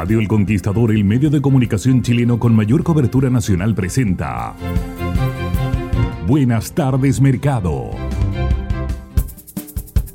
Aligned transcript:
Radio 0.00 0.18
El 0.18 0.28
Conquistador, 0.28 0.92
el 0.92 1.04
medio 1.04 1.28
de 1.28 1.42
comunicación 1.42 2.00
chileno 2.00 2.38
con 2.38 2.56
mayor 2.56 2.82
cobertura 2.82 3.28
nacional, 3.28 3.74
presenta. 3.74 4.56
Buenas 6.26 6.72
tardes, 6.74 7.20
mercado. 7.20 7.90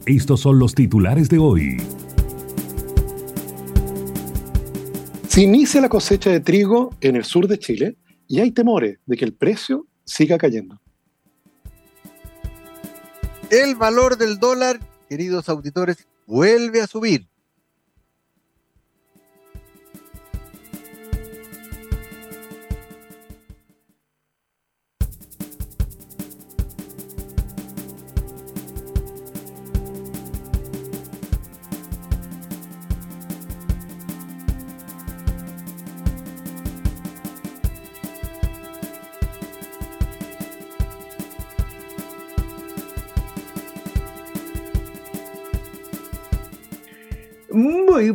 Estos 0.08 0.40
son 0.40 0.58
los 0.58 0.74
titulares 0.74 1.30
de 1.30 1.38
hoy. 1.38 1.78
Se 5.28 5.42
inicia 5.44 5.82
la 5.82 5.90
cosecha 5.90 6.32
de 6.32 6.40
trigo 6.40 6.90
en 7.00 7.16
el 7.16 7.24
sur 7.24 7.48
de 7.48 7.60
Chile 7.60 7.96
y 8.28 8.40
hay 8.40 8.50
temores 8.50 8.98
de 9.06 9.16
que 9.16 9.26
el 9.26 9.36
precio 9.36 9.86
siga 10.04 10.40
cayendo. 10.40 10.82
El 13.52 13.76
valor 13.76 14.18
del 14.18 14.40
dólar, 14.40 14.80
queridos 15.08 15.48
auditores, 15.48 16.08
vuelve 16.26 16.82
a 16.82 16.88
subir. 16.88 17.28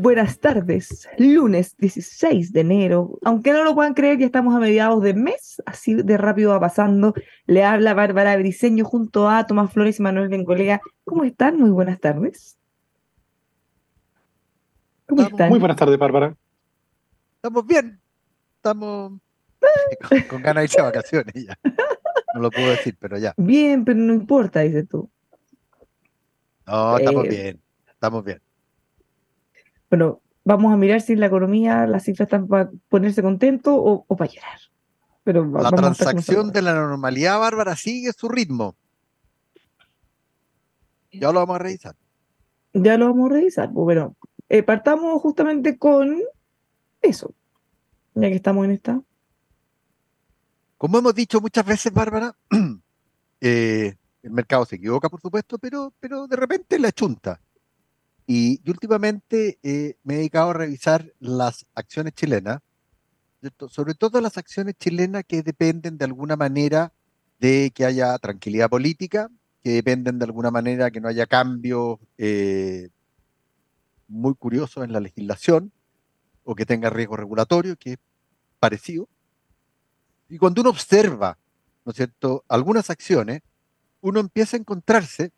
Buenas 0.00 0.40
tardes, 0.40 1.08
lunes 1.18 1.76
16 1.76 2.52
de 2.52 2.60
enero. 2.60 3.18
Aunque 3.24 3.52
no 3.52 3.64
lo 3.64 3.74
puedan 3.74 3.94
creer, 3.94 4.18
ya 4.18 4.26
estamos 4.26 4.54
a 4.54 4.58
mediados 4.58 5.02
de 5.02 5.14
mes, 5.14 5.62
así 5.66 5.94
de 5.94 6.16
rápido 6.16 6.50
va 6.50 6.60
pasando. 6.60 7.14
Le 7.46 7.64
habla 7.64 7.94
Bárbara 7.94 8.36
Briceño 8.36 8.84
junto 8.84 9.28
a 9.28 9.46
Tomás 9.46 9.72
Flores 9.72 9.98
y 9.98 10.02
Manuel 10.02 10.28
Bengolega. 10.28 10.80
¿Cómo 11.04 11.24
están? 11.24 11.58
Muy 11.58 11.70
buenas 11.70 12.00
tardes. 12.00 12.58
¿Cómo 15.06 15.22
están? 15.22 15.50
Muy 15.50 15.58
buenas 15.58 15.76
tardes, 15.76 15.98
Bárbara. 15.98 16.34
Estamos 17.36 17.66
bien. 17.66 18.00
Estamos 18.56 19.12
con, 20.08 20.22
con 20.22 20.42
ganas 20.42 20.62
de 20.62 20.64
irse 20.64 20.80
a 20.80 20.84
vacaciones 20.84 21.34
ya. 21.34 21.58
No 22.34 22.40
lo 22.42 22.50
puedo 22.50 22.68
decir, 22.70 22.96
pero 22.98 23.18
ya. 23.18 23.34
Bien, 23.36 23.84
pero 23.84 23.98
no 23.98 24.14
importa, 24.14 24.60
dices 24.60 24.88
tú. 24.88 25.10
No, 26.66 26.98
estamos 26.98 27.24
eh, 27.24 27.28
bien. 27.28 27.62
Estamos 27.88 28.24
bien. 28.24 28.40
Bueno, 29.90 30.22
vamos 30.44 30.72
a 30.72 30.76
mirar 30.76 31.00
si 31.00 31.16
la 31.16 31.26
economía, 31.26 31.86
las 31.86 32.04
cifras 32.04 32.26
están 32.26 32.46
para 32.46 32.70
ponerse 32.88 33.22
contento 33.22 33.74
o, 33.74 34.04
para 34.16 34.30
llorar. 34.30 34.60
Pero 35.24 35.44
la 35.44 35.70
transacción 35.70 36.50
de 36.50 36.62
la 36.62 36.74
normalidad, 36.74 37.38
Bárbara, 37.38 37.76
sigue 37.76 38.12
su 38.12 38.28
ritmo. 38.28 38.76
Ya 41.12 41.32
lo 41.32 41.40
vamos 41.40 41.56
a 41.56 41.58
revisar. 41.58 41.96
Ya 42.72 42.96
lo 42.96 43.06
vamos 43.06 43.30
a 43.30 43.34
revisar. 43.34 43.72
Pues, 43.72 43.84
bueno, 43.84 44.16
eh, 44.48 44.62
partamos 44.62 45.20
justamente 45.20 45.76
con 45.76 46.22
eso, 47.02 47.34
ya 48.14 48.28
que 48.28 48.36
estamos 48.36 48.64
en 48.64 48.70
esta. 48.70 49.02
Como 50.78 50.98
hemos 50.98 51.14
dicho 51.14 51.40
muchas 51.40 51.66
veces, 51.66 51.92
Bárbara, 51.92 52.34
eh, 53.40 53.94
el 54.22 54.30
mercado 54.30 54.64
se 54.64 54.76
equivoca, 54.76 55.08
por 55.08 55.20
supuesto, 55.20 55.58
pero, 55.58 55.92
pero 56.00 56.26
de 56.26 56.36
repente 56.36 56.78
la 56.78 56.92
chunta. 56.92 57.40
Y, 58.32 58.62
últimamente 58.70 59.58
eh, 59.64 59.96
me 60.04 60.14
he 60.14 60.16
dedicado 60.18 60.50
a 60.50 60.52
revisar 60.52 61.12
las 61.18 61.66
acciones 61.74 62.12
chilenas, 62.12 62.60
sobre 63.68 63.94
todo 63.94 64.20
las 64.20 64.38
acciones 64.38 64.76
chilenas 64.78 65.24
que 65.26 65.42
dependen 65.42 65.98
de 65.98 66.04
alguna 66.04 66.36
manera 66.36 66.92
de 67.40 67.72
que 67.74 67.84
haya 67.84 68.16
tranquilidad 68.18 68.70
política, 68.70 69.28
que 69.64 69.70
dependen 69.70 70.20
de 70.20 70.26
alguna 70.26 70.52
manera 70.52 70.92
que 70.92 71.00
no 71.00 71.08
haya 71.08 71.26
cambios 71.26 71.98
eh, 72.18 72.90
muy 74.06 74.36
curiosos 74.36 74.84
en 74.84 74.92
la 74.92 75.00
legislación 75.00 75.72
o 76.44 76.54
que 76.54 76.66
tenga 76.66 76.88
riesgo 76.88 77.16
regulatorio, 77.16 77.74
que 77.74 77.94
es 77.94 77.98
parecido. 78.60 79.08
Y 80.28 80.38
cuando 80.38 80.60
uno 80.60 80.70
observa, 80.70 81.36
¿no 81.84 81.90
es 81.90 81.96
cierto?, 81.96 82.44
algunas 82.46 82.90
acciones, 82.90 83.42
uno 84.00 84.20
empieza 84.20 84.56
a 84.56 84.60
encontrarse 84.60 85.32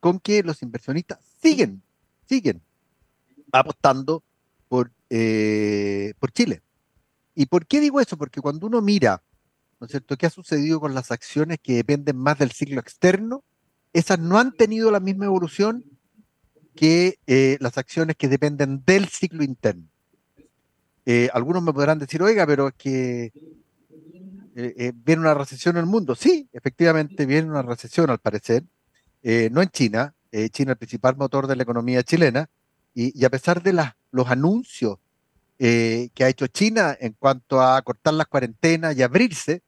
con 0.00 0.18
que 0.18 0.42
los 0.42 0.64
inversionistas 0.64 1.20
siguen 1.40 1.83
siguen 2.28 2.62
apostando 3.52 4.22
por, 4.68 4.90
eh, 5.10 6.14
por 6.18 6.32
Chile. 6.32 6.62
¿Y 7.34 7.46
por 7.46 7.66
qué 7.66 7.80
digo 7.80 8.00
eso? 8.00 8.16
Porque 8.16 8.40
cuando 8.40 8.66
uno 8.66 8.80
mira, 8.80 9.22
¿no 9.80 9.86
es 9.86 9.90
cierto?, 9.90 10.16
qué 10.16 10.26
ha 10.26 10.30
sucedido 10.30 10.80
con 10.80 10.94
las 10.94 11.10
acciones 11.10 11.58
que 11.62 11.74
dependen 11.74 12.16
más 12.16 12.38
del 12.38 12.52
ciclo 12.52 12.80
externo, 12.80 13.44
esas 13.92 14.18
no 14.18 14.38
han 14.38 14.52
tenido 14.52 14.90
la 14.90 15.00
misma 15.00 15.26
evolución 15.26 15.84
que 16.74 17.18
eh, 17.26 17.56
las 17.60 17.78
acciones 17.78 18.16
que 18.16 18.28
dependen 18.28 18.82
del 18.84 19.08
ciclo 19.08 19.44
interno. 19.44 19.84
Eh, 21.06 21.28
algunos 21.32 21.62
me 21.62 21.72
podrán 21.72 21.98
decir, 21.98 22.22
oiga, 22.22 22.46
pero 22.46 22.68
es 22.68 22.74
que 22.74 23.32
viene 24.54 25.20
una 25.20 25.34
recesión 25.34 25.76
en 25.76 25.80
el 25.80 25.86
mundo. 25.86 26.14
Sí, 26.14 26.48
efectivamente 26.52 27.26
viene 27.26 27.48
una 27.50 27.62
recesión 27.62 28.10
al 28.10 28.18
parecer, 28.18 28.64
no 29.22 29.62
en 29.62 29.68
China, 29.70 30.14
eh, 30.34 30.48
China 30.48 30.72
el 30.72 30.78
principal 30.78 31.16
motor 31.16 31.46
de 31.46 31.54
la 31.54 31.62
economía 31.62 32.02
chilena, 32.02 32.48
y, 32.92 33.24
a 33.24 33.30
pesar 33.30 33.62
de 33.62 33.72
los 34.10 34.28
anuncios 34.28 34.98
eh, 35.60 36.08
que 36.12 36.24
ha 36.24 36.28
hecho 36.28 36.48
China 36.48 36.96
en 36.98 37.12
cuanto 37.12 37.62
a 37.62 37.80
cortar 37.82 38.14
las 38.14 38.26
cuarentenas 38.26 38.96
y 38.96 39.02
abrirse, 39.02 39.62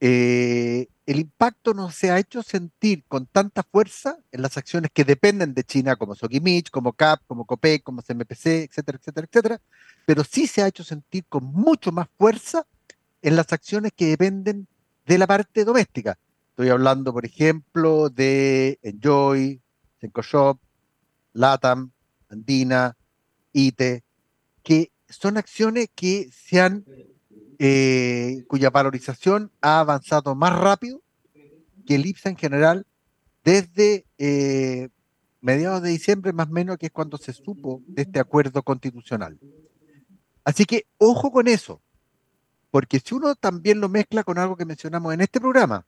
eh, 0.00 0.88
el 1.06 1.18
impacto 1.18 1.72
no 1.72 1.90
se 1.90 2.10
ha 2.10 2.18
hecho 2.18 2.42
sentir 2.42 3.04
con 3.08 3.24
tanta 3.24 3.62
fuerza 3.62 4.18
en 4.30 4.42
las 4.42 4.58
acciones 4.58 4.90
que 4.92 5.04
dependen 5.04 5.54
de 5.54 5.64
China, 5.64 5.96
como 5.96 6.14
Sogimich, 6.14 6.70
como 6.70 6.92
CAP, 6.92 7.22
como 7.26 7.46
COPEC, 7.46 7.82
como 7.82 8.02
CMPC, 8.02 8.68
etcétera, 8.68 8.98
etcétera, 8.98 9.26
etcétera, 9.26 9.60
pero 10.04 10.22
sí 10.22 10.46
se 10.46 10.62
ha 10.62 10.66
hecho 10.66 10.84
sentir 10.84 11.24
con 11.30 11.44
mucho 11.44 11.92
más 11.92 12.08
fuerza 12.18 12.66
en 13.22 13.36
las 13.36 13.50
acciones 13.54 13.92
que 13.96 14.08
dependen 14.08 14.66
de 15.06 15.16
la 15.16 15.26
parte 15.26 15.64
doméstica. 15.64 16.18
Estoy 16.56 16.70
hablando, 16.70 17.12
por 17.12 17.26
ejemplo, 17.26 18.08
de 18.08 18.78
Enjoy, 18.80 19.60
Shop, 20.22 20.58
Latam, 21.34 21.92
Andina, 22.30 22.96
ITE, 23.52 24.02
que 24.62 24.90
son 25.06 25.36
acciones 25.36 25.90
que 25.94 26.30
se 26.32 26.62
han, 26.62 26.86
eh, 27.58 28.42
cuya 28.48 28.70
valorización 28.70 29.52
ha 29.60 29.80
avanzado 29.80 30.34
más 30.34 30.58
rápido 30.58 31.02
que 31.84 31.96
el 31.96 32.06
IPSA 32.06 32.30
en 32.30 32.36
general 32.38 32.86
desde 33.44 34.06
eh, 34.16 34.88
mediados 35.42 35.82
de 35.82 35.90
diciembre, 35.90 36.32
más 36.32 36.48
o 36.48 36.52
menos, 36.52 36.78
que 36.78 36.86
es 36.86 36.92
cuando 36.92 37.18
se 37.18 37.34
supo 37.34 37.82
de 37.86 38.00
este 38.00 38.18
acuerdo 38.18 38.62
constitucional. 38.62 39.38
Así 40.42 40.64
que 40.64 40.86
ojo 40.96 41.30
con 41.30 41.48
eso, 41.48 41.82
porque 42.70 42.98
si 42.98 43.14
uno 43.14 43.34
también 43.34 43.78
lo 43.78 43.90
mezcla 43.90 44.24
con 44.24 44.38
algo 44.38 44.56
que 44.56 44.64
mencionamos 44.64 45.12
en 45.12 45.20
este 45.20 45.38
programa, 45.38 45.84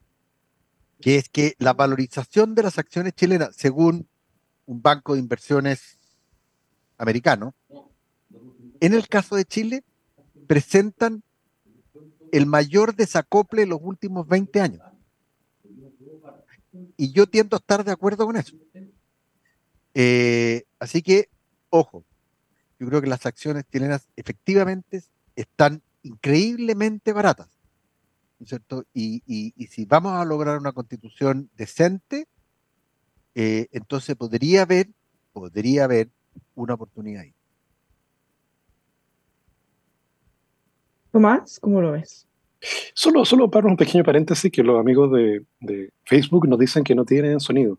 que 1.00 1.16
es 1.16 1.28
que 1.28 1.54
la 1.58 1.74
valorización 1.74 2.54
de 2.54 2.62
las 2.62 2.78
acciones 2.78 3.14
chilenas, 3.14 3.54
según 3.56 4.08
un 4.66 4.82
banco 4.82 5.14
de 5.14 5.20
inversiones 5.20 5.98
americano, 6.98 7.54
en 8.80 8.94
el 8.94 9.08
caso 9.08 9.36
de 9.36 9.44
Chile, 9.44 9.84
presentan 10.46 11.22
el 12.32 12.46
mayor 12.46 12.94
desacople 12.94 13.62
de 13.62 13.66
los 13.68 13.80
últimos 13.82 14.26
20 14.26 14.60
años. 14.60 14.82
Y 16.96 17.12
yo 17.12 17.26
tiendo 17.26 17.56
a 17.56 17.58
estar 17.58 17.84
de 17.84 17.92
acuerdo 17.92 18.26
con 18.26 18.36
eso. 18.36 18.56
Eh, 19.94 20.64
así 20.78 21.02
que, 21.02 21.28
ojo, 21.70 22.04
yo 22.78 22.86
creo 22.86 23.00
que 23.00 23.08
las 23.08 23.26
acciones 23.26 23.64
chilenas 23.70 24.08
efectivamente 24.16 25.02
están 25.34 25.82
increíblemente 26.02 27.12
baratas. 27.12 27.57
¿No 28.38 28.44
es 28.44 28.48
cierto? 28.48 28.84
Y, 28.92 29.22
y, 29.26 29.52
y, 29.56 29.66
si 29.66 29.84
vamos 29.84 30.12
a 30.12 30.24
lograr 30.24 30.58
una 30.58 30.72
constitución 30.72 31.50
decente, 31.56 32.26
eh, 33.34 33.66
entonces 33.72 34.16
podría 34.16 34.62
haber, 34.62 34.88
podría 35.32 35.84
haber 35.84 36.08
una 36.54 36.74
oportunidad 36.74 37.22
ahí. 37.22 37.34
Tomás, 41.12 41.58
¿cómo 41.60 41.80
lo 41.80 41.92
ves? 41.92 42.26
Solo, 42.94 43.24
solo 43.24 43.50
para 43.50 43.66
un 43.68 43.76
pequeño 43.76 44.04
paréntesis, 44.04 44.50
que 44.50 44.62
los 44.62 44.78
amigos 44.78 45.12
de, 45.12 45.44
de 45.60 45.90
Facebook 46.04 46.48
nos 46.48 46.58
dicen 46.58 46.84
que 46.84 46.94
no 46.94 47.04
tienen 47.04 47.40
sonido. 47.40 47.78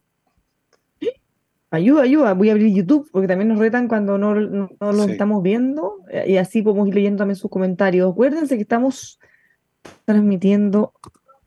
Ayuda, 1.72 2.02
ayuda. 2.02 2.34
Voy 2.34 2.50
a 2.50 2.54
abrir 2.54 2.74
YouTube 2.74 3.08
porque 3.12 3.28
también 3.28 3.50
nos 3.50 3.60
retan 3.60 3.88
cuando 3.88 4.18
no, 4.18 4.34
no, 4.34 4.72
no 4.80 4.92
lo 4.92 5.04
Sí. 5.04 5.12
estamos 5.12 5.44
viendo 5.44 5.98
y 6.26 6.38
así 6.38 6.64
podemos 6.64 6.88
ir 6.88 6.96
leyendo 6.96 7.20
también 7.20 7.36
sus 7.36 7.52
comentarios. 7.52 8.12
Acuérdense 8.12 8.56
que 8.56 8.64
estamos 8.64 9.20
transmitiendo 10.06 10.94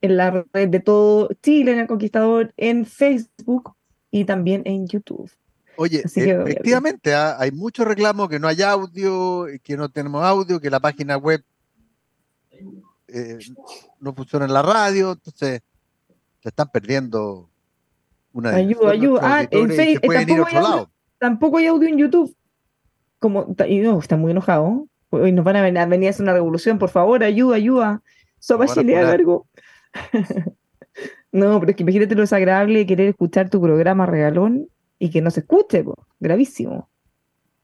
en 0.01 0.17
la 0.17 0.45
red 0.53 0.69
de 0.69 0.81
todo 0.81 1.29
Chile, 1.43 1.73
en 1.73 1.79
el 1.81 1.87
Conquistador, 1.87 2.53
en 2.57 2.85
Facebook 2.87 3.75
y 4.11 4.25
también 4.25 4.63
en 4.65 4.87
YouTube. 4.89 5.31
Oye, 5.77 6.03
Así 6.05 6.21
eh, 6.21 6.25
que 6.25 6.31
efectivamente, 6.33 7.15
ah, 7.15 7.37
hay 7.39 7.51
mucho 7.51 7.85
reclamo 7.85 8.29
que 8.29 8.39
no 8.39 8.49
hay 8.49 8.61
audio, 8.63 9.47
que 9.63 9.77
no 9.77 9.89
tenemos 9.89 10.23
audio, 10.23 10.61
que 10.61 10.69
la 10.71 10.81
página 10.81 11.17
web 11.17 11.43
eh, 13.09 13.39
no 14.01 14.15
funciona 14.15 14.45
en 14.45 14.53
la 14.53 14.63
radio, 14.63 15.13
entonces 15.13 15.63
se 16.43 16.49
están 16.49 16.69
perdiendo 16.71 17.49
una 18.33 18.51
Ayuda, 18.51 18.91
ayuda. 18.91 19.21
Ah, 19.23 19.43
en 19.51 19.59
auditores 19.59 19.75
y 19.75 19.77
Face- 19.81 19.93
se 19.95 20.01
pueden 20.01 20.29
ir 20.29 20.35
a 20.35 20.37
tampoco 20.37 20.49
hay 20.51 20.57
audio. 20.57 20.69
lado. 20.71 20.91
Tampoco 21.19 21.59
hay 21.59 21.67
audio 21.67 21.89
en 21.89 21.99
YouTube. 21.99 22.37
Como, 23.19 23.55
y 23.69 23.79
no, 23.79 23.99
está 24.01 24.17
muy 24.17 24.33
enojado. 24.33 24.87
Hoy 25.11 25.31
nos 25.33 25.45
van 25.45 25.57
a 25.57 25.63
venir, 25.63 25.79
a 25.79 25.87
venir 25.87 26.09
a 26.09 26.11
hacer 26.11 26.25
una 26.25 26.33
revolución. 26.33 26.79
Por 26.79 26.89
favor, 26.89 27.23
ayuda, 27.23 27.57
ayuda. 27.57 28.03
Sopa 28.43 28.65
Nos 28.65 28.75
van 28.75 28.79
a 28.79 28.83
Chile, 28.83 28.99
funar. 28.99 29.15
algo. 29.15 29.47
no, 31.33 31.61
pero 31.61 31.71
es 31.71 31.77
que 31.77 31.85
imagínate 31.85 32.15
lo 32.17 32.23
desagradable 32.23 32.81
de 32.81 32.87
querer 32.87 33.09
escuchar 33.09 33.51
tu 33.51 33.61
programa 33.63 34.05
regalón 34.05 34.69
y 34.99 35.11
que 35.11 35.21
no 35.21 35.31
se 35.31 35.41
escuche, 35.41 35.85
po. 35.85 35.95
gravísimo. 36.19 36.89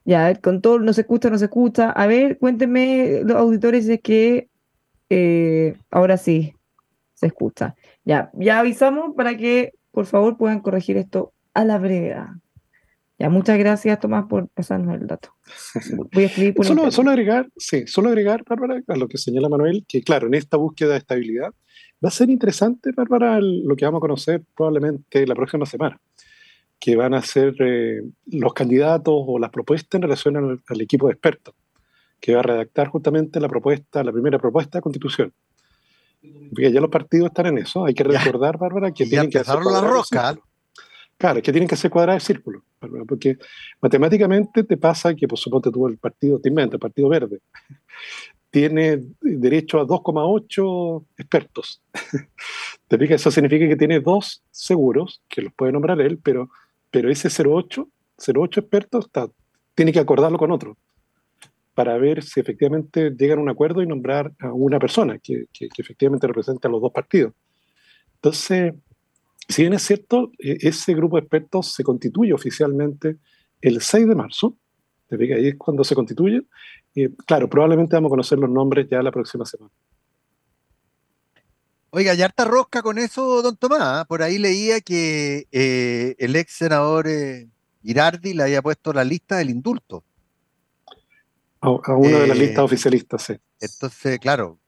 Ya, 0.04 0.24
a 0.24 0.28
ver, 0.28 0.40
con 0.40 0.62
todo, 0.62 0.78
no 0.78 0.92
se 0.92 1.00
escucha, 1.00 1.30
no 1.30 1.38
se 1.38 1.46
escucha. 1.46 1.90
A 1.90 2.06
ver, 2.06 2.38
cuéntenme, 2.38 3.22
los 3.24 3.36
auditores, 3.36 3.86
si 3.86 3.94
es 3.94 4.00
que 4.00 4.48
eh, 5.10 5.76
ahora 5.90 6.16
sí 6.16 6.54
se 7.14 7.26
escucha. 7.26 7.74
Ya, 8.04 8.30
ya 8.34 8.60
avisamos 8.60 9.16
para 9.16 9.36
que, 9.36 9.74
por 9.90 10.06
favor, 10.06 10.36
puedan 10.36 10.60
corregir 10.60 10.96
esto 10.96 11.32
a 11.54 11.64
la 11.64 11.78
brevedad. 11.78 12.28
Ya, 13.18 13.28
muchas 13.28 13.58
gracias, 13.58 13.98
Tomás, 13.98 14.26
por 14.28 14.48
pasarnos 14.48 14.94
el 15.00 15.06
dato. 15.06 15.30
Voy 16.12 16.22
a 16.24 16.26
escribir 16.26 16.54
por 16.54 16.64
Solo, 16.66 16.90
solo 16.92 17.10
agregar, 17.10 17.48
sí, 17.56 17.84
solo 17.86 18.10
agregar, 18.10 18.44
Bárbara, 18.48 18.80
a 18.86 18.96
lo 18.96 19.08
que 19.08 19.18
señala 19.18 19.48
Manuel, 19.48 19.84
que 19.88 20.02
claro, 20.02 20.28
en 20.28 20.34
esta 20.34 20.56
búsqueda 20.56 20.92
de 20.92 20.98
estabilidad 20.98 21.52
va 22.04 22.08
a 22.08 22.12
ser 22.12 22.30
interesante, 22.30 22.92
Bárbara, 22.96 23.40
lo 23.40 23.74
que 23.74 23.84
vamos 23.84 23.98
a 23.98 24.02
conocer 24.02 24.42
probablemente 24.56 25.26
la 25.26 25.34
próxima 25.34 25.66
semana, 25.66 26.00
que 26.78 26.94
van 26.94 27.12
a 27.14 27.22
ser 27.22 27.56
eh, 27.58 28.02
los 28.26 28.52
candidatos 28.54 29.14
o 29.26 29.38
las 29.40 29.50
propuestas 29.50 29.98
en 29.98 30.02
relación 30.02 30.36
al, 30.36 30.60
al 30.68 30.80
equipo 30.80 31.08
de 31.08 31.14
expertos, 31.14 31.54
que 32.20 32.34
va 32.34 32.40
a 32.40 32.44
redactar 32.44 32.86
justamente 32.86 33.40
la 33.40 33.48
propuesta, 33.48 34.04
la 34.04 34.12
primera 34.12 34.38
propuesta 34.38 34.78
de 34.78 34.82
constitución. 34.82 35.32
Porque 36.50 36.72
ya 36.72 36.80
los 36.80 36.90
partidos 36.90 37.28
están 37.28 37.46
en 37.46 37.58
eso. 37.58 37.84
Hay 37.84 37.94
que 37.94 38.04
Ya. 38.04 38.18
recordar, 38.20 38.58
Bárbara, 38.58 38.90
que 38.92 39.04
Y 39.04 39.06
ya 39.06 39.10
tienen 39.10 39.30
que 39.30 39.38
hacer 39.38 39.56
empezaron 39.56 39.84
la 39.84 39.88
rosca. 39.88 40.36
Claro, 41.18 41.42
que 41.42 41.50
tienen 41.52 41.68
que 41.68 41.74
hacer 41.74 41.90
cuadrar 41.90 42.14
el 42.14 42.20
círculo, 42.20 42.62
Bárbara, 42.80 43.04
porque 43.04 43.38
matemáticamente 43.82 44.62
te 44.62 44.76
pasa 44.76 45.14
que, 45.14 45.26
por 45.26 45.38
supuesto, 45.38 45.72
tú 45.72 45.88
el 45.88 45.98
partido, 45.98 46.38
te 46.40 46.48
inventa, 46.48 46.76
el 46.76 46.80
Partido 46.80 47.08
Verde, 47.08 47.40
tiene 48.50 49.02
derecho 49.20 49.80
a 49.80 49.84
2,8 49.86 51.04
expertos. 51.18 51.82
¿Te 52.88 52.98
fijas? 52.98 53.20
Eso 53.20 53.30
significa 53.32 53.66
que 53.68 53.76
tiene 53.76 54.00
dos 54.00 54.42
seguros, 54.50 55.20
que 55.28 55.42
los 55.42 55.52
puede 55.52 55.72
nombrar 55.72 56.00
él, 56.00 56.18
pero, 56.22 56.50
pero 56.90 57.10
ese 57.10 57.28
0,8, 57.28 57.88
0,8 58.16 58.58
expertos 58.60 59.06
está, 59.06 59.28
tiene 59.74 59.92
que 59.92 59.98
acordarlo 60.00 60.38
con 60.38 60.50
otro 60.52 60.76
para 61.74 61.96
ver 61.98 62.24
si 62.24 62.40
efectivamente 62.40 63.10
llegan 63.16 63.38
a 63.38 63.42
un 63.42 63.48
acuerdo 63.50 63.82
y 63.82 63.86
nombrar 63.86 64.32
a 64.40 64.52
una 64.52 64.80
persona 64.80 65.18
que, 65.18 65.44
que- 65.52 65.68
que 65.68 65.82
efectivamente 65.82 66.26
represente 66.26 66.66
a 66.66 66.70
los 66.70 66.80
dos 66.82 66.90
partidos. 66.92 67.32
Entonces, 68.16 68.74
si 69.48 69.62
bien 69.62 69.72
es 69.74 69.82
cierto, 69.82 70.30
eh, 70.38 70.58
ese 70.60 70.94
grupo 70.94 71.16
de 71.16 71.22
expertos 71.22 71.72
se 71.72 71.82
constituye 71.82 72.32
oficialmente 72.32 73.18
el 73.60 73.80
6 73.80 74.08
de 74.08 74.14
marzo, 74.14 74.56
¿te 75.08 75.16
fijas? 75.16 75.38
Ahí 75.38 75.48
es 75.48 75.56
cuando 75.56 75.84
se 75.84 75.94
constituye. 75.94 76.42
Eh, 76.94 77.10
claro, 77.26 77.48
probablemente 77.48 77.96
vamos 77.96 78.08
a 78.08 78.10
conocer 78.10 78.38
los 78.38 78.50
nombres 78.50 78.88
ya 78.90 79.02
la 79.02 79.10
próxima 79.10 79.44
semana. 79.44 79.72
Oiga, 81.90 82.12
ya 82.14 82.26
harta 82.26 82.44
rosca 82.44 82.82
con 82.82 82.98
eso, 82.98 83.40
don 83.42 83.56
Tomás. 83.56 83.80
¿ah? 83.80 84.04
Por 84.06 84.22
ahí 84.22 84.38
leía 84.38 84.80
que 84.80 85.46
eh, 85.52 86.14
el 86.18 86.36
ex 86.36 86.52
senador 86.52 87.08
eh, 87.08 87.48
Girardi 87.82 88.34
le 88.34 88.42
había 88.42 88.62
puesto 88.62 88.92
la 88.92 89.04
lista 89.04 89.38
del 89.38 89.50
indulto. 89.50 90.04
A, 91.60 91.68
a 91.68 91.96
una 91.96 92.18
de 92.18 92.26
las 92.26 92.38
listas 92.38 92.64
oficialistas, 92.64 93.22
sí. 93.22 93.34
Entonces, 93.60 94.18
claro, 94.20 94.60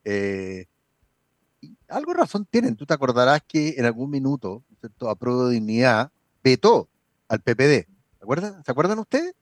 algo 1.88 2.14
razón 2.14 2.46
tienen. 2.46 2.74
Tú 2.74 2.86
te 2.86 2.94
acordarás 2.94 3.42
que 3.46 3.74
en 3.76 3.84
algún 3.84 4.10
minuto, 4.10 4.64
¿no 4.68 4.69
es 4.69 4.69
cierto? 4.80 5.08
a 5.10 5.14
prueba 5.16 5.46
de 5.48 5.54
dignidad, 5.54 6.10
vetó 6.42 6.88
al 7.28 7.40
PPD. 7.40 7.86
¿Se 8.18 8.22
acuerdan? 8.22 8.64
¿Se 8.64 8.70
acuerdan 8.70 8.98
ustedes? 8.98 9.34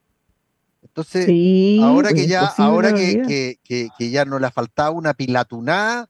Entonces, 0.82 1.26
Sí, 1.26 1.80
ahora 1.82 2.12
que 2.12 2.26
ya, 2.26 2.46
ahora 2.64 2.90
que, 2.94 3.22
que- 3.26 3.58
que- 3.64 3.88
que 3.98 4.10
ya 4.10 4.24
no 4.24 4.38
le 4.38 4.46
ha 4.46 4.50
faltado 4.50 4.92
una 4.92 5.12
pilatunada 5.14 6.08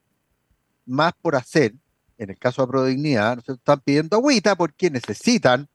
más 0.86 1.12
por 1.20 1.36
hacer, 1.36 1.74
en 2.18 2.30
el 2.30 2.38
caso 2.38 2.62
de 2.62 2.68
Prodignidad, 2.68 3.36
¿no 3.36 3.42
es 3.42 3.48
están 3.48 3.80
pidiendo 3.80 4.16
agüita 4.16 4.56
porque 4.56 4.90
necesitan, 4.90 5.68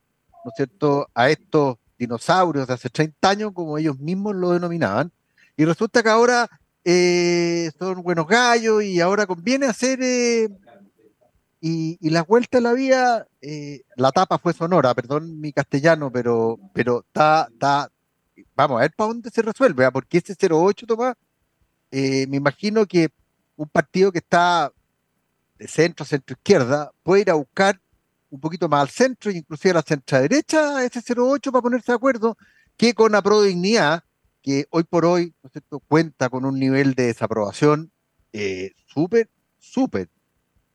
¿no 0.44 0.50
es 0.50 0.56
cierto?, 0.56 1.08
a 1.14 1.30
estos 1.30 1.76
dinosaurios 1.98 2.66
de 2.66 2.74
hace 2.74 2.90
30 2.90 3.30
años, 3.30 3.52
como 3.52 3.78
ellos 3.78 3.98
mismos 3.98 4.34
lo 4.36 4.50
denominaban, 4.52 5.10
y 5.56 5.64
resulta 5.64 6.02
que 6.02 6.08
ahora 6.08 6.48
eh, 6.84 7.70
son 7.78 8.02
buenos 8.02 8.26
gallos 8.26 8.82
y 8.82 9.00
ahora 9.00 9.26
conviene 9.26 9.66
hacer 9.66 10.00
eh, 10.02 10.48
y, 11.66 11.96
y 11.98 12.10
las 12.10 12.26
vueltas 12.26 12.60
de 12.60 12.60
la 12.60 12.74
vía, 12.74 13.26
eh, 13.40 13.84
la 13.96 14.12
tapa 14.12 14.36
fue 14.36 14.52
sonora, 14.52 14.92
perdón 14.92 15.40
mi 15.40 15.50
castellano, 15.50 16.12
pero 16.12 16.58
pero 16.74 17.06
está, 17.06 17.48
está, 17.50 17.90
vamos 18.54 18.76
a 18.76 18.80
ver 18.82 18.92
para 18.94 19.08
dónde 19.08 19.30
se 19.30 19.40
resuelve, 19.40 19.86
¿ah? 19.86 19.90
porque 19.90 20.18
ese 20.18 20.36
08, 20.38 20.86
Tomás, 20.86 21.16
eh, 21.90 22.26
me 22.26 22.36
imagino 22.36 22.84
que 22.84 23.08
un 23.56 23.66
partido 23.66 24.12
que 24.12 24.18
está 24.18 24.74
de 25.58 25.66
centro, 25.66 26.04
centro 26.04 26.34
izquierda, 26.34 26.92
puede 27.02 27.22
ir 27.22 27.30
a 27.30 27.34
buscar 27.34 27.80
un 28.28 28.40
poquito 28.40 28.68
más 28.68 28.82
al 28.82 28.90
centro, 28.90 29.30
inclusive 29.30 29.70
a 29.70 29.74
la 29.76 29.82
centro 29.82 30.20
derecha, 30.20 30.84
ese 30.84 31.00
08 31.16 31.50
para 31.50 31.62
ponerse 31.62 31.92
de 31.92 31.96
acuerdo, 31.96 32.36
que 32.76 32.92
con 32.92 33.12
la 33.12 33.22
Prodignidad, 33.22 34.04
que 34.42 34.66
hoy 34.68 34.82
por 34.84 35.06
hoy 35.06 35.32
¿no 35.42 35.46
es 35.46 35.52
cierto? 35.52 35.80
cuenta 35.80 36.28
con 36.28 36.44
un 36.44 36.58
nivel 36.58 36.92
de 36.92 37.04
desaprobación 37.04 37.90
eh, 38.34 38.72
súper, 38.86 39.30
súper 39.58 40.10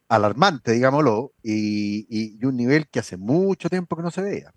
alarmante, 0.10 0.72
digámoslo, 0.74 1.32
y, 1.44 2.06
y- 2.10 2.38
y 2.42 2.46
un 2.46 2.58
nivel 2.58 2.88
que 2.90 3.00
hace 3.00 3.16
mucho 3.16 3.70
tiempo 3.70 3.96
que 3.96 4.02
no 4.04 4.12
se 4.12 4.22
veía. 4.22 4.52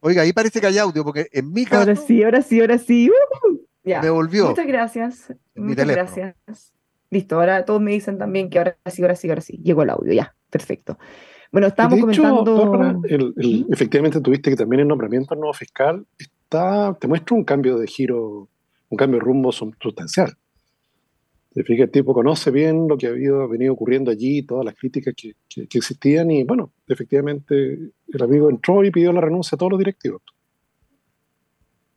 Oiga, 0.00 0.22
ahí 0.22 0.32
parece 0.32 0.60
que 0.60 0.66
hay 0.66 0.78
audio, 0.78 1.04
porque 1.04 1.28
en 1.32 1.52
mi 1.52 1.64
caso 1.66 1.80
Ahora 1.82 1.96
sí, 1.96 2.22
ahora 2.24 2.42
sí, 2.42 2.60
ahora 2.60 2.78
sí. 2.78 3.10
¡Uh! 3.10 3.58
Ya. 3.84 4.00
me 4.02 4.10
volvió. 4.10 4.48
Muchas 4.48 4.66
gracias. 4.66 5.34
Muchas 5.54 5.76
teléfono. 5.86 5.92
gracias. 6.16 6.72
Listo, 7.10 7.36
ahora 7.36 7.64
todos 7.64 7.80
me 7.80 7.92
dicen 7.92 8.18
también 8.18 8.48
que 8.50 8.58
ahora 8.58 8.76
sí, 8.86 9.02
ahora 9.02 9.16
sí, 9.16 9.28
ahora 9.28 9.40
sí. 9.42 9.58
Llegó 9.62 9.82
el 9.82 9.90
audio, 9.90 10.12
ya. 10.12 10.34
Perfecto. 10.48 10.98
Bueno, 11.52 11.66
estábamos 11.66 12.06
de 12.06 12.12
hecho, 12.12 12.22
comentando. 12.22 12.70
Bárbara, 12.70 12.98
el- 13.04 13.34
el- 13.36 13.66
¿Mm? 13.68 13.72
efectivamente 13.72 14.20
tuviste 14.20 14.50
que 14.50 14.56
también 14.56 14.80
el 14.80 14.88
nombramiento 14.88 15.34
del 15.34 15.40
nuevo 15.40 15.52
fiscal 15.52 16.06
está, 16.18 16.96
te 17.00 17.06
muestra 17.08 17.36
un 17.36 17.44
cambio 17.44 17.76
de 17.78 17.86
giro, 17.86 18.48
un 18.88 18.96
cambio 18.96 19.18
de 19.18 19.24
rumbo 19.24 19.50
sustancial. 19.52 20.36
Te 21.52 21.64
fijas, 21.64 21.86
el 21.86 21.90
tipo 21.90 22.14
conoce 22.14 22.50
bien 22.52 22.86
lo 22.88 22.96
que 22.96 23.08
ha 23.08 23.10
habido, 23.10 23.48
venido 23.48 23.72
ocurriendo 23.72 24.10
allí, 24.10 24.42
todas 24.42 24.64
las 24.64 24.74
críticas 24.76 25.14
que, 25.16 25.34
que- 25.48 25.66
que 25.66 25.78
existían 25.78 26.30
y 26.30 26.44
bueno, 26.44 26.72
efectivamente 26.86 27.54
el 28.08 28.22
amigo 28.22 28.48
entró 28.50 28.84
y 28.84 28.90
pidió 28.92 29.12
la 29.12 29.20
renuncia 29.20 29.56
a 29.56 29.58
todos 29.58 29.70
los 29.72 29.78
directivos. 29.78 30.22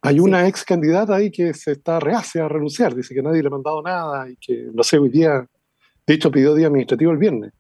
Hay 0.02 0.20
una 0.20 0.48
ex 0.48 0.66
candidata 0.66 1.16
ahí 1.16 1.32
que 1.32 1.54
se 1.54 1.74
está 1.74 2.00
reacia 2.00 2.46
a 2.46 2.50
renunciar, 2.50 2.94
dice 2.96 3.14
que 3.14 3.22
nadie 3.22 3.42
le 3.42 3.48
ha 3.48 3.52
mandado 3.52 3.82
nada 3.82 4.30
y 4.30 4.36
que, 4.38 4.70
no 4.74 4.84
sé, 4.84 4.98
hoy 4.98 5.10
día, 5.10 5.48
de 6.06 6.14
hecho, 6.14 6.30
pidió 6.32 6.56
día 6.56 6.68
administrativo 6.68 7.12
el 7.12 7.18
viernes. 7.18 7.54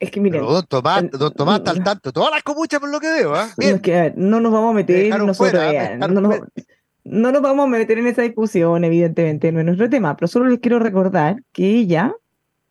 Es 0.00 0.10
que 0.10 0.20
miren. 0.20 0.40
Pero 0.40 0.52
don 0.52 0.66
Tomás, 0.66 1.10
don 1.12 1.32
Tomás 1.32 1.58
está 1.58 1.70
al 1.70 1.84
tanto. 1.84 2.12
Todas 2.12 2.32
las 2.32 2.42
comuchas 2.42 2.80
por 2.80 2.90
lo 2.90 2.98
que 2.98 3.06
veo, 3.12 3.34
¿ah? 3.34 3.48
No, 3.56 3.66
es 3.66 3.80
que, 3.80 3.94
a 3.96 4.02
ver, 4.02 4.18
no 4.18 4.40
nos 4.40 4.52
vamos 4.52 4.72
a 4.72 4.74
meter 4.74 5.08
nosotros. 5.10 5.36
fuera, 5.36 5.92
eh, 5.94 5.96
no, 5.96 6.08
nos. 6.08 6.40
No 7.04 7.32
nos 7.32 7.42
vamos 7.42 7.64
a 7.66 7.68
meter 7.68 7.98
en 7.98 8.06
esa 8.06 8.22
discusión, 8.22 8.84
evidentemente, 8.84 9.50
no 9.52 9.60
es 9.60 9.66
nuestro 9.66 9.88
tema, 9.90 10.16
pero 10.16 10.28
solo 10.28 10.46
les 10.46 10.58
quiero 10.60 10.78
recordar 10.78 11.42
que 11.52 11.66
ella 11.70 12.14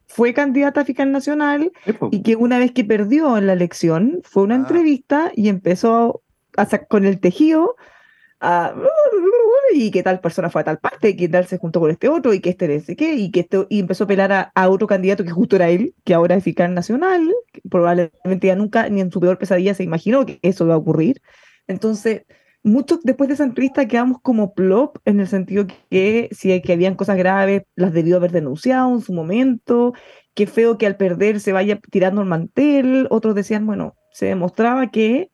fue 0.08 0.34
candidata 0.34 0.82
a 0.82 0.86
fiscal 0.86 1.12
nacional 1.12 1.72
y 2.12 2.22
que 2.24 2.36
una 2.36 2.58
vez 2.58 2.72
que 2.72 2.84
perdió 2.84 3.38
en 3.38 3.48
la 3.48 3.54
elección 3.54 4.22
fue 4.24 4.42
a 4.42 4.46
una 4.46 4.56
Ah. 4.56 4.60
entrevista 4.60 5.32
y 5.36 5.50
empezó 5.50 6.22
a 6.58 6.66
sa- 6.66 6.86
con 6.86 7.06
el 7.06 7.20
tejido 7.20 7.76
a 8.42 8.74
y 9.74 9.92
que 9.92 10.02
tal 10.02 10.20
persona 10.20 10.50
fue 10.50 10.62
a 10.62 10.64
tal 10.64 10.80
parte, 10.80 11.10
y 11.10 11.16
que 11.16 11.30
tal 11.30 11.46
se 11.46 11.58
juntó 11.60 11.80
con 11.80 11.92
este 11.92 12.08
otro, 12.10 12.34
y 12.34 12.40
que 12.40 12.50
este 12.50 12.68
no 12.68 12.80
sé 12.84 12.96
qué, 12.96 13.14
y 13.16 13.30
que 13.30 13.42
esto, 13.42 13.68
y 13.70 13.80
empezó 13.82 14.04
a 14.04 14.06
apelar 14.06 14.32
a, 14.32 14.52
a 14.56 14.70
otro 14.70 14.88
candidato 14.88 15.24
que 15.24 15.30
justo 15.30 15.58
era 15.58 15.70
él, 15.70 15.94
que 16.06 16.14
ahora 16.16 16.36
es 16.36 16.44
fiscal 16.44 16.74
nacional, 16.74 17.32
que 17.54 17.62
probablemente 17.70 18.48
ya 18.48 18.56
nunca, 18.56 18.90
ni 18.90 19.02
en 19.02 19.12
su 19.12 19.20
peor 19.20 19.38
pesadilla, 19.38 19.76
se 19.76 19.84
imaginó 19.84 20.26
que 20.26 20.40
eso 20.42 20.66
iba 20.66 20.74
a 20.74 20.78
ocurrir. 20.78 21.22
Entonces, 21.68 22.24
muchos 22.63 23.01
después 23.04 23.28
de 23.30 23.36
esa 23.36 23.44
entrevista 23.46 23.88
quedamos 23.88 24.20
como 24.22 24.54
plop 24.54 24.98
en 25.06 25.20
el 25.20 25.28
sentido 25.28 25.66
que 25.89 26.30
si 26.32 26.51
hay- 26.51 26.62
que 26.62 26.74
habían 26.74 26.96
cosas 26.96 27.18
graves, 27.18 27.63
las 27.75 27.94
debió 27.94 28.18
haber 28.18 28.32
denunciado 28.32 28.94
en 28.94 29.01
su 29.01 29.13
momento, 29.13 29.94
qué 30.34 30.48
feo 30.48 30.78
que 30.78 30.86
al 30.88 30.98
perder 30.98 31.39
se 31.39 31.54
vaya 31.54 31.80
tirando 31.92 32.22
el 32.22 32.28
mantel, 32.28 33.08
otros 33.10 33.36
decían, 33.36 33.66
bueno, 33.66 33.96
se 34.12 34.28
demostraba 34.28 34.92
que 34.92 35.32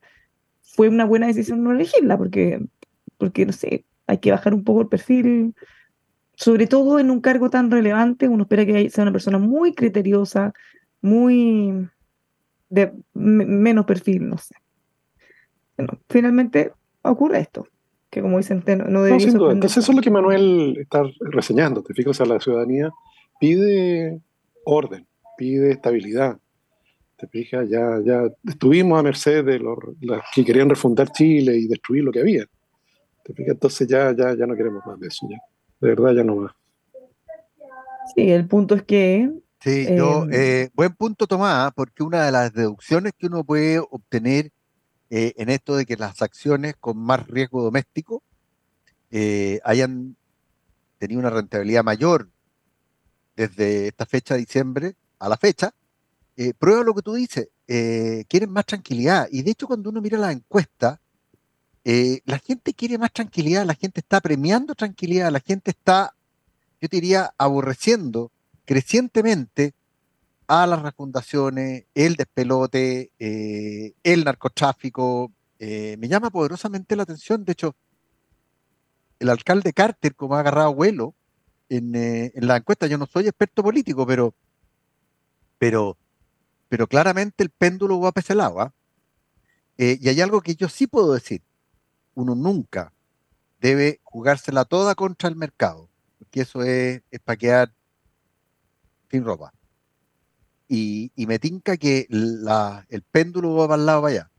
fue 0.61 0.89
una 0.89 1.05
buena 1.05 1.27
decisión 1.27 1.63
no 1.63 1.71
elegirla, 1.71 2.17
porque, 2.17 2.59
porque 3.17 3.45
no 3.45 3.53
sé, 3.53 3.85
hay 4.07 4.19
que 4.19 4.31
bajar 4.31 4.53
un 4.53 4.63
poco 4.63 4.81
el 4.81 4.87
perfil, 4.89 5.55
sobre 6.35 6.67
todo 6.67 6.99
en 6.99 7.11
un 7.11 7.21
cargo 7.21 7.49
tan 7.49 7.71
relevante, 7.71 8.27
uno 8.27 8.43
espera 8.43 8.65
que 8.65 8.89
sea 8.89 9.03
una 9.03 9.11
persona 9.13 9.37
muy 9.39 9.73
criteriosa, 9.75 10.53
muy 11.01 11.87
de 12.69 12.93
me- 13.13 13.45
menos 13.45 13.85
perfil, 13.85 14.29
no 14.29 14.37
sé. 14.37 14.55
Finalmente 16.09 16.71
ocurre 17.11 17.39
esto, 17.39 17.67
que 18.09 18.21
como 18.21 18.37
dicen, 18.37 18.63
no, 18.67 18.75
no 18.75 18.85
No, 18.89 18.99
duda. 19.01 19.19
sorprender. 19.19 19.51
Entonces 19.53 19.77
eso 19.83 19.91
es 19.91 19.95
lo 19.95 20.01
que 20.01 20.11
Manuel 20.11 20.77
está 20.79 21.03
reseñando. 21.19 21.81
Te 21.83 21.93
fijas, 21.93 22.11
o 22.11 22.13
sea, 22.13 22.25
la 22.25 22.39
ciudadanía 22.39 22.91
pide 23.39 24.19
orden, 24.65 25.05
pide 25.37 25.71
estabilidad. 25.71 26.37
Te 27.17 27.27
fijas, 27.27 27.69
ya, 27.69 27.99
ya 28.03 28.23
estuvimos 28.45 28.99
a 28.99 29.03
merced 29.03 29.45
de 29.45 29.59
los 29.59 29.77
las 30.01 30.21
que 30.33 30.43
querían 30.43 30.69
refundar 30.69 31.09
Chile 31.11 31.55
y 31.55 31.67
destruir 31.67 32.03
lo 32.03 32.11
que 32.11 32.19
había. 32.19 32.45
Te 33.23 33.33
fijas, 33.33 33.53
entonces 33.53 33.87
ya, 33.87 34.13
ya, 34.15 34.35
ya 34.35 34.45
no 34.45 34.55
queremos 34.55 34.85
más 34.85 34.99
de 34.99 35.07
eso. 35.07 35.25
Ya. 35.29 35.37
De 35.79 35.89
verdad 35.89 36.13
ya 36.13 36.23
no 36.23 36.35
más. 36.35 36.51
Sí, 38.15 38.29
el 38.31 38.47
punto 38.47 38.75
es 38.75 38.83
que 38.83 39.31
Sí, 39.61 39.87
yo, 39.97 40.25
Eh, 40.25 40.61
eh, 40.63 40.69
buen 40.75 40.93
punto 40.93 41.25
Tomás, 41.25 41.71
porque 41.75 42.03
una 42.03 42.23
de 42.25 42.31
las 42.31 42.53
deducciones 42.53 43.13
que 43.17 43.25
uno 43.27 43.43
puede 43.43 43.79
obtener 43.79 44.51
eh, 45.09 45.33
en 45.37 45.49
esto 45.49 45.75
de 45.75 45.85
que 45.85 45.97
las 45.97 46.21
acciones 46.21 46.75
con 46.79 46.97
más 46.97 47.27
riesgo 47.27 47.61
doméstico 47.61 48.23
eh, 49.11 49.59
hayan 49.63 50.15
tenido 50.97 51.19
una 51.19 51.29
rentabilidad 51.29 51.83
mayor 51.83 52.29
desde 53.35 53.87
esta 53.87 54.05
fecha 54.05 54.33
de 54.33 54.41
diciembre 54.41 54.95
a 55.19 55.29
la 55.29 55.37
fecha, 55.37 55.73
eh, 56.37 56.53
prueba 56.53 56.83
lo 56.83 56.93
que 56.93 57.01
tú 57.01 57.13
dices, 57.13 57.49
quieren 57.67 58.51
más 58.51 58.65
tranquilidad. 58.65 59.27
Y 59.31 59.41
de 59.41 59.51
hecho 59.51 59.67
cuando 59.67 59.89
uno 59.89 60.01
mira 60.01 60.17
la 60.17 60.31
encuesta, 60.31 61.01
la 61.83 62.39
gente 62.39 62.73
quiere 62.73 62.97
más 62.97 63.11
tranquilidad, 63.11 63.65
la 63.65 63.73
gente 63.75 64.01
está 64.01 64.21
premiando 64.21 64.75
tranquilidad, 64.75 65.31
la 65.31 65.39
gente 65.39 65.71
está, 65.71 66.15
yo 66.81 66.87
diría, 66.89 67.33
aborreciendo 67.37 68.31
crecientemente 68.65 69.73
a 70.47 70.67
las 70.67 70.81
refundaciones, 70.81 71.85
el 71.93 72.15
despelote, 72.15 73.11
eh, 73.19 73.93
el 74.03 74.23
narcotráfico. 74.23 75.31
eh, 75.59 75.95
me 75.99 76.07
llama 76.09 76.29
poderosamente 76.31 76.95
la 76.95 77.03
atención. 77.03 77.45
De 77.45 77.53
hecho, 77.53 77.75
el 79.19 79.29
alcalde 79.29 79.73
Carter, 79.73 80.13
como 80.15 80.35
ha 80.35 80.41
agarrado 80.41 80.73
vuelo 80.73 81.15
en, 81.69 81.95
eh, 81.95 82.31
en 82.35 82.47
la 82.47 82.57
encuesta, 82.57 82.87
yo 82.87 82.97
no 82.97 83.05
soy 83.07 83.27
experto 83.27 83.63
político, 83.63 84.05
pero, 84.05 84.35
pero, 85.57 85.97
pero 86.69 86.87
claramente 86.87 87.43
el 87.43 87.49
péndulo 87.49 87.99
va 87.99 88.09
a 88.09 88.13
ese. 88.19 88.33
¿ah? 88.59 88.73
Y 89.77 90.07
hay 90.07 90.21
algo 90.21 90.41
que 90.41 90.55
yo 90.55 90.69
sí 90.69 90.87
puedo 90.87 91.13
decir. 91.13 91.41
Uno 92.15 92.35
nunca 92.35 92.93
debe 93.59 93.99
jugársela 94.03 94.65
toda 94.65 94.95
contra 94.95 95.29
el 95.29 95.35
mercado, 95.35 95.89
porque 96.19 96.41
eso 96.41 96.63
es, 96.63 97.01
es 97.11 97.19
para 97.21 97.37
quedar 97.37 97.73
sin 99.09 99.23
ropa. 99.23 99.53
Y, 100.67 101.11
y 101.15 101.27
me 101.27 101.39
tinca 101.39 101.77
que 101.77 102.07
la- 102.09 102.85
el 102.89 103.03
péndulo 103.03 103.53
va 103.55 103.67
para 103.67 103.79
el 103.81 103.85
lado 103.85 104.01
para 104.03 104.13
allá. 104.13 104.31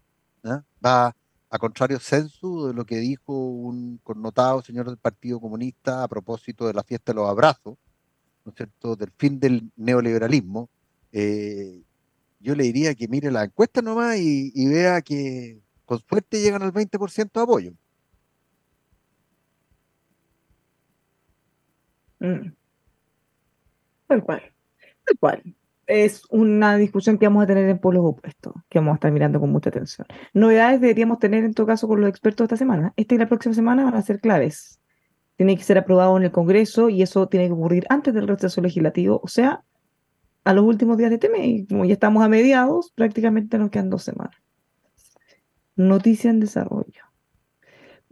Va 0.84 1.14
a 1.50 1.58
contrario 1.58 1.98
censo 2.00 2.68
de 2.68 2.74
lo 2.74 2.84
que 2.84 2.96
dijo 2.98 3.32
un 3.34 3.98
connotado 4.02 4.62
señor 4.62 4.86
del 4.86 4.98
Partido 4.98 5.40
Comunista 5.40 6.02
a 6.02 6.08
propósito 6.08 6.66
de 6.66 6.74
la 6.74 6.82
fiesta 6.84 7.12
de 7.12 7.16
los 7.16 7.28
abrazos, 7.30 7.76
¿no 8.44 8.50
es 8.52 8.56
cierto?, 8.56 8.96
del 8.96 9.12
fin 9.18 9.40
del 9.40 9.70
neoliberalismo. 9.76 10.70
Eh, 11.12 11.82
yo 12.40 12.54
le 12.56 12.64
diría 12.64 12.94
que 12.94 13.08
mire 13.08 13.30
la 13.32 13.44
encuesta 13.44 13.82
nomás 13.82 14.18
y, 14.18 14.52
y 14.54 14.68
vea 14.68 15.02
que 15.02 15.60
con 15.86 16.00
suerte 16.00 16.40
llegan 16.42 16.62
al 16.62 16.72
20% 16.72 17.40
de 17.40 17.44
apoyo. 17.44 17.72
Mm. 22.20 22.56
Tal 24.08 24.22
cual. 24.24 24.42
Tal 25.06 25.18
cual. 25.20 25.56
Es 25.86 26.22
una 26.30 26.76
discusión 26.76 27.18
que 27.18 27.26
vamos 27.26 27.44
a 27.44 27.46
tener 27.46 27.68
en 27.68 27.78
polos 27.78 28.04
opuestos, 28.04 28.54
que 28.68 28.78
vamos 28.78 28.92
a 28.92 28.94
estar 28.96 29.12
mirando 29.12 29.38
con 29.38 29.50
mucha 29.50 29.70
atención. 29.70 30.06
Novedades 30.32 30.80
deberíamos 30.80 31.18
tener 31.18 31.44
en 31.44 31.54
todo 31.54 31.66
caso 31.66 31.86
con 31.86 32.00
los 32.00 32.10
expertos 32.10 32.46
esta 32.46 32.56
semana. 32.56 32.92
Esta 32.96 33.14
y 33.14 33.18
la 33.18 33.28
próxima 33.28 33.54
semana 33.54 33.84
van 33.84 33.94
a 33.94 34.02
ser 34.02 34.20
claves. 34.20 34.80
Tiene 35.36 35.56
que 35.56 35.62
ser 35.62 35.78
aprobado 35.78 36.16
en 36.16 36.24
el 36.24 36.32
Congreso 36.32 36.88
y 36.88 37.02
eso 37.02 37.28
tiene 37.28 37.46
que 37.46 37.52
ocurrir 37.52 37.86
antes 37.88 38.12
del 38.14 38.26
receso 38.26 38.60
legislativo, 38.60 39.20
o 39.22 39.28
sea, 39.28 39.64
a 40.44 40.52
los 40.54 40.64
últimos 40.64 40.96
días 40.96 41.10
de 41.10 41.16
este 41.16 41.28
mes. 41.28 41.46
Y 41.46 41.66
como 41.66 41.84
ya 41.84 41.92
estamos 41.92 42.24
a 42.24 42.28
mediados, 42.28 42.92
prácticamente 42.94 43.58
nos 43.58 43.70
quedan 43.70 43.90
dos 43.90 44.02
semanas. 44.02 44.36
Noticia 45.76 46.30
en 46.30 46.40
desarrollo. 46.40 47.02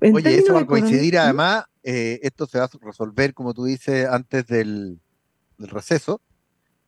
En 0.00 0.14
Oye, 0.14 0.36
eso 0.36 0.54
va 0.54 0.60
a 0.60 0.66
coincidir 0.66 1.16
además, 1.18 1.64
eh, 1.82 2.20
esto 2.22 2.46
se 2.46 2.58
va 2.58 2.64
a 2.64 2.70
resolver, 2.82 3.32
como 3.32 3.54
tú 3.54 3.64
dices, 3.64 4.06
antes 4.06 4.46
del, 4.46 5.00
del 5.56 5.70
receso. 5.70 6.20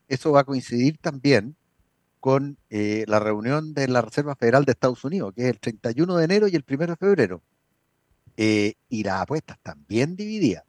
Eso 0.09 0.33
va 0.33 0.41
a 0.41 0.45
coincidir 0.45 0.99
también 0.99 1.57
con 2.21 2.59
eh, 2.71 3.05
la 3.07 3.21
reunión 3.21 3.75
de 3.75 3.89
la 3.89 4.03
Reserva 4.03 4.35
Federal 4.35 4.65
de 4.65 4.73
Estados 4.73 5.05
Unidos, 5.05 5.33
que 5.35 5.43
es 5.43 5.49
el 5.49 5.61
31 5.61 6.17
de 6.17 6.25
enero 6.25 6.49
y 6.49 6.57
el 6.57 6.65
1 6.69 6.87
de 6.87 6.97
febrero. 6.97 7.43
Eh, 8.37 8.75
y 8.89 9.03
las 9.05 9.23
apuestas 9.23 9.57
están 9.57 9.85
bien 9.89 10.17
divididas. 10.17 10.65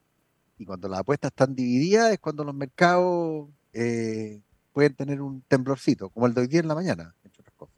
Y 0.57 0.65
cuando 0.65 0.87
las 0.87 0.99
apuestas 0.99 1.31
están 1.31 1.55
divididas 1.55 2.13
es 2.13 2.19
cuando 2.19 2.43
los 2.43 2.55
mercados 2.55 3.49
eh, 3.73 4.41
pueden 4.71 4.95
tener 4.95 5.21
un 5.21 5.41
temblorcito, 5.47 6.09
como 6.09 6.27
el 6.27 6.33
de 6.33 6.41
hoy 6.41 6.47
día 6.47 6.59
en 6.59 6.67
la 6.67 6.75
mañana, 6.75 7.15
entre 7.23 7.41
otras 7.41 7.55
cosas. 7.55 7.75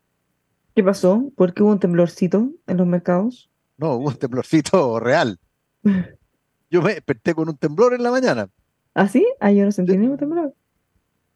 ¿Qué 0.76 0.84
pasó? 0.84 1.32
¿Por 1.36 1.54
qué 1.54 1.64
hubo 1.64 1.72
un 1.72 1.80
temblorcito 1.80 2.52
en 2.68 2.78
los 2.78 2.88
mercados? 2.88 3.50
No, 3.78 3.96
hubo 3.96 4.10
un 4.10 4.16
temblorcito 4.16 5.00
real. 5.00 5.40
Yo 6.70 6.82
me 6.82 6.94
desperté 6.94 7.34
con 7.34 7.50
un 7.50 7.58
temblor 7.58 7.94
en 7.94 8.04
la 8.04 8.12
mañana. 8.12 8.50
¿Ah, 8.94 9.08
sí? 9.08 9.26
Ah, 9.40 9.52
yo 9.52 9.66
no 9.66 9.72
sentí 9.72 9.98
ningún 9.98 10.18
temblor. 10.18 10.54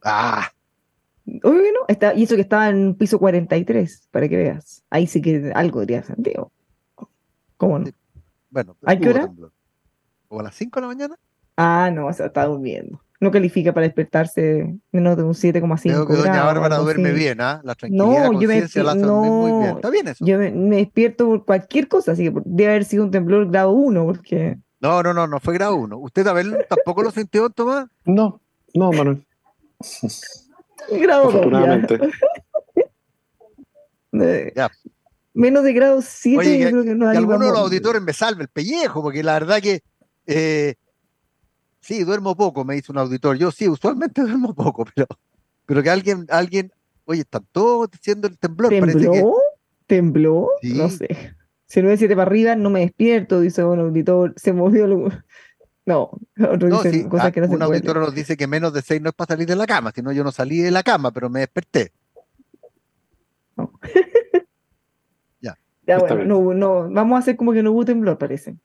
Ah, 0.04 0.50
Obvio 1.26 1.62
que 1.64 1.72
no. 1.72 1.80
Está, 1.88 2.14
y 2.14 2.24
eso 2.24 2.36
que 2.36 2.42
estaba 2.42 2.68
en 2.70 2.88
un 2.88 2.96
piso 2.96 3.18
43, 3.18 4.10
para 4.12 4.28
que 4.28 4.36
veas. 4.36 4.84
Ahí 4.90 5.08
sí 5.08 5.22
que 5.22 5.52
algo 5.56 5.80
diría 5.80 6.04
sentido. 6.04 6.52
¿Cómo 7.58 7.80
no? 7.80 7.86
Bueno, 8.50 8.76
¿A 8.86 8.96
qué 8.98 9.10
hora? 9.10 9.28
temblor. 9.28 9.52
¿O 10.28 10.40
a 10.40 10.44
las 10.44 10.56
5 10.56 10.80
de 10.80 10.82
la 10.82 10.88
mañana? 10.88 11.16
Ah, 11.56 11.90
no, 11.94 12.08
o 12.08 12.14
sea, 12.14 12.26
está 12.26 12.46
durmiendo. 12.46 13.02
No 13.22 13.32
califica 13.32 13.74
para 13.74 13.86
despertarse 13.86 14.76
menos 14.92 15.16
de 15.16 15.24
un 15.24 15.34
7,5 15.34 15.82
Creo 15.82 16.08
que 16.08 16.14
doña 16.16 16.44
Bárbara 16.44 16.78
duerme 16.78 17.14
bien, 17.14 17.40
¿ah? 17.40 17.62
La 17.64 17.74
tranquilidad, 17.76 18.06
No, 18.32 18.42
yo 18.42 18.48
me 18.50 18.62
la 18.62 18.96
dormir 18.96 19.06
muy 19.06 19.52
bien. 19.52 19.70
no, 19.72 19.76
Está 19.78 19.90
bien 19.90 20.08
eso. 20.10 20.26
Yo 20.26 20.38
me, 20.38 20.52
me 20.52 20.76
despierto 20.78 21.26
por 21.28 21.46
cualquier 21.46 21.88
cosa, 21.88 22.12
así 22.12 22.26
que 22.26 22.42
debe 22.44 22.72
haber 22.72 22.84
sido 22.84 23.06
un 23.06 23.12
temblor 23.12 23.50
grado 23.50 23.72
1, 23.72 24.06
porque... 24.06 24.58
No, 24.82 25.02
no, 25.02 25.14
no, 25.14 25.26
no 25.28 25.40
fue 25.40 25.54
grado 25.54 25.78
1. 25.78 25.98
¿Usted 26.00 26.26
también 26.26 26.54
tampoco 26.68 27.02
lo 27.02 27.12
sintió, 27.12 27.50
Tomás? 27.50 27.88
No, 28.04 28.42
no, 28.74 28.92
Manuel. 28.92 29.26
Grado 30.92 31.24
2, 31.26 31.34
ya. 31.34 31.40
Afortunadamente. 31.40 32.00
Eh, 34.16 34.54
Ya. 34.56 34.70
Menos 35.34 35.64
de 35.64 35.74
grado 35.74 36.00
7, 36.04 36.38
Oye, 36.38 36.60
yo 36.60 36.70
creo 36.70 36.84
que 36.84 36.94
no 36.94 37.12
Que 37.12 37.18
alguno 37.18 37.46
de 37.46 37.52
los 37.52 37.60
auditores 37.62 38.00
me 38.04 38.14
salve 38.14 38.44
el 38.44 38.50
pellejo, 38.50 39.02
porque 39.02 39.24
la 39.24 39.34
verdad 39.34 39.60
que 39.60 39.82
eh, 40.28 40.76
sí, 41.82 42.04
duermo 42.04 42.36
poco, 42.36 42.64
me 42.64 42.76
dice 42.76 42.92
un 42.92 43.00
auditor. 43.00 43.38
Yo 43.38 43.52
sí, 43.52 43.68
usualmente 43.68 44.22
duermo 44.22 44.54
poco, 44.54 44.86
pero, 44.94 45.08
pero 45.66 45.82
que 45.82 45.90
alguien, 45.90 46.28
alguien, 46.30 46.72
oye, 47.06 47.22
están 47.22 47.48
todos 47.52 47.90
diciendo 47.90 48.28
el 48.28 48.38
temblor, 48.38 48.78
parece 48.80 49.00
que 49.00 49.06
¿Tembló? 49.06 49.38
¿Tembló? 49.88 50.50
Sí. 50.62 50.74
No 50.76 50.90
sé. 50.90 51.36
Si 51.66 51.82
no 51.82 51.90
es 51.90 51.98
7 51.98 52.16
para 52.16 52.28
arriba, 52.28 52.56
no 52.56 52.70
me 52.70 52.82
despierto, 52.82 53.42
dice 53.42 53.64
un 53.64 53.80
auditor, 53.80 54.34
se 54.38 54.54
movió. 54.54 54.86
Lo... 54.86 55.10
No, 55.86 56.12
otro 56.50 56.70
No, 56.70 56.82
dice 56.82 56.92
sí, 56.92 57.04
cosas 57.10 57.28
ah, 57.28 57.32
que 57.32 57.42
no 57.42 57.48
se 57.48 57.56
un 57.56 57.62
auditor 57.62 57.98
nos 57.98 58.16
dice 58.16 58.38
que 58.38 58.48
menos 58.48 58.74
de 58.74 58.82
6 58.82 59.02
no 59.02 59.10
es 59.10 59.16
para 59.16 59.30
salir 59.34 59.48
de 59.48 59.56
la 59.56 59.66
cama, 59.66 59.92
sino 59.94 60.12
yo 60.12 60.24
no 60.24 60.32
salí 60.32 60.60
de 60.60 60.72
la 60.72 60.84
cama, 60.84 61.12
pero 61.12 61.30
me 61.30 61.42
desperté. 61.42 61.92
Ya, 65.86 65.98
Está 65.98 66.16
bueno, 66.16 66.40
no, 66.40 66.54
no, 66.54 66.90
vamos 66.90 67.18
a 67.18 67.20
hacer 67.20 67.36
como 67.36 67.52
que 67.52 67.62
no 67.62 67.74
hubo 67.74 67.84
temblor, 67.84 68.18
parece. 68.18 68.56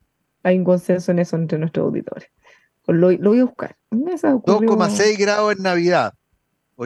Hay 0.45 0.57
un 0.57 0.63
consenso 0.63 1.11
en 1.11 1.19
eso 1.19 1.35
entre 1.35 1.59
nuestros 1.59 1.87
auditores. 1.87 2.31
Lo, 2.87 3.11
lo 3.11 3.31
voy 3.31 3.41
a 3.41 3.45
buscar. 3.45 3.77
¿Dónde 3.91 4.17
se 4.17 4.29
ocurrió? 4.29 4.71
2,6 4.71 5.19
grados 5.19 5.57
en 5.57 5.63
Navidad. 5.65 6.15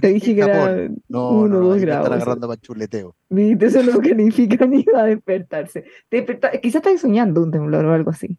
Te 0.00 0.08
dije 0.08 0.34
que 0.34 0.40
era 0.40 0.54
Japón. 0.54 1.02
No, 1.08 1.30
uno, 1.32 1.48
no, 1.48 1.60
no, 1.60 1.66
dos 1.66 1.74
ahí 1.74 1.80
me 1.80 1.86
grados. 1.86 2.04
Están 2.06 2.16
agarrando 2.22 2.48
para 2.48 2.60
chuleteo. 2.60 3.14
Viste, 3.28 3.66
eso 3.66 3.82
no 3.82 3.92
significa 4.02 4.64
ni 4.66 4.84
va 4.84 5.02
a 5.02 5.04
despertarse. 5.04 5.84
Desperta- 6.10 6.58
Quizás 6.60 6.76
estáis 6.76 7.00
soñando 7.02 7.42
un 7.42 7.50
temblor 7.50 7.84
o 7.84 7.92
algo 7.92 8.10
así. 8.10 8.38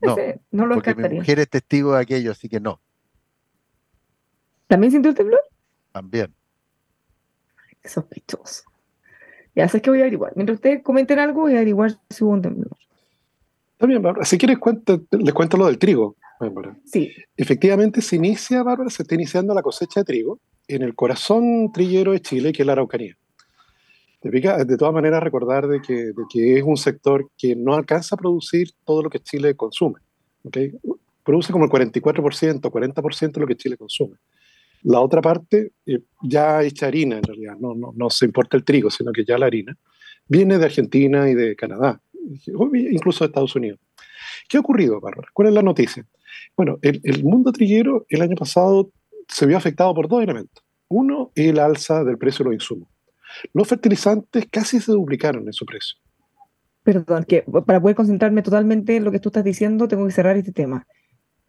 No, 0.00 0.12
Ese 0.12 0.40
no 0.52 0.66
lo 0.66 0.74
Porque 0.76 0.90
mi 0.90 0.94
descartaría. 0.96 1.20
mujer 1.20 1.38
es 1.40 1.48
testigo 1.50 1.94
de 1.94 2.02
aquello, 2.02 2.30
así 2.32 2.48
que 2.48 2.60
no, 2.60 2.80
¿También 4.66 4.92
sintió 4.92 5.10
el 5.10 5.16
temblor? 5.16 5.40
también. 5.92 6.32
Qué 7.82 7.88
sospechoso. 7.88 8.62
Ya 9.54 9.66
sabes 9.68 9.82
que 9.82 9.90
voy 9.90 9.98
a 10.00 10.02
averiguar. 10.02 10.32
Mientras 10.36 10.56
ustedes 10.56 10.82
comenten 10.82 11.18
algo, 11.18 11.40
voy 11.42 11.52
a 11.54 11.56
averiguar 11.56 11.98
si 12.10 12.22
hubo 12.22 12.32
un 12.32 12.42
temblor. 12.42 12.76
Bien, 13.80 14.02
Bárbara. 14.02 14.24
Si 14.24 14.36
quieres, 14.38 14.58
cuenta- 14.58 14.98
les 15.10 15.34
cuento 15.34 15.56
lo 15.56 15.66
del 15.66 15.78
trigo, 15.78 16.16
Bárbara. 16.38 16.76
Sí, 16.84 17.10
Efectivamente, 17.36 18.00
se 18.02 18.16
inicia, 18.16 18.62
Bárbara, 18.62 18.90
se 18.90 19.02
está 19.02 19.14
iniciando 19.16 19.54
la 19.54 19.62
cosecha 19.62 20.00
de 20.00 20.04
trigo 20.04 20.38
en 20.68 20.82
el 20.82 20.94
corazón 20.94 21.72
trillero 21.72 22.12
de 22.12 22.20
Chile, 22.20 22.52
que 22.52 22.62
es 22.62 22.66
la 22.66 22.72
Araucanía. 22.72 23.16
Te 24.20 24.30
de 24.30 24.76
todas 24.76 24.92
maneras, 24.92 25.22
recordar 25.22 25.68
de 25.68 25.80
que, 25.80 26.12
es 26.58 26.62
un 26.64 26.76
sector 26.76 27.30
que 27.36 27.54
no 27.54 27.74
alcanza 27.74 28.16
a 28.16 28.18
producir 28.18 28.72
todo 28.84 29.02
lo 29.02 29.10
que 29.10 29.20
Chile 29.20 29.54
consume. 29.54 30.00
¿ok? 30.42 30.58
Produce 31.22 31.52
como 31.52 31.66
el 31.66 31.70
44%, 31.70 32.60
40% 32.60 33.32
de 33.32 33.40
lo 33.40 33.46
que 33.46 33.56
Chile 33.56 33.76
consume. 33.76 34.16
La 34.82 35.00
otra 35.00 35.20
parte, 35.20 35.72
eh, 35.86 36.00
ya 36.22 36.62
hecha 36.62 36.86
harina 36.86 37.16
en 37.16 37.22
realidad, 37.22 37.56
no, 37.60 37.74
no, 37.74 38.10
se 38.10 38.24
importa 38.24 38.56
el 38.56 38.64
trigo, 38.64 38.90
sino 38.90 39.12
que 39.12 39.24
ya 39.24 39.38
la 39.38 39.46
harina, 39.46 39.76
viene 40.26 40.58
de 40.58 40.64
Argentina 40.64 41.28
y 41.28 41.34
de 41.34 41.54
Canadá, 41.54 42.00
incluso 42.46 43.24
de 43.24 43.28
Estados 43.28 43.54
Unidos. 43.54 43.78
¿Qué 44.48 44.56
ha 44.56 44.60
ocurrido, 44.60 45.00
Bárbara? 45.00 45.28
¿Cuál 45.32 45.48
es 45.48 45.54
la 45.54 45.62
noticia? 45.62 46.04
Bueno, 46.56 46.78
el, 46.82 47.00
el 47.04 47.22
mundo 47.22 47.52
trillero 47.52 48.04
el 48.08 48.22
año 48.22 48.36
pasado 48.36 48.90
se 49.28 49.46
vio 49.46 49.56
afectado 49.56 49.94
por 49.94 50.08
dos 50.08 50.22
elementos. 50.22 50.64
Uno, 50.88 51.30
el 51.34 51.58
alza 51.58 52.02
del 52.02 52.18
precio 52.18 52.44
de 52.44 52.50
los 52.50 52.54
insumos. 52.54 52.88
Los 53.52 53.68
fertilizantes 53.68 54.46
casi 54.50 54.80
se 54.80 54.92
duplicaron 54.92 55.46
en 55.46 55.52
su 55.52 55.64
precio. 55.64 55.98
perdón, 56.82 57.24
que 57.24 57.44
para 57.66 57.80
poder 57.80 57.96
concentrarme 57.96 58.42
totalmente 58.42 58.96
en 58.96 59.04
lo 59.04 59.12
que 59.12 59.20
tú 59.20 59.28
estás 59.28 59.44
diciendo, 59.44 59.88
tengo 59.88 60.06
que 60.06 60.12
cerrar 60.12 60.36
este 60.36 60.52
tema. 60.52 60.86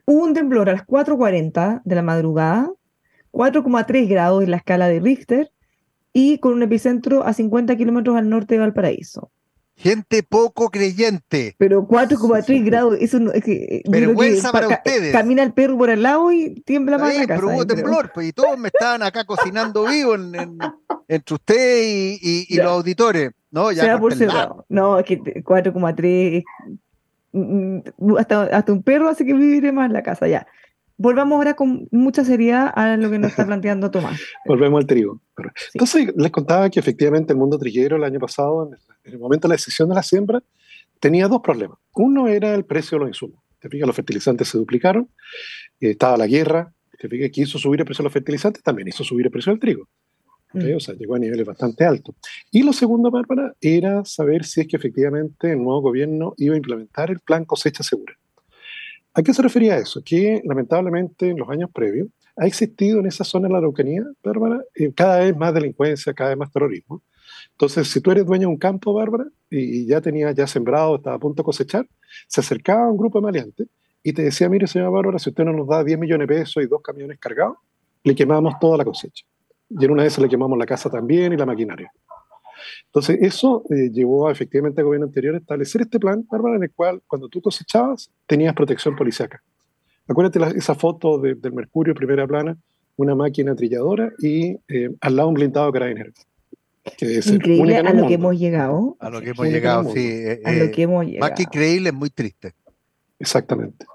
Hubo 0.06 0.24
un 0.24 0.34
temblor 0.34 0.70
a 0.70 0.74
las 0.74 0.86
4.40 0.86 1.82
de 1.86 1.96
la 1.96 2.02
madrugada, 2.02 2.72
4,3 3.32 4.10
grados 4.10 4.44
en 4.44 4.52
la 4.52 4.58
escala 4.58 4.88
de 4.88 5.00
Richter 5.00 5.52
y 6.12 6.40
con 6.40 6.54
un 6.54 6.64
epicentro 6.64 7.24
a 7.24 7.34
50 7.34 7.76
kilómetros 7.78 8.18
al 8.18 8.30
norte 8.30 8.56
de 8.56 8.60
Valparaíso. 8.60 9.32
Gente 9.82 10.24
poco 10.24 10.70
creyente. 10.70 11.56
Pero 11.58 11.88
4,3 11.88 12.66
grados, 12.66 12.98
eso 13.00 13.18
no 13.20 13.32
es 13.32 13.44
que. 13.46 13.54
eh, 13.54 13.82
creo 13.86 13.92
que 13.94 14.08
Vergüenza 14.08 14.52
para 14.52 14.68
ca- 14.68 14.82
ustedes. 14.86 15.14
Camina 15.14 15.42
el 15.42 15.54
perro 15.54 15.78
por 15.78 15.90
al 15.90 16.04
lado 16.04 16.32
y 16.34 16.56
tiembla 16.66 16.98
más 16.98 17.08
la 17.08 17.14
bien, 17.16 17.28
casa. 17.28 17.40
pero 17.42 17.54
hubo 17.56 17.66
temblor, 17.66 18.12
pues, 18.14 18.28
y 18.28 18.34
todos 18.34 18.58
me 18.58 18.68
estaban 18.68 19.04
acá 19.04 19.24
cocinando 19.24 19.86
vivo 19.86 20.16
en- 20.16 20.36
en- 20.36 20.58
entre 21.08 21.34
usted 21.36 21.82
y, 21.84 22.20
y- 22.22 22.46
y 22.50 22.56
Ya. 22.58 22.64
los 22.66 22.74
auditores. 22.74 23.32
No, 23.52 23.72
ya 23.72 23.98
por. 23.98 24.14
No, 24.68 25.00
es 25.00 25.06
que 25.06 25.16
te- 25.18 25.42
4,3. 25.44 26.38
es- 26.40 26.44
mm, 27.32 27.78
mm, 27.98 28.18
Hasta, 28.18 28.44
hasta 28.44 28.74
un 28.74 28.84
perro 28.84 29.08
hace 29.08 29.26
que 29.26 29.34
vive 29.34 29.72
más 29.72 29.86
en 29.88 29.94
la 29.94 30.04
casa, 30.04 30.28
ya. 30.28 30.46
Volvamos 31.00 31.38
ahora 31.38 31.56
con 31.56 31.88
mucha 31.92 32.26
seriedad 32.26 32.74
a 32.76 32.98
lo 32.98 33.10
que 33.10 33.20
nos 33.20 33.32
está 33.32 33.46
planteando 33.48 33.90
Tomás. 33.90 34.20
Volvemos 34.46 34.82
al 34.82 34.86
trigo. 34.86 35.22
Sí. 35.56 35.70
Entonces, 35.76 36.14
les 36.16 36.30
contaba 36.30 36.70
que 36.70 36.82
efectivamente 36.82 37.32
el 37.32 37.40
mundo 37.40 37.58
trillero 37.58 37.96
el 37.96 38.04
año 38.04 38.20
pasado, 38.20 38.68
en 38.68 38.74
el, 38.74 38.80
en 39.06 39.14
el 39.14 39.20
momento 39.20 39.48
de 39.48 39.54
la 39.54 39.56
decisión 39.56 39.88
de 39.88 39.96
la 39.96 40.04
siembra, 40.04 40.44
tenía 41.00 41.30
dos 41.30 41.40
problemas. 41.42 41.78
Uno 41.96 42.28
era 42.28 42.54
el 42.54 42.66
precio 42.66 42.98
de 42.98 43.06
los 43.06 43.10
insumos. 43.12 43.42
Te 43.60 43.70
fijas, 43.70 43.88
los 43.88 43.96
fertilizantes 43.96 44.50
se 44.50 44.58
duplicaron, 44.58 45.10
eh, 45.80 45.92
estaba 45.92 46.18
la 46.18 46.28
guerra, 46.28 46.74
te 47.00 47.08
fijas, 47.08 47.32
que 47.32 47.42
hizo 47.42 47.58
subir 47.58 47.80
el 47.80 47.86
precio 47.86 48.04
de 48.04 48.08
los 48.08 48.14
fertilizantes, 48.14 48.62
también 48.62 48.90
hizo 48.90 49.06
subir 49.06 49.26
el 49.26 49.32
precio 49.32 49.54
del 49.54 49.60
trigo. 49.62 49.88
Mm. 50.52 50.76
O 50.76 50.80
sea, 50.82 50.96
llegó 50.96 51.16
a 51.16 51.20
niveles 51.20 51.46
bastante 51.46 51.86
altos. 51.86 52.14
Y 52.52 52.64
lo 52.64 52.74
segundo, 52.74 53.10
Bárbara, 53.10 53.56
era 53.62 54.04
saber 54.04 54.44
si 54.44 54.60
es 54.60 54.68
que 54.68 54.76
efectivamente 54.76 55.54
el 55.54 55.60
nuevo 55.60 55.80
gobierno 55.80 56.34
iba 56.36 56.56
a 56.56 56.58
implementar 56.58 57.10
el 57.10 57.20
plan 57.20 57.46
cosecha 57.46 57.84
segura. 57.84 58.19
¿A 59.20 59.22
qué 59.22 59.34
se 59.34 59.42
refería 59.42 59.78
eso? 59.78 60.02
Que 60.02 60.42
lamentablemente 60.46 61.28
en 61.28 61.38
los 61.38 61.50
años 61.50 61.70
previos 61.74 62.08
ha 62.38 62.48
existido 62.48 63.02
en 63.02 63.06
esa 63.06 63.26
zona 63.26 63.50
de 63.50 63.52
la 63.52 63.58
Araucanía, 63.58 64.02
Bárbara, 64.24 64.62
cada 64.96 65.20
vez 65.20 65.36
más 65.36 65.54
delincuencia, 65.54 66.14
cada 66.14 66.30
vez 66.30 66.40
más 66.40 66.50
terrorismo. 66.54 67.02
Entonces, 67.52 67.90
si 67.90 68.00
tú 68.00 68.12
eres 68.12 68.26
dueño 68.26 68.48
de 68.48 68.54
un 68.54 68.58
campo, 68.58 68.94
Bárbara, 68.94 69.26
y, 69.50 69.86
ya 69.86 70.00
tenías 70.00 70.34
ya 70.36 70.48
sembrado, 70.48 70.96
estaba 70.96 71.18
a 71.18 71.20
punto 71.20 71.44
de 71.44 71.46
cosechar, 71.46 71.86
se 72.30 72.40
acercaba 72.40 72.86
a 72.86 72.90
un 72.90 72.96
grupo 72.96 73.20
de 73.20 73.24
maleantes 73.24 73.68
y 74.02 74.14
te 74.14 74.22
decía, 74.22 74.48
mire, 74.48 74.68
señora 74.68 74.90
Bárbara, 74.90 75.20
si 75.20 75.32
usted 75.32 75.44
no 75.44 75.52
nos 75.52 75.68
da 75.68 75.84
10 75.84 76.00
millones 76.00 76.26
de 76.26 76.36
pesos 76.36 76.64
y 76.64 76.68
dos 76.68 76.82
camiones 76.82 77.20
cargados, 77.20 77.58
le 78.06 78.16
quemamos 78.16 78.54
toda 78.58 78.78
la 78.78 78.86
cosecha. 78.86 79.26
Y 79.70 79.84
en 79.84 79.92
una 79.92 80.04
de 80.04 80.08
esas 80.08 80.22
le 80.22 80.30
quemamos 80.30 80.58
la 80.58 80.66
casa 80.66 80.90
también 80.90 81.34
y 81.34 81.36
la 81.36 81.46
maquinaria. 81.46 81.92
Entonces, 82.86 83.18
eso 83.22 83.64
eh, 83.70 83.90
llevó 83.92 84.28
a, 84.28 84.32
efectivamente 84.32 84.82
al 84.82 84.86
gobierno 84.86 85.08
anterior 85.08 85.36
a 85.36 85.38
establecer 85.40 85.82
este 85.82 86.00
plan, 86.00 86.26
Bárbara, 86.30 86.56
en 86.58 86.64
el 86.64 86.72
cual 86.72 87.02
cuando 87.08 87.28
tú 87.30 87.42
cosechabas 87.42 88.10
tenías 88.26 88.54
protección 88.54 88.96
policiaca. 88.96 89.42
Acuérdate 90.08 90.40
la- 90.40 90.50
esa 90.50 90.76
foto 90.76 91.20
de- 91.20 91.36
del 91.36 91.54
Mercurio, 91.54 91.94
primera 91.94 92.26
plana, 92.28 92.58
una 92.98 93.16
máquina 93.16 93.56
trilladora 93.56 94.12
y 94.20 94.58
eh, 94.68 94.90
al 95.02 95.16
lado 95.16 95.30
un 95.30 95.36
blindado 95.36 95.68
de 95.68 95.74
carabineros. 95.74 96.14
Que 96.98 97.20
Increíble 97.26 97.78
a 97.78 97.94
lo 97.94 98.08
que 98.08 98.14
hemos 98.16 98.38
llegado. 98.40 98.98
A 99.00 99.10
lo 99.10 99.22
que 99.22 99.30
hemos 99.30 99.48
llegado, 99.48 99.92
sí. 99.92 100.00
eh, 100.08 100.42
A 100.44 100.52
lo 100.54 100.64
eh, 100.66 100.72
que 100.72 100.82
hemos 100.84 101.06
llegado. 101.06 101.30
más 101.30 101.38
que 101.38 101.44
increíble, 101.44 101.90
es 101.90 101.96
muy 101.96 102.10
triste. 102.10 102.54
Exactamente. 103.20 103.86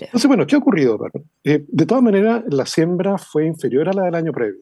Entonces, 0.00 0.26
bueno, 0.26 0.46
¿qué 0.46 0.56
ha 0.56 0.58
ocurrido? 0.58 0.98
Bárbara? 0.98 1.24
Eh, 1.44 1.64
de 1.66 1.86
todas 1.86 2.02
maneras, 2.02 2.42
la 2.48 2.66
siembra 2.66 3.16
fue 3.16 3.46
inferior 3.46 3.88
a 3.88 3.92
la 3.92 4.04
del 4.04 4.14
año 4.16 4.32
previo. 4.32 4.60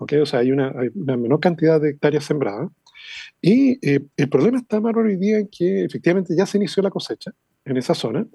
¿Ok? 0.00 0.14
O 0.22 0.26
sea, 0.26 0.40
hay 0.40 0.50
una, 0.50 0.72
hay 0.76 0.88
una 0.94 1.16
menor 1.16 1.40
cantidad 1.40 1.80
de 1.80 1.90
hectáreas 1.90 2.24
sembradas. 2.24 2.70
Y 3.40 3.78
eh, 3.86 4.00
el 4.16 4.28
problema 4.28 4.58
está, 4.58 4.80
Bárbara, 4.80 5.08
hoy 5.08 5.16
día 5.16 5.38
en 5.38 5.48
que 5.48 5.84
efectivamente 5.84 6.34
ya 6.36 6.46
se 6.46 6.58
inició 6.58 6.82
la 6.82 6.90
cosecha 6.90 7.32
en 7.64 7.76
esa 7.76 7.94
zona. 7.94 8.26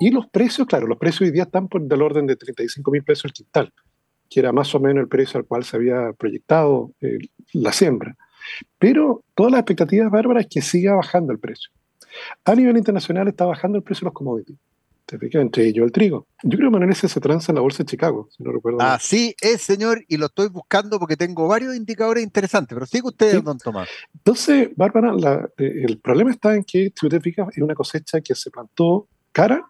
Y 0.00 0.10
los 0.10 0.26
precios, 0.26 0.66
claro, 0.66 0.86
los 0.86 0.98
precios 0.98 1.22
hoy 1.22 1.30
día 1.30 1.44
están 1.44 1.68
por 1.68 1.82
del 1.82 2.02
orden 2.02 2.26
de 2.26 2.36
35 2.36 2.90
mil 2.90 3.04
pesos 3.04 3.26
el 3.26 3.32
quintal, 3.32 3.72
que 4.28 4.40
era 4.40 4.52
más 4.52 4.74
o 4.74 4.80
menos 4.80 5.02
el 5.02 5.08
precio 5.08 5.38
al 5.38 5.46
cual 5.46 5.64
se 5.64 5.76
había 5.76 6.12
proyectado 6.12 6.92
eh, 7.00 7.18
la 7.52 7.72
siembra. 7.72 8.16
Pero 8.78 9.24
todas 9.34 9.52
las 9.52 9.60
expectativas, 9.60 10.10
Bárbara, 10.10 10.40
es 10.40 10.48
que 10.48 10.60
siga 10.60 10.94
bajando 10.94 11.32
el 11.32 11.38
precio. 11.38 11.70
A 12.44 12.54
nivel 12.54 12.76
internacional 12.76 13.28
está 13.28 13.46
bajando 13.46 13.78
el 13.78 13.84
precio 13.84 14.04
de 14.04 14.06
los 14.06 14.14
commodities. 14.14 14.58
¿Te 15.12 15.18
fijas? 15.18 15.42
Entre 15.42 15.66
ellos 15.66 15.84
el 15.84 15.92
trigo. 15.92 16.26
Yo 16.42 16.56
creo 16.56 16.70
que 16.70 16.72
Manuel 16.72 16.90
ese 16.92 17.06
se 17.06 17.20
transa 17.20 17.52
en 17.52 17.56
la 17.56 17.60
bolsa 17.60 17.82
de 17.82 17.84
Chicago, 17.90 18.28
si 18.34 18.42
no 18.42 18.50
recuerdo. 18.50 18.78
mal. 18.78 18.92
Así 18.92 19.34
es, 19.42 19.60
señor, 19.60 20.02
y 20.08 20.16
lo 20.16 20.24
estoy 20.26 20.48
buscando 20.48 20.98
porque 20.98 21.18
tengo 21.18 21.46
varios 21.48 21.76
indicadores 21.76 22.24
interesantes, 22.24 22.74
pero 22.74 22.86
sigue 22.86 23.06
usted, 23.08 23.32
Sí. 23.32 23.42
don 23.42 23.58
Tomás. 23.58 23.90
Entonces, 24.14 24.70
Bárbara, 24.74 25.12
la- 25.12 25.50
eh, 25.58 25.84
el 25.86 25.98
problema 25.98 26.30
está 26.30 26.54
en 26.56 26.64
que, 26.64 26.90
si 26.98 27.06
usted 27.06 27.20
fija, 27.20 27.46
es 27.54 27.62
una 27.62 27.74
cosecha 27.74 28.22
que 28.22 28.34
se 28.34 28.50
plantó 28.50 29.06
cara 29.32 29.62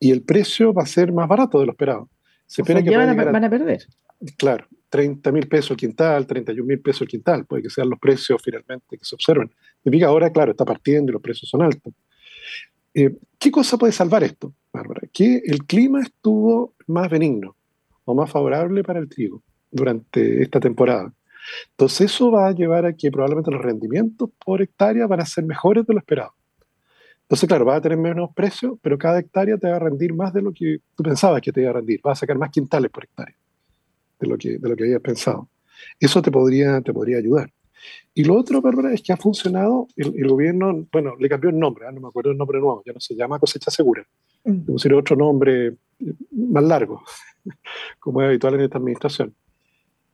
y 0.00 0.12
el 0.12 0.22
precio 0.22 0.72
va 0.72 0.84
a 0.84 0.86
ser 0.86 1.12
más 1.12 1.28
barato 1.28 1.60
de 1.60 1.66
lo 1.66 1.72
esperado. 1.72 2.08
Se 2.46 2.62
O 2.62 2.64
sea, 2.64 2.72
espera 2.78 2.82
que 2.90 2.96
van, 2.96 3.08
a, 3.10 3.12
llegar 3.12 3.28
a- 3.28 3.32
van 3.32 3.44
a 3.44 3.50
perder. 3.50 3.86
claro, 4.38 4.66
30 4.88 5.30
mil 5.30 5.46
pesos 5.46 5.72
el 5.72 5.76
quintal, 5.76 6.26
31 6.26 6.66
mil 6.68 6.80
pesos 6.80 7.02
el 7.02 7.08
quintal, 7.08 7.44
puede 7.44 7.64
que 7.64 7.68
sean 7.70 7.90
los 7.90 7.98
precios 7.98 8.40
finalmente 8.42 8.96
que 8.96 9.04
se 9.04 9.14
observan. 9.14 9.50
Se 9.84 9.90
fija 9.90 10.06
ahora, 10.06 10.32
claro, 10.32 10.52
está 10.52 10.64
partiendo 10.64 11.10
y 11.10 11.12
los 11.12 11.20
precios 11.20 11.50
son 11.50 11.60
altos. 11.60 11.92
Eh, 12.94 13.14
¿Qué 13.38 13.50
cosa 13.50 13.76
puede 13.76 13.92
salvar 13.92 14.24
esto, 14.24 14.54
Bárbara? 14.76 15.02
Que 15.12 15.42
el 15.44 15.64
clima 15.64 16.00
estuvo 16.00 16.74
más 16.86 17.10
benigno 17.10 17.56
o 18.04 18.14
más 18.14 18.30
favorable 18.30 18.82
para 18.82 18.98
el 18.98 19.08
trigo 19.08 19.42
durante 19.70 20.42
esta 20.42 20.60
temporada. 20.60 21.12
Entonces 21.70 22.12
eso 22.12 22.30
va 22.30 22.48
a 22.48 22.52
llevar 22.52 22.86
a 22.86 22.92
que 22.92 23.10
probablemente 23.10 23.50
los 23.50 23.62
rendimientos 23.62 24.30
por 24.44 24.62
hectárea 24.62 25.06
van 25.06 25.20
a 25.20 25.26
ser 25.26 25.44
mejores 25.44 25.86
de 25.86 25.94
lo 25.94 26.00
esperado. 26.00 26.32
Entonces, 27.22 27.48
claro, 27.48 27.64
va 27.64 27.76
a 27.76 27.80
tener 27.80 27.98
menos 27.98 28.30
precio, 28.34 28.78
pero 28.80 28.96
cada 28.96 29.18
hectárea 29.18 29.58
te 29.58 29.68
va 29.68 29.76
a 29.76 29.80
rendir 29.80 30.14
más 30.14 30.32
de 30.32 30.42
lo 30.42 30.52
que 30.52 30.78
tú 30.94 31.02
pensabas 31.02 31.40
que 31.40 31.50
te 31.50 31.60
iba 31.60 31.70
a 31.70 31.74
rendir. 31.74 32.00
Va 32.06 32.12
a 32.12 32.16
sacar 32.16 32.38
más 32.38 32.50
quintales 32.50 32.90
por 32.90 33.04
hectárea 33.04 33.34
de 34.20 34.26
lo 34.28 34.38
que, 34.38 34.58
de 34.58 34.68
lo 34.68 34.76
que 34.76 34.84
habías 34.84 35.00
pensado. 35.00 35.48
Eso 35.98 36.22
te 36.22 36.30
podría, 36.30 36.80
te 36.82 36.92
podría 36.92 37.18
ayudar. 37.18 37.52
Y 38.14 38.24
lo 38.24 38.36
otro, 38.36 38.62
Bárbara, 38.62 38.94
es 38.94 39.02
que 39.02 39.12
ha 39.12 39.16
funcionado, 39.16 39.88
el, 39.96 40.14
el 40.16 40.28
gobierno, 40.28 40.86
bueno, 40.90 41.16
le 41.18 41.28
cambió 41.28 41.50
el 41.50 41.58
nombre, 41.58 41.86
¿ah? 41.86 41.92
no 41.92 42.00
me 42.00 42.08
acuerdo 42.08 42.30
el 42.30 42.38
nombre 42.38 42.60
nuevo, 42.60 42.82
ya 42.86 42.92
no 42.92 43.00
se 43.00 43.14
llama 43.14 43.38
cosecha 43.38 43.70
segura, 43.70 44.06
Pusieron 44.66 45.00
otro 45.00 45.16
nombre 45.16 45.66
eh, 45.66 46.12
más 46.30 46.64
largo, 46.64 47.02
como 48.00 48.22
es 48.22 48.28
habitual 48.28 48.54
en 48.54 48.60
esta 48.60 48.78
administración. 48.78 49.34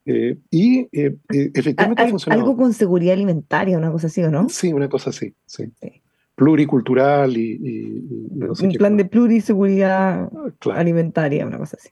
Eh, 0.05 0.37
y 0.51 0.79
eh, 0.91 1.15
eh, 1.33 1.51
efectivamente 1.53 2.01
ha 2.01 2.07
funcionado. 2.09 2.41
algo 2.41 2.57
con 2.57 2.73
seguridad 2.73 3.13
alimentaria, 3.13 3.77
una 3.77 3.91
cosa 3.91 4.07
así, 4.07 4.21
¿o 4.21 4.29
no? 4.29 4.49
Sí, 4.49 4.73
una 4.73 4.89
cosa 4.89 5.11
así, 5.11 5.33
sí. 5.45 5.71
Sí. 5.79 6.01
pluricultural 6.35 7.37
y... 7.37 8.03
un 8.31 8.73
plan 8.73 8.97
de 8.97 9.05
pluriseguridad 9.05 10.29
alimentaria, 10.73 11.45
una 11.45 11.57
cosa 11.57 11.77
así. 11.79 11.89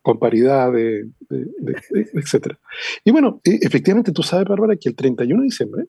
Con 0.00 0.18
paridad, 0.18 0.72
de, 0.72 1.08
etc. 2.14 2.56
Y 3.04 3.12
bueno, 3.12 3.40
e, 3.44 3.60
efectivamente 3.62 4.10
tú 4.10 4.24
sabes, 4.24 4.48
Bárbara, 4.48 4.74
que 4.74 4.88
el 4.88 4.96
31 4.96 5.42
de 5.42 5.44
diciembre, 5.44 5.84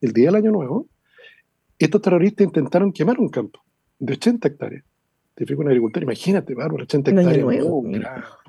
el 0.00 0.12
día 0.12 0.26
del 0.26 0.36
Año 0.36 0.50
Nuevo, 0.50 0.88
estos 1.78 2.02
terroristas 2.02 2.46
intentaron 2.46 2.92
quemar 2.92 3.20
un 3.20 3.28
campo 3.28 3.60
de 4.00 4.14
80 4.14 4.48
hectáreas. 4.48 4.84
Te 5.36 5.54
un 5.54 5.68
agricultor, 5.68 6.02
imagínate, 6.02 6.54
Bárbara, 6.54 6.84
80 6.84 7.10
hectáreas. 7.10 7.44
No, 7.44 7.82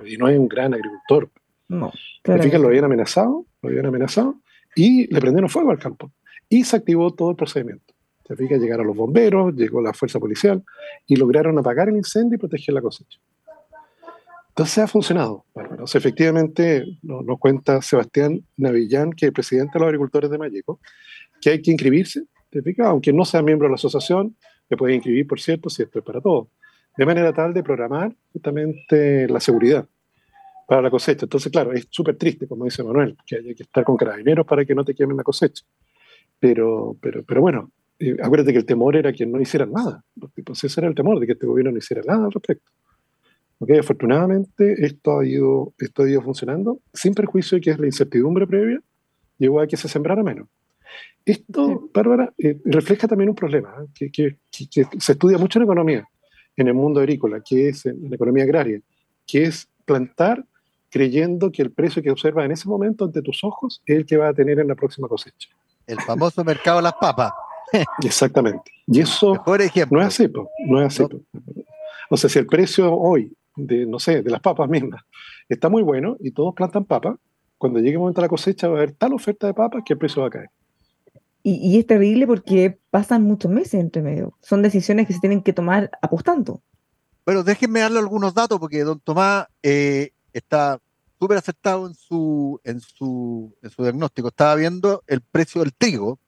y 0.06 0.18
no 0.18 0.30
es 0.30 0.40
un 0.40 0.48
gran 0.48 0.74
agricultor. 0.74 1.30
No. 1.68 1.92
Te 2.24 2.40
fijas, 2.40 2.62
lo 2.62 2.70
habían 2.70 2.86
amenazado, 2.86 3.46
lo 3.62 3.70
habían 3.70 3.88
amenazado, 3.88 4.40
y 4.74 5.14
le 5.14 5.20
prendieron 5.20 5.50
fuego 5.50 5.72
al 5.72 5.80
campo. 5.80 6.10
Y 6.48 6.64
se 6.64 6.78
activó 6.78 7.14
todo 7.14 7.32
el 7.32 7.36
procedimiento. 7.36 7.94
Se 8.26 8.38
fija, 8.38 8.56
llegaron 8.56 8.88
los 8.88 8.96
bomberos, 8.96 9.54
llegó 9.54 9.82
la 9.82 9.94
fuerza 9.94 10.18
policial 10.18 10.64
y 11.06 11.18
lograron 11.18 11.60
apagar 11.60 11.90
el 11.90 11.98
incendio 11.98 12.36
y 12.36 12.40
proteger 12.40 12.74
la 12.74 12.82
cosecha. 12.82 13.20
Entonces 14.50 14.78
ha 14.78 14.88
funcionado. 14.88 15.46
Bueno, 15.54 15.84
efectivamente 15.84 16.86
nos, 17.04 17.38
cuenta 17.38 17.82
Sebastián 17.82 18.44
Navillán, 18.56 19.12
que 19.12 19.28
es 19.28 19.32
presidente 19.34 19.74
de 19.74 19.80
los 19.80 19.88
agricultores 19.88 20.32
de 20.32 20.38
Mayeco, 20.38 20.80
que 21.42 21.50
hay 21.50 21.62
que 21.62 21.72
inscribirse, 21.72 22.24
¿te 22.50 22.62
fijas? 22.62 22.88
aunque 22.88 23.12
no 23.12 23.26
sea 23.26 23.42
miembro 23.42 23.68
de 23.68 23.72
la 23.72 23.76
asociación, 23.76 24.38
que 24.70 24.78
puede 24.78 24.96
inscribir, 24.96 25.28
por 25.28 25.40
cierto, 25.40 25.70
si 25.70 25.84
esto 25.84 26.00
es 26.00 26.06
para 26.06 26.22
todos, 26.22 26.48
de 26.98 27.06
manera 27.06 27.34
tal 27.34 27.54
de 27.54 27.64
programar 27.64 28.16
justamente 28.34 29.28
la 29.28 29.40
seguridad 29.40 29.88
para 30.68 30.82
la 30.82 30.90
cosecha. 30.90 31.26
Entonces, 31.26 31.52
claro, 31.52 31.72
es 31.72 31.88
súper 31.90 32.18
triste, 32.18 32.48
como 32.48 32.66
dice 32.66 32.84
Manuel, 32.84 33.16
que 33.26 33.38
haya 33.38 33.54
que 33.54 33.64
estar 33.64 33.84
con 33.84 33.96
carabineros 33.96 34.46
para 34.46 34.66
que 34.66 34.76
no 34.76 34.84
te 34.84 34.94
quemen 34.94 35.16
la 35.16 35.24
cosecha. 35.24 35.64
Pero, 36.40 36.98
pero, 37.02 37.24
pero 37.24 37.42
bueno, 37.42 37.72
eh, 38.00 38.18
acuérdate 38.22 38.52
que 38.52 38.60
el 38.60 38.66
temor 38.66 38.96
era 38.96 39.14
que 39.14 39.26
no 39.26 39.40
hicieran 39.40 39.72
nada. 39.72 40.04
ese 40.52 40.80
era 40.80 40.88
el 40.88 40.96
temor, 40.96 41.20
de 41.20 41.26
que 41.26 41.34
este 41.34 41.48
gobierno 41.48 41.72
no 41.72 41.78
hiciera 41.78 42.02
nada 42.06 42.26
al 42.26 42.32
respecto. 42.32 42.72
Okay, 43.60 43.80
afortunadamente, 43.80 44.86
esto 44.86 45.20
ha, 45.20 45.26
ido, 45.26 45.74
esto 45.80 46.04
ha 46.04 46.10
ido 46.10 46.22
funcionando, 46.22 46.80
sin 46.94 47.16
perjuicio 47.16 47.58
de 47.58 47.62
que 47.62 47.72
es 47.72 47.80
la 47.80 47.88
incertidumbre 47.88 48.46
previa, 48.46 48.80
llegó 49.40 49.60
a 49.62 49.68
que 49.68 49.78
se 49.78 49.88
sembrara 49.88 50.22
menos. 50.22 50.48
Esto, 51.26 51.90
Bárbara, 51.94 52.34
eh, 52.38 52.60
refleja 52.66 53.08
también 53.08 53.30
un 53.30 53.36
problema 53.36 53.74
¿eh? 53.82 54.10
que, 54.12 54.12
que, 54.12 54.38
se 55.00 55.12
estudia 55.12 55.38
mucho 55.38 55.60
en 55.60 55.64
economía, 55.64 56.08
en 56.58 56.68
el 56.68 56.74
mundo 56.74 57.00
agrícola, 57.00 57.42
que 57.42 57.70
es 57.70 57.86
en 57.86 58.10
la 58.10 58.16
economía 58.16 58.44
agraria, 58.44 58.82
que 59.26 59.44
es 59.44 59.70
plantar 59.86 60.44
creyendo 60.90 61.52
que 61.52 61.62
el 61.62 61.72
precio 61.72 62.02
que 62.02 62.12
observas 62.12 62.46
en 62.46 62.52
ese 62.52 62.68
momento 62.68 63.06
ante 63.06 63.22
tus 63.22 63.44
ojos 63.44 63.82
es 63.86 63.98
el 63.98 64.06
que 64.06 64.18
va 64.18 64.30
a 64.30 64.34
tener 64.34 64.60
en 64.60 64.68
la 64.68 64.76
próxima 64.76 65.08
cosecha. 65.08 65.50
El 65.86 66.00
famoso 66.02 66.44
mercado 66.44 66.78
de 66.78 66.84
las 66.84 66.94
papas. 66.94 67.32
Exactamente. 68.04 68.72
Y 68.88 69.02
eso 69.02 69.34
no 69.46 70.02
es 70.02 70.08
así, 70.08 70.32
no 70.66 70.82
es 70.82 71.00
así. 71.00 71.04
O 72.10 72.18
sea, 72.18 72.30
si 72.30 72.40
el 72.40 72.48
precio 72.48 72.94
hoy 72.94 73.34
de, 73.56 73.86
no 73.86 74.00
sé, 74.00 74.22
de 74.22 74.32
las 74.32 74.40
papas 74.40 74.70
mismas 74.70 75.04
está 75.50 75.70
muy 75.70 75.84
bueno 75.84 76.18
y 76.20 76.32
todos 76.32 76.54
plantan 76.56 76.86
papas, 76.86 77.16
cuando 77.58 77.80
llegue 77.80 77.94
el 77.94 78.00
momento 78.00 78.22
de 78.22 78.26
la 78.26 78.30
cosecha 78.30 78.68
va 78.68 78.76
a 78.76 78.78
haber 78.78 78.94
tal 78.94 79.14
oferta 79.14 79.48
de 79.48 79.54
papas 79.54 79.84
que 79.86 79.94
el 79.94 80.00
precio 80.00 80.22
va 80.22 80.28
a 80.28 80.32
caer. 80.32 80.50
Y, 81.50 81.80
es 81.80 81.88
terrible 81.88 82.28
porque 82.28 82.78
pasan 82.90 83.24
muchos 83.24 83.50
meses 83.50 83.76
entre 83.76 84.02
medio. 84.02 84.38
Son 84.42 84.62
decisiones 84.62 85.08
que 85.08 85.14
se 85.14 85.22
tienen 85.22 85.42
que 85.42 85.54
tomar 85.54 85.90
apostando. 86.02 86.62
Bueno, 87.26 87.42
déjenme 87.42 87.80
darle 87.80 88.00
algunos 88.00 88.34
datos 88.34 88.60
porque 88.60 88.84
don 88.84 89.00
Tomás 89.00 89.48
eh, 89.64 90.12
está 90.34 90.82
súper 91.18 91.38
acertado 91.38 91.88
en 91.88 91.96
su, 91.96 92.60
en, 92.66 92.82
su, 92.82 93.56
en 93.62 93.70
su 93.70 93.82
diagnóstico. 93.82 94.28
Estaba 94.28 94.56
viendo 94.56 95.06
el 95.08 95.22
precio 95.22 95.62
del 95.62 95.74
trigo. 95.74 96.20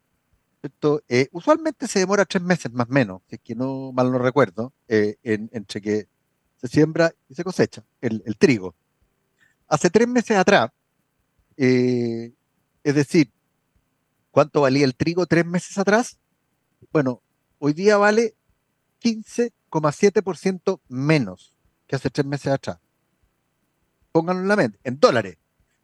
Eh, 1.06 1.28
usualmente 1.32 1.86
se 1.86 1.98
demora 1.98 2.24
tres 2.24 2.42
meses 2.42 2.72
más 2.72 2.88
o 2.88 2.92
menos, 2.92 3.20
si 3.28 3.34
es 3.34 3.42
que 3.42 3.54
no 3.54 3.92
mal 3.92 4.10
no 4.10 4.18
recuerdo, 4.18 4.72
eh, 4.88 5.16
entre 5.22 5.82
que 5.82 6.08
se 6.56 6.68
siembra 6.68 7.12
y 7.28 7.34
se 7.34 7.44
cosecha 7.44 7.84
el, 8.00 8.22
trigo. 8.38 8.74
Hace 9.68 9.90
tres 9.90 10.08
meses 10.08 10.38
atrás, 10.38 10.70
es 11.56 12.32
decir, 12.82 13.30
¿cuánto 14.40 14.62
valía 14.62 14.86
el 14.86 14.94
trigo 14.94 15.26
tres 15.26 15.44
meses 15.44 15.76
atrás? 15.76 16.18
Bueno, 16.92 17.22
hoy 17.58 17.74
día 17.74 17.98
vale 17.98 18.34
15,7% 19.02 20.80
menos 20.88 21.54
que 21.86 21.96
hace 21.96 22.08
tres 22.08 22.26
meses 22.26 22.50
atrás 22.50 22.78
pónganlo 24.12 24.42
en 24.42 24.48
la 24.48 24.56
mente, 24.56 24.78
en 24.84 24.98
dólares. 24.98 25.36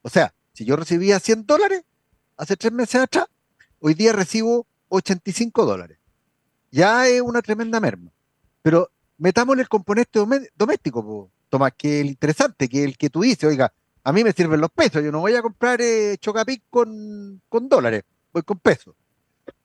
O 0.03 0.09
sea, 0.09 0.35
si 0.55 0.65
yo 0.65 0.77
recibía 0.77 1.21
100 1.21 1.47
dólares 1.47 1.85
hace 2.37 2.57
tres 2.57 2.73
meses 2.73 3.03
atrás, 3.03 3.27
hoy 3.79 3.95
día 3.95 4.13
recibo 4.13 4.67
85 4.89 5.65
dólares. 5.65 5.99
Ya 6.71 7.07
es 7.07 7.21
una 7.21 7.43
tremenda 7.43 7.79
merma. 7.79 8.11
Pero 8.63 8.91
metámosle 9.19 9.63
el 9.63 9.69
componente 9.69 10.19
doméstico, 10.57 11.31
Tomás, 11.51 11.73
que 11.77 12.01
el 12.01 12.09
interesante, 12.09 12.69
que 12.69 12.85
el 12.85 12.97
que 12.97 13.11
tú 13.11 13.21
dices, 13.21 13.45
oiga, 13.45 13.73
a 14.03 14.13
mí 14.13 14.25
me 14.25 14.33
sirven 14.33 14.61
los 14.61 14.71
pesos, 14.71 15.03
yo 15.03 15.13
no 15.13 15.21
voy 15.21 15.35
a 15.35 15.43
comprar 15.43 15.81
eh, 15.81 16.17
Chocapic 16.19 16.63
con 16.71 17.41
dólares, 17.69 18.05
voy 18.37 18.43
con 18.43 18.59
pesos. 18.59 18.95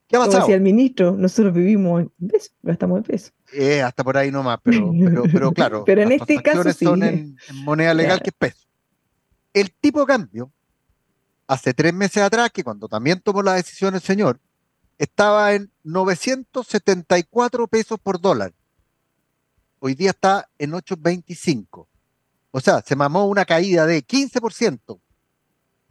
¿Qué 0.07 0.15
ha 0.15 0.19
pasado? 0.19 0.31
Como 0.31 0.45
decía 0.45 0.55
el 0.55 0.61
ministro, 0.61 1.11
nosotros 1.11 1.53
vivimos 1.53 2.01
en 2.01 2.27
pesos, 2.27 2.53
gastamos 2.63 2.99
en 2.99 3.03
pesos. 3.03 3.33
Eh, 3.51 3.81
hasta 3.81 4.01
por 4.03 4.17
ahí 4.17 4.31
nomás, 4.31 4.59
pero, 4.63 4.91
pero, 4.97 5.23
pero 5.23 5.51
claro. 5.53 5.83
pero 5.85 6.01
en 6.01 6.13
este 6.13 6.41
caso 6.41 6.71
sí. 6.71 6.85
son 6.85 7.03
en, 7.03 7.37
moneda 7.65 7.93
legal 7.93 8.21
que 8.21 8.29
es 8.29 8.35
peso. 8.35 8.67
El 9.53 9.71
tipo 9.73 9.99
de 9.99 10.05
cambio, 10.05 10.51
hace 11.47 11.73
tres 11.73 11.93
meses 11.93 12.23
atrás, 12.23 12.49
que 12.51 12.63
cuando 12.63 12.87
también 12.87 13.19
tomó 13.19 13.43
la 13.43 13.55
decisión 13.55 13.93
el 13.93 14.01
señor, 14.01 14.39
estaba 14.97 15.53
en 15.53 15.69
974 15.83 17.67
pesos 17.67 17.99
por 17.99 18.21
dólar. 18.21 18.53
Hoy 19.79 19.95
día 19.95 20.11
está 20.11 20.49
en 20.57 20.73
825. 20.73 21.89
O 22.51 22.61
sea, 22.61 22.81
se 22.81 22.95
mamó 22.95 23.25
una 23.25 23.43
caída 23.43 23.85
de 23.85 24.05
15% 24.05 24.99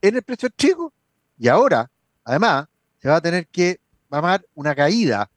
en 0.01 0.17
el 0.17 0.23
precio 0.23 0.49
del 0.49 0.55
trigo 0.55 0.95
y 1.39 1.49
ahora, 1.49 1.91
además, 2.25 2.67
se 3.01 3.09
va 3.09 3.17
a 3.17 3.21
tener 3.21 3.47
que 3.47 3.81
mamar 4.09 4.45
una 4.55 4.75
caída 4.75 5.31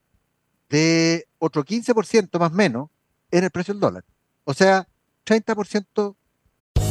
de 0.69 1.27
otro 1.39 1.63
15% 1.63 2.39
más 2.39 2.51
o 2.51 2.55
menos 2.55 2.89
en 3.31 3.43
el 3.43 3.51
precio 3.51 3.73
del 3.73 3.81
dólar. 3.81 4.03
O 4.45 4.53
sea, 4.53 4.87
30%. 5.25 6.15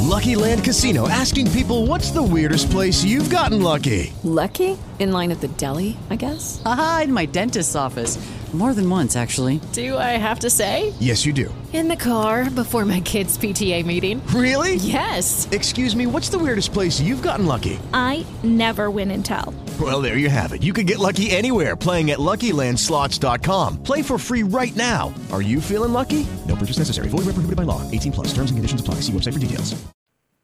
Lucky 0.00 0.34
Land 0.34 0.64
Casino 0.64 1.06
asking 1.08 1.50
people 1.52 1.86
what's 1.86 2.10
the 2.10 2.22
weirdest 2.22 2.70
place 2.70 3.04
you've 3.04 3.30
gotten 3.30 3.62
lucky? 3.62 4.12
Lucky? 4.24 4.76
In 4.98 5.12
line 5.12 5.30
at 5.30 5.40
the 5.40 5.48
deli, 5.56 5.96
I 6.10 6.16
guess. 6.16 6.60
Aha, 6.64 7.02
in 7.04 7.12
my 7.12 7.26
dentist's 7.26 7.76
office. 7.76 8.18
More 8.52 8.74
than 8.74 8.88
once, 8.90 9.16
actually. 9.16 9.62
Do 9.72 9.96
I 9.96 10.18
have 10.18 10.40
to 10.40 10.50
say? 10.50 10.92
Yes, 11.00 11.24
you 11.24 11.32
do. 11.32 11.52
In 11.72 11.88
the 11.88 11.96
car 11.96 12.50
before 12.50 12.84
my 12.84 13.00
kids' 13.00 13.38
PTA 13.38 13.86
meeting. 13.86 14.20
Really? 14.26 14.74
Yes. 14.74 15.48
Excuse 15.52 15.96
me, 15.96 16.04
what's 16.06 16.28
the 16.28 16.38
weirdest 16.38 16.74
place 16.74 17.00
you've 17.00 17.22
gotten 17.22 17.46
lucky? 17.46 17.78
I 17.94 18.26
never 18.42 18.90
win 18.90 19.10
and 19.10 19.24
tell. 19.24 19.54
Well, 19.80 20.02
there 20.02 20.18
you 20.18 20.28
have 20.28 20.52
it. 20.52 20.62
You 20.62 20.74
can 20.74 20.84
get 20.84 20.98
lucky 20.98 21.30
anywhere 21.30 21.76
playing 21.76 22.10
at 22.10 22.18
LuckyLandSlots.com. 22.18 23.82
Play 23.82 24.02
for 24.02 24.18
free 24.18 24.42
right 24.42 24.76
now. 24.76 25.14
Are 25.32 25.40
you 25.42 25.58
feeling 25.58 25.94
lucky? 25.94 26.26
No 26.46 26.54
purchase 26.54 26.78
necessary. 26.78 27.08
Void 27.08 27.24
where 27.24 27.32
prohibited 27.32 27.56
by 27.56 27.62
law. 27.62 27.80
18 27.90 28.12
plus. 28.12 28.28
Terms 28.34 28.50
and 28.50 28.58
conditions 28.58 28.82
apply. 28.82 28.96
See 28.96 29.12
website 29.12 29.32
for 29.32 29.38
details. 29.38 29.74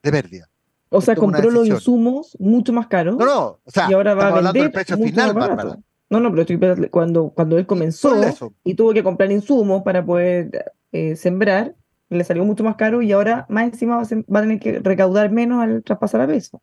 De 0.03 0.11
pérdida. 0.11 0.47
O 0.91 1.03
sea, 1.03 1.15
compró 1.15 1.51
los 1.51 1.67
insumos 1.67 2.35
mucho 2.41 2.73
más 2.73 2.87
caros. 2.87 3.19
No, 3.19 3.27
no. 3.27 3.61
O 3.65 3.71
sea, 3.71 3.89
y 3.91 3.93
ahora 3.93 4.15
va 4.15 4.29
a 4.29 4.41
vender 4.41 4.73
precio 4.73 4.97
mucho 4.97 5.11
final, 5.11 5.35
más 5.35 5.49
barato. 5.51 5.83
No, 6.11 6.21
no, 6.21 6.31
pero 6.31 6.43
estoy, 6.43 6.89
cuando, 6.89 7.31
cuando 7.31 7.59
él 7.59 7.67
comenzó 7.67 8.15
y 8.65 8.75
tuvo 8.75 8.95
que 8.95 9.03
comprar 9.03 9.31
insumos 9.31 9.83
para 9.83 10.05
poder 10.05 10.73
eh, 10.93 11.17
sembrar, 11.17 11.75
le 12.09 12.25
salió 12.25 12.45
mucho 12.45 12.65
más 12.65 12.77
caro 12.77 13.03
y 13.03 13.13
ahora 13.13 13.45
más 13.51 13.65
encima 13.65 13.97
va 13.97 14.03
a, 14.03 14.43
tener 14.43 14.59
que 14.59 14.79
recaudar 14.79 15.31
menos 15.31 15.63
al 15.63 15.83
traspasar 15.83 16.23
a 16.23 16.27
peso. 16.27 16.63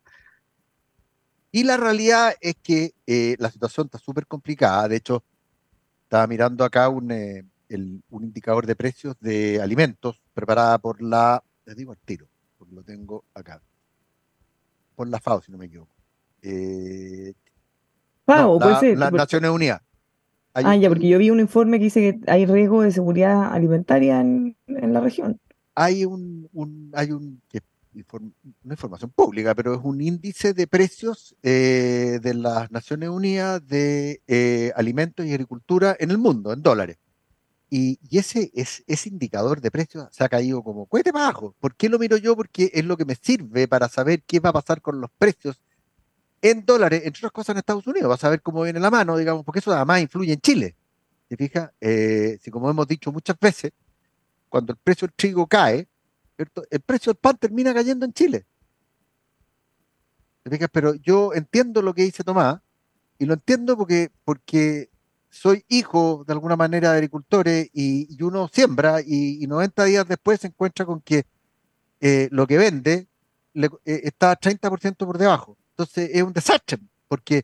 Y 1.51 1.63
la 1.63 1.77
realidad 1.77 2.33
es 2.41 2.55
que 2.61 2.93
eh, 3.05 3.35
la 3.39 3.51
situación 3.51 3.85
está 3.85 3.99
súper 3.99 4.25
complicada. 4.25 4.87
De 4.87 4.97
hecho, 4.97 5.23
estaba 6.03 6.27
mirando 6.27 6.65
acá 6.65 6.89
un, 6.89 7.11
eh, 7.11 7.45
un 7.69 8.23
indicador 8.23 8.65
de 8.65 8.75
precios 8.75 9.15
de 9.19 9.61
alimentos 9.61 10.21
preparada 10.33 10.77
por 10.79 11.01
la, 11.01 11.43
les 11.65 11.75
digo 11.75 11.91
al 11.91 11.99
tiro, 11.99 12.27
porque 12.57 12.73
lo 12.73 12.83
tengo 12.83 13.23
acá, 13.33 13.61
por 14.95 15.07
la 15.07 15.19
FAO, 15.19 15.41
si 15.41 15.51
no 15.51 15.57
me 15.57 15.67
equivoco. 15.67 15.93
Eh, 16.41 17.33
FAO, 18.25 18.59
puede 18.59 18.79
ser. 18.79 18.97
Las 18.97 19.11
Naciones 19.11 19.51
Unidas. 19.51 19.81
ah, 20.53 20.75
ya, 20.75 20.89
porque 20.89 21.07
yo 21.07 21.17
vi 21.17 21.29
un 21.29 21.39
informe 21.39 21.77
que 21.77 21.85
dice 21.85 22.01
que 22.01 22.31
hay 22.31 22.45
riesgo 22.45 22.81
de 22.81 22.91
seguridad 22.91 23.53
alimentaria 23.53 24.21
en, 24.21 24.55
la 24.67 24.99
región. 24.99 25.39
Hay 25.75 26.05
un, 26.05 26.49
hay 26.93 27.11
un, 27.11 27.41
una 28.63 28.73
información 28.73 29.11
pública, 29.11 29.55
pero 29.55 29.73
es 29.73 29.79
un 29.83 30.01
índice 30.01 30.53
de 30.53 30.67
precios 30.67 31.35
eh, 31.43 32.19
de 32.21 32.33
las 32.33 32.71
Naciones 32.71 33.09
Unidas 33.09 33.65
de 33.67 34.21
eh, 34.27 34.71
alimentos 34.75 35.25
y 35.25 35.31
agricultura 35.31 35.95
en 35.99 36.11
el 36.11 36.17
mundo, 36.17 36.53
en 36.53 36.61
dólares. 36.61 36.97
Y, 37.69 37.99
ese, 38.11 38.51
es, 38.53 38.83
ese 38.87 39.09
indicador 39.09 39.59
de 39.59 39.71
precios 39.71 40.07
se 40.11 40.23
ha 40.23 40.29
caído 40.29 40.63
como 40.63 40.85
cuete 40.85 41.11
bajo. 41.11 41.55
¿Por 41.59 41.75
qué 41.75 41.89
lo 41.89 41.99
miro 41.99 42.15
yo? 42.15 42.35
Porque 42.35 42.71
es 42.73 42.85
lo 42.85 42.95
que 42.95 43.05
me 43.05 43.15
sirve 43.15 43.67
para 43.67 43.89
saber 43.89 44.23
qué 44.23 44.39
va 44.39 44.51
a 44.51 44.53
pasar 44.53 44.81
con 44.81 45.01
los 45.01 45.09
precios 45.17 45.59
en 46.51 46.65
dólares, 46.65 47.01
entre 47.05 47.19
otras 47.19 47.31
cosas 47.31 47.53
en 47.55 47.59
Estados 47.59 47.87
Unidos, 47.87 48.09
vas 48.09 48.23
a 48.23 48.29
ver 48.29 48.41
cómo 48.41 48.61
viene 48.63 48.79
la 48.79 48.91
mano, 48.91 49.17
digamos, 49.17 49.43
porque 49.43 49.59
eso 49.59 49.71
además 49.73 50.01
influye 50.01 50.33
en 50.33 50.41
Chile. 50.41 50.75
¿te 51.27 51.37
fijas? 51.37 51.71
Eh, 51.81 52.37
si 52.41 52.51
como 52.51 52.69
hemos 52.69 52.87
dicho 52.87 53.11
muchas 53.11 53.37
veces, 53.39 53.71
cuando 54.49 54.73
el 54.73 54.79
precio 54.79 55.07
del 55.07 55.15
trigo 55.15 55.47
cae, 55.47 55.87
el 56.71 56.81
precio 56.81 57.13
del 57.13 57.19
pan 57.19 57.37
termina 57.37 57.73
cayendo 57.73 58.05
en 58.05 58.13
Chile. 58.13 58.45
¿Te 60.43 60.49
fijas? 60.51 60.69
Pero 60.71 60.93
yo 60.95 61.33
entiendo 61.33 61.81
lo 61.81 61.93
que 61.93 62.03
dice 62.03 62.23
Tomás, 62.23 62.59
y 63.17 63.25
lo 63.25 63.33
entiendo 63.35 63.77
porque, 63.77 64.11
porque 64.25 64.89
soy 65.29 65.65
hijo 65.69 66.23
de 66.27 66.33
alguna 66.33 66.55
manera 66.55 66.91
de 66.91 66.95
agricultores 66.97 67.69
y, 67.73 68.07
y 68.15 68.23
uno 68.23 68.49
siembra 68.51 69.01
y, 69.01 69.43
y 69.43 69.47
90 69.47 69.83
días 69.85 70.07
después 70.07 70.41
se 70.41 70.47
encuentra 70.47 70.85
con 70.85 71.01
que 71.01 71.25
eh, 72.01 72.29
lo 72.31 72.47
que 72.47 72.57
vende 72.57 73.07
le- 73.53 73.67
eh, 73.85 74.01
está 74.03 74.35
30% 74.35 75.05
por 75.05 75.17
debajo. 75.17 75.57
Entonces 75.77 76.09
es 76.13 76.23
un 76.23 76.31
desastre, 76.31 76.77
porque, 77.09 77.43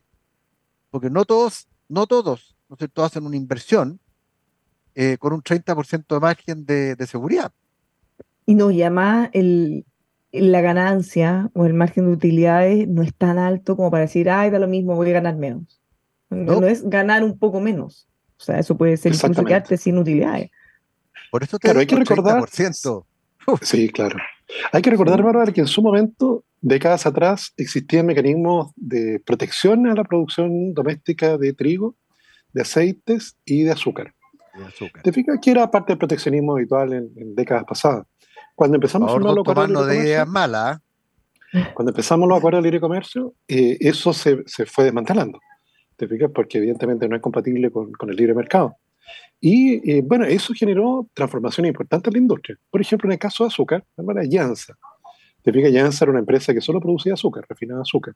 porque 0.90 1.10
no 1.10 1.24
todos, 1.26 1.68
no 1.88 2.06
todos, 2.06 2.56
¿no 2.68 2.74
es 2.74 2.78
cierto?, 2.78 3.04
hacen 3.04 3.26
una 3.26 3.36
inversión 3.36 4.00
eh, 4.94 5.16
con 5.18 5.34
un 5.34 5.42
30% 5.42 6.14
de 6.14 6.20
margen 6.20 6.64
de, 6.64 6.96
de 6.96 7.06
seguridad. 7.06 7.52
Y 8.46 8.54
no, 8.54 8.70
y 8.70 8.80
además 8.82 9.28
el, 9.34 9.84
la 10.32 10.62
ganancia 10.62 11.50
o 11.54 11.66
el 11.66 11.74
margen 11.74 12.06
de 12.06 12.12
utilidades 12.12 12.88
no 12.88 13.02
es 13.02 13.14
tan 13.14 13.38
alto 13.38 13.76
como 13.76 13.90
para 13.90 14.02
decir, 14.02 14.30
ay, 14.30 14.48
da 14.50 14.58
lo 14.58 14.66
mismo, 14.68 14.94
voy 14.96 15.10
a 15.10 15.14
ganar 15.14 15.36
menos. 15.36 15.78
No, 16.30 16.60
No. 16.60 16.66
es 16.66 16.82
ganar 16.88 17.24
un 17.24 17.38
poco 17.38 17.60
menos. 17.60 18.08
O 18.38 18.44
sea, 18.44 18.58
eso 18.58 18.76
puede 18.76 18.96
ser 18.96 19.14
incluso 19.14 19.44
quedarte 19.44 19.76
sin 19.76 19.98
utilidades. 19.98 20.50
Por 21.30 21.42
eso 21.42 21.58
te 21.58 21.66
Claro, 21.68 21.80
hay 21.80 21.86
que 21.86 21.96
recordar- 21.96 22.42
30%. 22.48 23.04
Sí, 23.60 23.88
claro. 23.90 24.16
Hay 24.72 24.80
que 24.82 24.90
recordar, 24.90 25.22
Bárbara, 25.22 25.52
que 25.52 25.60
en 25.62 25.66
su 25.66 25.82
momento, 25.82 26.44
décadas 26.62 27.04
atrás, 27.06 27.52
existían 27.56 28.06
mecanismos 28.06 28.72
de 28.76 29.20
protección 29.26 29.86
a 29.88 29.94
la 29.94 30.04
producción 30.04 30.72
doméstica 30.72 31.36
de 31.36 31.52
trigo, 31.52 31.96
de 32.52 32.62
aceites 32.62 33.36
y 33.44 33.64
de 33.64 33.72
azúcar. 33.72 34.14
de 34.56 34.64
azúcar. 34.64 35.02
¿Te 35.02 35.12
fijas 35.12 35.38
que 35.42 35.50
era 35.50 35.70
parte 35.70 35.92
del 35.92 35.98
proteccionismo 35.98 36.52
habitual 36.52 36.92
en, 36.92 37.10
en 37.16 37.34
décadas 37.34 37.64
pasadas? 37.64 38.06
Cuando 38.54 38.76
Por 38.76 38.84
empezamos 38.84 39.08
a 39.08 39.12
favor, 39.12 39.22
don 39.26 39.34
los 39.34 39.48
acuerdos 39.48 39.86
de 39.86 39.92
de 39.92 39.94
libre 39.94 40.08
ideas 40.08 40.28
malas. 40.28 40.78
¿ah? 40.78 40.82
cuando 41.74 41.90
empezamos 41.90 42.28
los 42.28 42.38
acuerdos 42.38 42.62
de 42.62 42.62
libre 42.62 42.80
comercio, 42.80 43.34
eh, 43.46 43.76
eso 43.80 44.12
se, 44.12 44.42
se 44.46 44.64
fue 44.64 44.84
desmantelando. 44.84 45.38
¿Te 45.96 46.08
fijas? 46.08 46.30
Porque 46.34 46.58
evidentemente 46.58 47.08
no 47.08 47.16
es 47.16 47.22
compatible 47.22 47.70
con, 47.70 47.92
con 47.92 48.08
el 48.08 48.16
libre 48.16 48.34
mercado. 48.34 48.76
Y 49.40 49.90
eh, 49.90 50.02
bueno, 50.02 50.24
eso 50.24 50.54
generó 50.54 51.08
transformaciones 51.12 51.70
importantes 51.70 52.08
en 52.08 52.12
la 52.14 52.22
industria. 52.22 52.58
Por 52.70 52.80
ejemplo, 52.80 53.08
en 53.08 53.12
el 53.12 53.18
caso 53.18 53.44
de 53.44 53.48
azúcar, 53.48 53.84
Bárbara, 53.96 54.22
Jansa. 54.30 54.78
Te 55.42 55.52
fijas, 55.52 55.72
Jansa 55.72 56.04
era 56.04 56.10
una 56.12 56.20
empresa 56.20 56.54
que 56.54 56.60
solo 56.60 56.80
producía 56.80 57.14
azúcar, 57.14 57.44
refinaba 57.48 57.82
azúcar. 57.82 58.14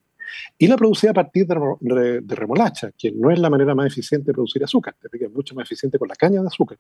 Y 0.57 0.67
la 0.69 0.77
producía 0.77 1.11
a 1.11 1.15
partir 1.15 1.47
de, 1.47 1.55
remo- 1.57 1.79
de- 1.81 2.21
de 2.21 2.35
remolacha, 2.35 2.93
que 2.97 3.11
no 3.13 3.31
es 3.31 3.39
la 3.39 3.51
manera 3.51 3.75
más 3.75 3.87
eficiente 3.89 4.27
de 4.29 4.33
producir 4.35 4.63
azúcar. 4.63 4.95
Te 5.01 5.09
fijas, 5.09 5.29
es 5.29 5.35
mucho 5.35 5.55
más 5.55 5.65
eficiente 5.67 5.99
con 5.99 6.09
la 6.09 6.15
caña 6.15 6.41
de 6.41 6.47
azúcar. 6.47 6.79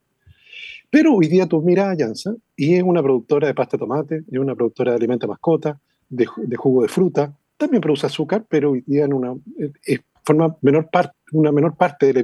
Pero 0.89 1.15
hoy 1.15 1.27
día 1.27 1.47
tú 1.47 1.61
miras 1.63 1.89
a 1.89 1.97
Jansa 1.99 2.35
y 2.55 2.75
es 2.75 2.83
una 2.83 3.03
productora 3.03 3.49
de 3.49 3.55
pasta 3.55 3.77
de 3.77 3.81
tomate, 3.81 4.23
es 4.31 4.39
una 4.39 4.55
productora 4.55 4.93
de 4.93 4.97
alimento 4.99 5.27
mascota, 5.27 5.81
de, 6.09 6.27
de 6.37 6.57
jugo 6.57 6.83
de 6.83 6.89
fruta, 6.89 7.37
también 7.57 7.81
produce 7.81 8.07
azúcar, 8.07 8.45
pero 8.49 8.71
hoy 8.71 8.85
día 8.87 9.05
en 9.05 9.13
una 9.13 9.35
eh, 9.59 9.99
forma 10.23 10.57
menor 10.63 10.89
parte, 10.91 11.17
una 11.33 11.51
menor 11.51 11.77
parte 11.77 12.07
de 12.07 12.13
la 12.15 12.23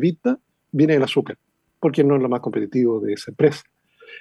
viene 0.70 0.92
del 0.94 1.02
azúcar, 1.02 1.36
porque 1.80 2.04
no 2.04 2.14
es 2.16 2.22
lo 2.22 2.28
más 2.28 2.40
competitivo 2.40 3.00
de 3.00 3.14
esa 3.14 3.30
empresa. 3.32 3.62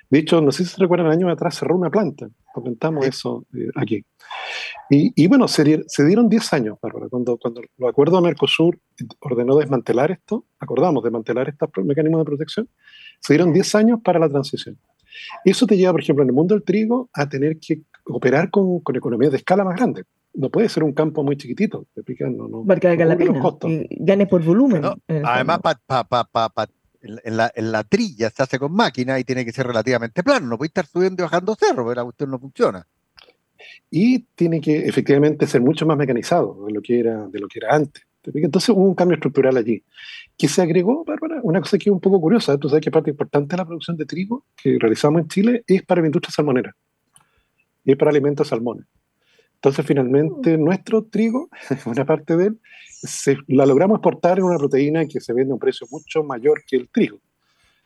De 0.10 0.20
hecho, 0.20 0.42
no 0.42 0.52
sé 0.52 0.64
si 0.66 0.72
se 0.72 0.82
recuerdan, 0.82 1.08
años 1.12 1.32
atrás 1.32 1.56
cerró 1.56 1.76
una 1.78 1.90
planta, 1.90 2.28
comentamos 2.54 3.06
eso 3.06 3.46
eh, 3.56 3.70
aquí. 3.76 4.04
Y, 4.90 5.12
y 5.16 5.28
bueno, 5.28 5.48
se, 5.48 5.84
se 5.88 6.06
dieron 6.06 6.28
10 6.30 6.54
años, 6.54 6.78
Bárbara, 6.82 7.08
cuando, 7.10 7.38
cuando 7.38 7.62
los 7.78 7.90
acuerdos 7.90 8.22
de 8.22 8.28
Mercosur 8.28 8.78
ordenó 9.20 9.56
desmantelar 9.58 10.12
esto, 10.12 10.46
acordamos 10.60 11.04
desmantelar 11.04 11.48
estos 11.50 11.70
mecanismos 11.84 12.20
de 12.22 12.26
protección, 12.26 12.70
se 13.20 13.34
dieron 13.34 13.54
10 13.54 13.76
años 13.76 14.00
para 14.04 14.20
la 14.20 14.28
transición. 14.30 14.78
Eso 15.46 15.66
te 15.66 15.78
lleva, 15.78 15.92
por 15.94 16.02
ejemplo, 16.02 16.24
en 16.24 16.30
el 16.30 16.36
mundo 16.36 16.56
del 16.56 16.64
trigo 16.64 17.10
a 17.14 17.28
tener 17.30 17.58
que 17.60 17.82
operar 18.06 18.50
con, 18.50 18.80
con 18.80 18.96
economías 18.96 19.32
de 19.32 19.38
escala 19.38 19.64
más 19.64 19.76
grandes. 19.76 20.06
No 20.34 20.50
puede 20.50 20.70
ser 20.70 20.84
un 20.84 20.94
campo 20.94 21.24
muy 21.24 21.36
chiquitito, 21.36 21.86
¿te 21.94 22.00
explican? 22.02 22.38
No, 22.38 22.48
no, 22.48 22.64
Para 22.66 22.80
que 22.80 22.88
valga 22.88 23.04
no 23.06 23.10
la 23.10 23.16
cubre 23.16 23.26
los 23.28 23.34
pena. 23.36 23.44
costos. 23.44 23.70
Y 23.72 23.88
ganes 24.00 24.28
por 24.30 24.42
volumen. 24.44 24.82
No, 24.82 24.96
Además, 25.08 25.60
fondo. 25.62 25.80
pa- 25.88 26.04
pa- 26.04 26.04
pa- 26.06 26.24
pa- 26.26 26.50
pa- 26.50 26.70
en, 27.02 27.38
la, 27.38 27.52
en 27.56 27.72
la 27.72 27.84
trilla 27.84 28.30
se 28.30 28.44
hace 28.44 28.60
con 28.60 28.74
máquina 28.74 29.20
y 29.20 29.24
tiene 29.24 29.46
que 29.46 29.52
ser 29.52 29.68
relativamente 29.68 30.24
plano. 30.24 30.48
No 30.48 30.58
puede 30.58 30.68
estar 30.68 30.86
subiendo 30.86 31.24
y 31.24 31.26
bajando 31.26 31.56
cerro, 31.56 31.84
porque 31.84 31.98
la 31.98 32.04
cuestión 32.04 32.32
no 32.32 32.40
funciona. 32.40 32.86
y 33.90 34.20
tiene 34.36 34.62
que 34.62 34.88
efectivamente 34.88 35.48
ser 35.48 35.62
mucho 35.62 35.86
más 35.86 35.98
mecanizado 35.98 36.66
de 36.66 36.74
lo 36.74 36.82
que 36.82 37.00
era, 37.00 37.28
de 37.28 37.40
lo 37.40 37.48
que 37.48 37.60
era 37.60 37.76
antes. 37.76 38.04
Entonces 38.24 38.70
hubo 38.70 38.88
un 38.88 38.96
cambio 38.96 39.16
estructural 39.16 39.58
allí. 39.58 39.84
Que 40.38 40.48
se 40.48 40.62
agregó, 40.62 41.04
Bárbara, 41.04 41.40
una 41.44 41.60
cosa 41.60 41.78
que 41.78 41.90
es 41.90 41.94
un 41.94 42.00
poco 42.00 42.22
curiosa. 42.22 42.58
Tú 42.58 42.70
sabes 42.70 42.84
que 42.84 42.92
parte 42.92 43.10
importante 43.10 43.56
de 43.56 43.58
la 43.58 43.66
producción 43.66 43.98
de 43.98 44.06
trigo 44.06 44.46
que 44.62 44.78
realizamos 44.80 45.22
en 45.22 45.28
Chile 45.28 45.64
es 45.68 45.84
para 45.84 46.02
la 46.02 46.08
industria 46.08 46.32
salmonera 46.32 46.76
y 47.84 47.92
es 47.92 47.98
para 47.98 48.12
alimentos 48.12 48.48
salmones. 48.48 48.86
Entonces, 49.56 49.86
finalmente, 49.86 50.58
nuestro 50.58 51.04
trigo, 51.04 51.50
una 51.86 52.06
parte 52.06 52.38
de 52.38 52.48
él, 52.48 52.60
se, 53.04 53.38
la 53.48 53.66
logramos 53.66 53.98
exportar 53.98 54.38
en 54.38 54.46
una 54.46 54.58
proteína 54.58 55.06
que 55.06 55.20
se 55.20 55.34
vende 55.34 55.52
a 55.52 55.56
un 55.56 55.60
precio 55.60 55.88
mucho 55.92 56.24
mayor 56.24 56.64
que 56.66 56.78
el 56.78 56.90
trigo. 56.90 57.20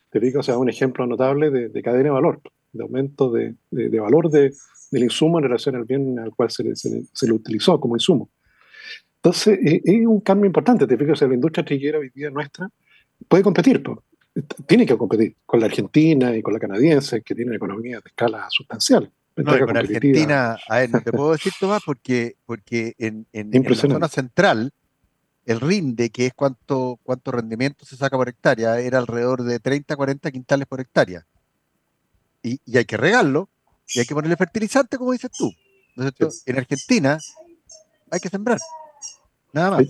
Te 0.09 0.19
digo, 0.19 0.39
o 0.39 0.43
sea, 0.43 0.57
un 0.57 0.69
ejemplo 0.69 1.05
notable 1.07 1.49
de, 1.49 1.69
de 1.69 1.81
cadena 1.81 2.03
de 2.05 2.09
valor, 2.11 2.41
de 2.71 2.83
aumento 2.83 3.31
de, 3.31 3.55
de- 3.71 3.89
de 3.89 3.99
valor 3.99 4.29
de- 4.29 4.53
del 4.91 5.03
insumo 5.03 5.39
en 5.39 5.43
relación 5.45 5.75
al 5.75 5.83
bien 5.85 6.19
al 6.19 6.33
cual 6.35 6.51
se 6.51 6.63
le, 6.63 6.75
se 6.75 6.89
le- 6.89 7.03
se 7.11 7.27
le 7.27 7.33
utilizó 7.33 7.79
como 7.79 7.95
insumo. 7.95 8.29
Entonces, 9.17 9.57
eh, 9.65 9.81
es 9.83 10.05
un 10.05 10.21
cambio 10.21 10.45
importante. 10.45 10.85
Te 10.87 10.97
fijas, 10.97 11.13
o 11.13 11.15
sea, 11.15 11.27
la 11.27 11.33
industria 11.33 11.65
triguera 11.65 11.97
hoy 11.99 12.09
día 12.13 12.29
nuestra 12.29 12.69
puede 13.27 13.43
competir, 13.43 13.81
tiene 14.67 14.85
que 14.85 14.97
competir 14.97 15.35
con 15.45 15.59
la 15.59 15.65
Argentina 15.67 16.35
y 16.35 16.41
con 16.41 16.53
la 16.53 16.59
canadiense, 16.59 17.21
que 17.21 17.33
tienen 17.33 17.55
economías 17.55 18.03
de 18.03 18.09
escala 18.09 18.45
sustancial. 18.49 19.11
No, 19.37 19.51
con. 19.65 19.75
Argentina, 20.11 20.57
a 20.69 20.79
ver, 20.79 20.89
no 20.91 21.01
te 21.01 21.11
puedo 21.11 21.31
decir, 21.33 21.51
Tomás, 21.59 21.81
porque, 21.85 22.35
porque 22.45 22.93
en, 22.97 23.25
en- 23.33 23.47
en 23.53 23.63
la 23.63 23.75
zona 23.93 24.07
central, 24.07 24.71
el 25.45 25.59
rinde, 25.61 26.09
que 26.09 26.25
es 26.27 26.33
cuánto, 26.33 26.99
cuánto 27.03 27.31
rendimiento 27.31 27.85
se 27.85 27.95
saca 27.97 28.17
por 28.17 28.27
hectárea, 28.29 28.79
era 28.79 28.97
alrededor 28.97 29.43
de 29.43 29.59
30, 29.59 29.95
40 29.95 30.31
quintales 30.31 30.67
por 30.67 30.79
hectárea. 30.81 31.25
Y, 32.43 32.59
y 32.65 32.77
hay 32.77 32.85
que 32.85 32.97
regarlo, 32.97 33.49
y 33.93 33.99
hay 33.99 34.05
que 34.05 34.13
ponerle 34.15 34.35
fertilizante, 34.37 34.97
como 34.97 35.11
dices 35.11 35.31
tú. 35.31 35.51
¿no 35.95 36.05
es 36.05 36.13
cierto? 36.15 36.31
Sí. 36.31 36.41
En 36.47 36.57
Argentina 36.57 37.19
hay 38.11 38.19
que 38.19 38.29
sembrar. 38.29 38.59
Nada 39.53 39.71
más. 39.71 39.85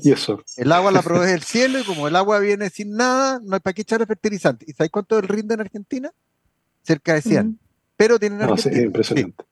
El 0.58 0.72
agua 0.72 0.92
la 0.92 1.02
provee 1.02 1.32
el 1.32 1.42
cielo 1.42 1.80
y 1.80 1.84
como 1.84 2.08
el 2.08 2.16
agua 2.16 2.38
viene 2.40 2.70
sin 2.70 2.92
nada, 2.96 3.40
no 3.44 3.56
hay 3.56 3.60
para 3.62 3.74
qué 3.74 3.82
echarle 3.82 4.06
fertilizante. 4.06 4.64
¿Y 4.68 4.74
sabes 4.74 4.92
cuánto 4.92 5.18
el 5.18 5.28
rinde 5.28 5.56
en 5.56 5.62
Argentina? 5.62 6.12
Cerca 6.84 7.16
de 7.16 7.22
100. 7.24 7.48
Mm. 7.48 7.58
Pero 7.98 8.20
tienen 8.20 8.38
no, 8.40 8.46
sí, 8.58 8.70
Argentina. 8.70 8.78
es 8.82 8.86
impresionante. 8.86 9.44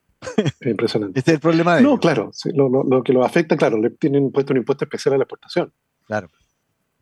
Es 0.61 0.67
impresionante. 0.67 1.19
Ese 1.19 1.31
es 1.31 1.35
el 1.35 1.39
problema 1.41 1.75
de 1.77 1.81
No, 1.81 1.89
ellos. 1.89 1.99
claro, 2.01 2.29
sí, 2.31 2.49
lo, 2.53 2.69
lo- 2.69 2.83
lo 2.83 3.03
que 3.03 3.11
los 3.11 3.25
afecta, 3.25 3.57
claro, 3.57 3.77
le 3.81 3.89
tienen 3.89 4.31
puesto 4.31 4.53
un 4.53 4.57
impuesto 4.57 4.85
especial 4.85 5.15
a 5.15 5.17
la 5.17 5.23
exportación. 5.23 5.73
Claro. 6.07 6.29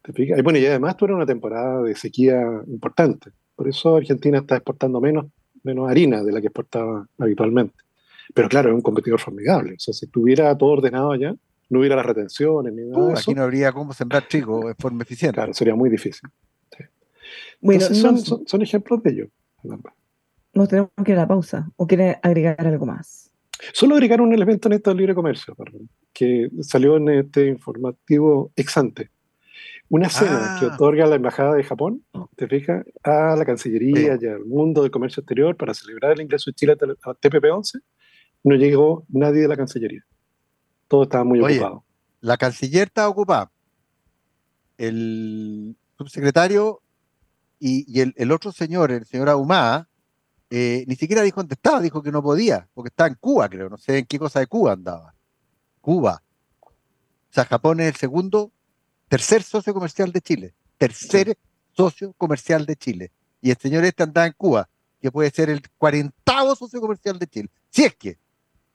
¿Te 0.04 0.14
fijas? 0.14 0.38
Y 0.40 0.42
bueno, 0.42 0.60
y 0.60 0.66
además 0.66 0.98
tuvo 0.98 1.16
una 1.16 1.26
temporada 1.26 1.82
de 1.84 1.96
sequía 1.96 2.42
importante. 2.68 3.32
Por 3.56 3.68
eso 3.68 3.96
Argentina 3.98 4.40
está 4.40 4.56
exportando 4.56 5.00
menos, 5.00 5.28
menos 5.64 5.90
harina 5.90 6.24
de 6.24 6.32
la 6.32 6.42
que 6.42 6.48
exportaba 6.48 7.08
habitualmente. 7.20 7.76
Pero 8.34 8.50
claro, 8.50 8.70
es 8.70 8.76
un 8.76 8.82
competidor 8.82 9.20
formidable. 9.20 9.74
O 9.76 9.80
sea, 9.80 9.94
si 9.94 10.08
tuviera 10.08 10.58
todo 10.58 10.72
ordenado 10.72 11.12
allá, 11.12 11.36
no 11.70 11.80
hubiera 11.80 11.96
las 11.96 12.06
retenciones 12.06 12.74
ni 12.74 12.84
nada 12.84 12.98
Uh, 13.04 13.08
de 13.10 13.14
eso, 13.14 13.22
aquí 13.32 13.36
no 13.36 13.44
habría 13.44 13.72
cómo 13.72 13.94
sembrar 13.94 14.28
trigo 14.28 14.70
en 14.70 14.76
forma 14.76 15.04
eficiente. 15.04 15.36
claro, 15.36 15.54
sería 15.54 15.76
muy 15.76 15.90
difícil. 15.90 16.30
Bueno, 17.62 17.82
Entonces, 17.84 18.04
no- 18.04 18.10
son, 18.18 18.26
son, 18.26 18.48
son 18.48 18.62
ejemplos 18.62 19.04
de 19.04 19.12
ello. 19.12 19.28
nos 20.54 20.68
tenemos 20.68 20.90
que 21.06 21.12
ir 21.12 21.18
a 21.18 21.22
la 21.22 21.28
pausa. 21.28 21.70
¿O 21.76 21.86
quiere 21.88 22.20
agregar 22.24 22.66
algo 22.66 22.86
más? 22.86 23.31
Solo 23.74 23.96
agregar 23.96 24.22
un 24.22 24.34
elemento 24.34 24.68
en 24.68 24.74
esto 24.74 24.90
del 24.90 24.98
libre 24.98 25.16
comercio, 25.16 25.56
perdón, 25.56 25.90
que 26.14 26.50
salió 26.62 26.98
en 26.98 27.10
este 27.10 27.48
informativo 27.48 28.52
ex 28.56 28.78
ante. 28.78 29.12
Una 29.90 30.10
cena 30.10 30.56
Ah. 30.56 30.58
que 30.60 30.66
otorga 30.68 31.06
la 31.06 31.16
Embajada 31.16 31.54
de 31.54 31.64
Japón, 31.64 32.04
te 32.38 32.48
fijas, 32.48 32.86
a 33.04 33.36
la 33.36 33.46
Cancillería 33.46 34.18
Sí. 34.18 34.26
y 34.26 34.28
al 34.30 34.46
mundo 34.46 34.82
del 34.84 34.92
comercio 34.92 35.22
exterior 35.22 35.56
para 35.58 35.74
celebrar 35.74 36.14
el 36.14 36.22
ingreso 36.22 36.50
de 36.50 36.56
Chile 36.56 36.74
a 36.74 37.14
TPP-11, 37.14 37.82
no 38.44 38.56
llegó 38.56 39.06
nadie 39.10 39.42
de 39.42 39.48
la 39.50 39.58
Cancillería. 39.58 40.04
Todo 40.88 41.04
estaba 41.04 41.24
muy 41.24 41.40
Oye, 41.42 41.58
ocupado. 41.60 41.84
La 42.22 42.38
canciller 42.38 42.88
estaba 42.88 43.10
ocupada. 43.10 43.52
El 44.78 45.76
subsecretario 45.98 46.82
y, 47.60 47.86
y 47.88 48.02
el, 48.02 48.14
el 48.18 48.32
otro 48.32 48.52
señor, 48.52 48.92
el 48.92 49.06
señor 49.06 49.30
Ahumada, 49.30 49.88
eh, 50.52 50.84
ni 50.88 50.96
siquiera 50.96 51.22
dijo 51.24 51.40
dónde 51.40 51.54
estaba, 51.56 51.80
dijo 51.82 52.04
que 52.04 52.12
no 52.12 52.22
podía, 52.22 52.68
porque 52.74 52.90
estaba 52.90 53.08
en 53.08 53.16
Cuba, 53.16 53.50
creo, 53.50 53.70
no 53.70 53.78
sé 53.78 53.98
en 54.00 54.06
qué 54.06 54.20
cosa 54.20 54.40
de 54.42 54.48
Cuba 54.48 54.74
andaba. 54.74 55.16
Cuba. 55.82 56.22
O 56.62 57.34
sea, 57.34 57.46
Japón 57.46 57.80
es 57.80 57.88
el 57.88 57.96
segundo, 57.96 58.52
tercer 59.08 59.42
socio 59.44 59.74
comercial 59.74 60.12
de 60.12 60.22
Chile. 60.22 60.54
Tercer 60.78 61.38
socio 61.72 62.14
comercial 62.18 62.66
de 62.66 62.76
Chile. 62.76 63.12
Y 63.42 63.50
el 63.50 63.58
señor 63.58 63.84
este 63.86 64.04
andaba 64.04 64.28
en 64.28 64.34
Cuba, 64.38 64.68
que 65.02 65.10
puede 65.12 65.32
ser 65.32 65.50
el 65.50 65.62
cuarentavo 65.78 66.56
socio 66.56 66.80
comercial 66.82 67.18
de 67.18 67.28
Chile. 67.28 67.50
Si 67.70 67.84
es 67.86 67.96
que. 67.96 68.18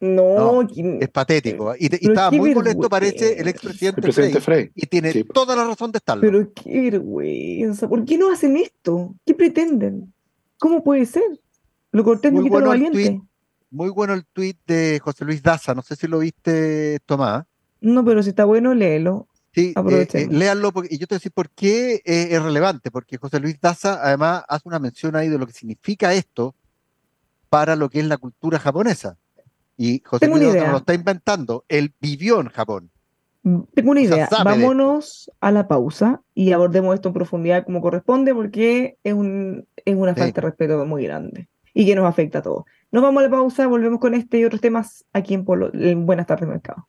No, 0.00 0.62
No, 0.62 0.68
¿quién- 0.68 0.98
Es 1.02 1.08
patético. 1.08 1.74
Y, 1.78 1.88
te- 1.88 1.98
y 2.00 2.08
estaba 2.08 2.30
muy 2.30 2.54
molesto, 2.54 2.88
parece, 2.88 3.34
el 3.34 3.40
El 3.40 3.48
expresidente 3.48 4.02
presidente 4.02 4.40
Frey. 4.40 4.64
Frey. 4.64 4.72
Y 4.74 4.86
tiene 4.86 5.12
Sí. 5.12 5.24
toda 5.24 5.54
la 5.56 5.64
razón 5.64 5.92
de 5.92 5.98
estarlo. 5.98 6.20
pero 6.22 6.52
qué 6.52 6.90
vergüenza. 6.90 7.88
¿Por 7.88 8.04
qué 8.04 8.18
no 8.18 8.30
hacen 8.32 8.56
esto? 8.56 9.14
¿Qué 9.24 9.34
pretenden? 9.34 10.12
¿Cómo 10.58 10.82
puede 10.84 11.06
ser? 11.06 11.22
Lo 11.96 12.30
Muy 12.30 12.50
bueno 12.50 12.72
el 12.74 12.90
tuit. 12.90 13.22
Muy 13.70 13.88
bueno 13.88 14.12
el 14.12 14.26
tuit 14.26 14.58
de 14.66 15.00
José 15.02 15.24
Luis 15.24 15.42
Daza. 15.42 15.74
No 15.74 15.80
sé 15.80 15.96
si 15.96 16.06
lo 16.06 16.18
viste, 16.18 17.00
Tomás. 17.06 17.46
No, 17.80 18.04
pero 18.04 18.22
si 18.22 18.28
está 18.30 18.44
bueno, 18.44 18.74
léelo. 18.74 19.28
Sí, 19.54 19.72
eh, 19.74 20.06
eh, 20.12 20.28
léanlo 20.30 20.72
porque, 20.72 20.94
y 20.94 20.98
yo 20.98 21.06
te 21.06 21.14
voy 21.14 21.16
a 21.16 21.20
decir 21.20 21.32
por 21.32 21.48
qué 21.48 22.02
eh, 22.04 22.28
es 22.32 22.42
relevante, 22.42 22.90
porque 22.90 23.16
José 23.16 23.40
Luis 23.40 23.58
Daza 23.58 23.98
además 24.02 24.44
hace 24.46 24.68
una 24.68 24.78
mención 24.78 25.16
ahí 25.16 25.30
de 25.30 25.38
lo 25.38 25.46
que 25.46 25.54
significa 25.54 26.12
esto 26.12 26.54
para 27.48 27.74
lo 27.76 27.88
que 27.88 28.00
es 28.00 28.06
la 28.06 28.18
cultura 28.18 28.58
japonesa. 28.58 29.16
Y 29.78 30.02
José 30.04 30.26
Tengo 30.26 30.36
Luis 30.36 30.52
Daza 30.52 30.66
no 30.66 30.72
lo 30.72 30.78
está 30.78 30.92
inventando, 30.92 31.64
él 31.68 31.94
vivió 31.98 32.42
en 32.42 32.48
Japón. 32.48 32.90
Mm, 33.42 33.60
Tengo 33.72 33.92
una 33.92 34.02
O 34.02 34.04
sea, 34.04 34.16
idea. 34.16 34.28
Vámonos 34.44 35.30
a 35.40 35.50
la 35.50 35.66
pausa 35.66 36.20
y 36.34 36.52
abordemos 36.52 36.94
esto 36.94 37.08
en 37.08 37.14
profundidad 37.14 37.64
como 37.64 37.80
corresponde, 37.80 38.34
porque 38.34 38.98
es, 39.02 39.14
un, 39.14 39.66
es 39.82 39.96
una 39.96 40.12
Sí. 40.12 40.20
falta 40.20 40.42
de 40.42 40.46
respeto 40.48 40.84
muy 40.84 41.04
grande 41.04 41.48
y 41.76 41.84
que 41.84 41.94
nos 41.94 42.06
afecta 42.06 42.38
a 42.38 42.42
todos. 42.42 42.64
Nos 42.90 43.02
vamos 43.02 43.20
a 43.20 43.24
la 43.24 43.30
pausa, 43.30 43.66
volvemos 43.66 44.00
con 44.00 44.14
este 44.14 44.38
y 44.38 44.44
otros 44.46 44.62
temas 44.62 45.04
aquí 45.12 45.34
en, 45.34 45.44
Polo- 45.44 45.70
en 45.74 46.06
Buenas 46.06 46.26
tardes, 46.26 46.48
Mercado. 46.48 46.88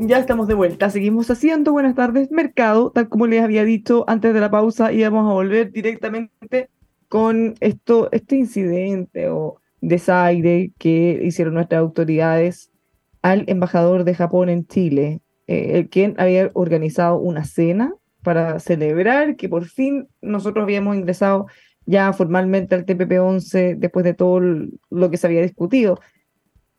Ya 0.00 0.18
estamos 0.18 0.48
de 0.48 0.54
vuelta, 0.54 0.90
seguimos 0.90 1.30
haciendo 1.30 1.70
Buenas 1.70 1.94
tardes 1.94 2.32
Mercado, 2.32 2.90
tal 2.90 3.08
como 3.08 3.28
les 3.28 3.42
había 3.42 3.64
dicho 3.64 4.04
antes 4.08 4.34
de 4.34 4.40
la 4.40 4.50
pausa, 4.50 4.92
íbamos 4.92 5.30
a 5.30 5.34
volver 5.34 5.70
directamente 5.70 6.70
con 7.08 7.54
esto, 7.60 8.08
este 8.10 8.34
incidente 8.34 9.28
o 9.28 9.60
desaire 9.80 10.72
que 10.76 11.20
hicieron 11.22 11.54
nuestras 11.54 11.80
autoridades 11.80 12.72
al 13.22 13.44
embajador 13.48 14.04
de 14.04 14.14
Japón 14.14 14.48
en 14.48 14.66
Chile, 14.66 15.20
eh, 15.46 15.72
el 15.74 15.88
quien 15.88 16.14
había 16.18 16.50
organizado 16.54 17.18
una 17.18 17.44
cena 17.44 17.94
para 18.22 18.58
celebrar 18.60 19.36
que 19.36 19.48
por 19.48 19.64
fin 19.66 20.08
nosotros 20.20 20.62
habíamos 20.62 20.96
ingresado 20.96 21.46
ya 21.86 22.12
formalmente 22.12 22.74
al 22.74 22.86
TPP-11 22.86 23.76
después 23.76 24.04
de 24.04 24.14
todo 24.14 24.40
lo 24.40 25.10
que 25.10 25.16
se 25.16 25.26
había 25.26 25.42
discutido. 25.42 25.98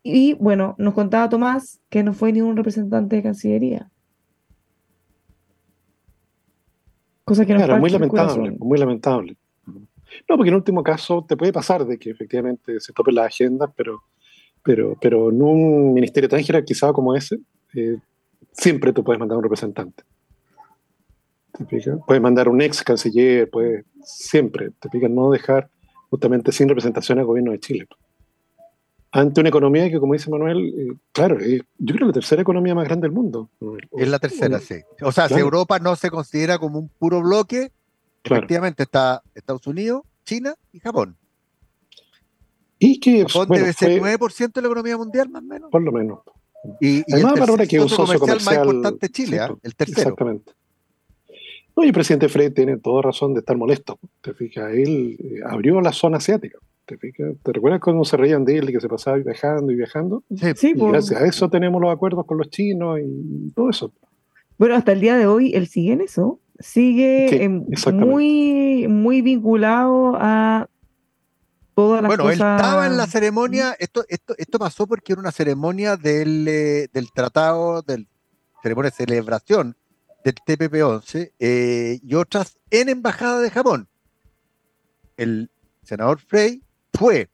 Y 0.03 0.33
bueno, 0.35 0.75
nos 0.77 0.93
contaba 0.93 1.29
Tomás 1.29 1.79
que 1.89 2.03
no 2.03 2.13
fue 2.13 2.31
ningún 2.31 2.57
representante 2.57 3.17
de 3.17 3.23
Cancillería. 3.23 3.89
Cosa 7.23 7.45
que 7.45 7.53
nos 7.53 7.63
Claro, 7.63 7.79
muy 7.79 7.89
lamentable, 7.89 8.51
muy 8.59 8.77
lamentable. 8.77 9.37
No, 10.27 10.35
porque 10.35 10.49
en 10.49 10.55
último 10.55 10.83
caso 10.83 11.25
te 11.27 11.37
puede 11.37 11.53
pasar 11.53 11.85
de 11.85 11.97
que 11.97 12.09
efectivamente 12.09 12.79
se 12.79 12.93
topen 12.93 13.15
las 13.15 13.27
agendas, 13.27 13.69
pero, 13.75 14.03
pero, 14.63 14.97
pero 15.01 15.29
en 15.29 15.41
un 15.41 15.93
ministerio 15.93 16.29
tan 16.29 16.43
jerarquizado 16.43 16.93
como 16.93 17.15
ese, 17.15 17.39
eh, 17.73 17.97
siempre 18.51 18.93
tú 18.93 19.03
puedes 19.03 19.19
mandar 19.19 19.37
un 19.37 19.43
representante. 19.43 20.03
¿Te? 21.57 21.81
Puedes 22.07 22.21
mandar 22.21 22.47
un 22.49 22.61
ex 22.61 22.81
canciller, 22.83 23.49
puedes, 23.49 23.85
siempre, 24.03 24.71
te 24.79 24.89
fijas, 24.89 25.09
no 25.11 25.31
dejar 25.31 25.69
justamente 26.09 26.51
sin 26.51 26.67
representación 26.69 27.19
al 27.19 27.25
gobierno 27.25 27.51
de 27.51 27.59
Chile. 27.59 27.87
Ante 29.11 29.41
una 29.41 29.49
economía 29.49 29.89
que, 29.89 29.99
como 29.99 30.13
dice 30.13 30.29
Manuel, 30.31 30.73
eh, 30.77 30.93
claro, 31.11 31.37
yo 31.39 31.61
creo 31.95 31.97
que 31.99 32.05
la 32.05 32.13
tercera 32.13 32.41
economía 32.41 32.73
más 32.73 32.85
grande 32.85 33.07
del 33.07 33.11
mundo. 33.15 33.49
Manuel. 33.59 33.87
Es 33.91 34.07
la 34.07 34.19
tercera, 34.19 34.57
O- 34.57 34.59
sí. 34.59 34.75
O 35.01 35.11
sea, 35.11 35.27
si. 35.27 35.33
Europa 35.35 35.79
no 35.79 35.95
se 35.97 36.09
considera 36.09 36.57
como 36.57 36.79
un 36.79 36.87
puro 36.87 37.21
bloque, 37.21 37.71
Claro. 38.23 38.39
efectivamente 38.43 38.83
está 38.83 39.21
Estados 39.35 39.67
Unidos, 39.67 40.03
China 40.23 40.55
y 40.71 40.79
Japón. 40.79 41.17
Y 42.83 42.99
que, 42.99 43.21
Japón 43.27 43.47
bueno, 43.47 43.61
debe 43.61 43.73
ser 43.73 43.99
fue, 43.99 44.17
9% 44.17 44.53
de 44.53 44.61
la 44.61 44.67
economía 44.67 44.97
mundial, 44.97 45.29
más 45.29 45.43
o 45.43 45.45
menos. 45.45 45.69
por 45.69 45.83
lo 45.83 45.91
menos. 45.91 46.19
Y, 46.79 46.97
y 46.97 47.03
Además, 47.11 47.33
el 47.33 47.39
Bárbara, 47.39 47.45
tercer 47.45 47.67
que 47.67 47.75
es 47.77 47.81
un 47.83 47.89
socio 47.89 48.05
socio 48.05 48.19
comercial 48.19 48.45
más 48.45 48.57
comercial. 48.57 48.75
importante 48.75 49.07
de 49.07 49.11
Chile, 49.13 49.37
sí, 49.37 49.37
¿ah? 49.37 49.47
pues, 49.49 49.59
el 49.63 49.75
tercero. 49.75 49.99
Exactamente. 49.99 50.51
No, 51.77 51.83
y 51.83 51.87
el 51.87 51.93
presidente 51.93 52.27
Frey 52.27 52.49
tiene 52.49 52.77
toda 52.77 53.03
razón 53.03 53.35
de 53.35 53.41
estar 53.41 53.55
molesto. 53.55 53.99
Te 54.21 54.33
fijas, 54.33 54.73
él 54.73 55.15
eh, 55.19 55.41
abrió 55.47 55.79
la 55.79 55.93
zona 55.93 56.17
asiática. 56.17 56.57
¿Te 56.87 56.97
fijas? 56.97 57.35
¿Te 57.43 57.53
recuerdas 57.53 57.81
cuando 57.81 58.03
se 58.03 58.17
reían 58.17 58.45
de 58.45 58.57
él 58.57 58.69
y 58.71 58.73
que 58.73 58.81
se 58.81 58.89
pasaba 58.89 59.17
viajando 59.17 59.71
y 59.71 59.75
viajando? 59.75 60.23
Sí, 60.35 60.47
Sí, 60.55 60.69
Y 60.71 60.73
pues, 60.73 60.91
gracias 60.91 61.21
a 61.21 61.25
eso 61.27 61.49
tenemos 61.51 61.79
los 61.79 61.93
acuerdos 61.93 62.25
con 62.25 62.39
los 62.39 62.49
chinos 62.49 62.99
y 62.99 63.51
todo 63.51 63.69
eso. 63.69 63.93
Bueno, 64.57 64.73
hasta 64.73 64.91
el 64.91 65.01
día 65.01 65.17
de 65.17 65.27
hoy 65.27 65.53
él 65.53 65.67
sigue 65.67 65.93
en 65.93 66.01
eso, 66.01 66.39
sigue 66.59 67.27
Sí, 67.29 67.91
muy, 67.91 68.87
muy 68.87 69.21
vinculado 69.21 70.15
a 70.19 70.67
todas 72.01 72.17
las 72.17 72.17
Bueno, 72.17 72.31
él 72.31 72.39
estaba 72.57 72.87
en 72.87 72.97
la 72.97 73.07
ceremonia, 73.07 73.75
esto, 73.79 74.03
esto, 74.09 74.33
esto 74.37 74.59
pasó 74.59 74.87
porque 74.87 75.13
era 75.13 75.21
una 75.21 75.31
ceremonia 75.31 75.97
del, 75.97 76.47
eh, 76.47 76.87
del 76.93 77.11
tratado, 77.11 77.81
del 77.81 78.07
ceremonia 78.61 78.91
de 78.91 78.95
celebración 78.95 79.75
del 80.23 80.35
TPP-11 80.35 81.31
eh, 81.39 81.99
y 82.03 82.13
otras 82.15 82.57
en 82.69 82.89
Embajada 82.89 83.39
de 83.41 83.49
Japón. 83.49 83.87
El 85.17 85.49
senador 85.83 86.19
Frey 86.19 86.61
fue 86.93 87.29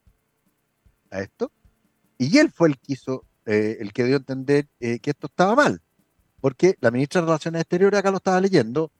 a 1.12 1.22
esto 1.22 1.52
y 2.18 2.38
él 2.38 2.52
fue 2.52 2.70
el 2.70 2.78
que 2.78 2.94
hizo, 2.94 3.26
eh, 3.46 3.78
el 3.80 3.94
que 3.94 4.04
dio 4.06 4.16
a 4.16 4.20
entender 4.20 4.68
eh, 4.80 5.00
que 5.00 5.12
esto 5.12 5.28
estaba 5.28 5.56
mal, 5.56 5.82
porque 6.42 6.78
la 6.82 6.92
ministra 6.92 7.22
de 7.22 7.28
Relaciones 7.28 7.62
Exteriores, 7.62 8.00
acá 8.00 8.12
lo 8.12 8.18
estaba 8.18 8.42
leyendo, 8.42 8.92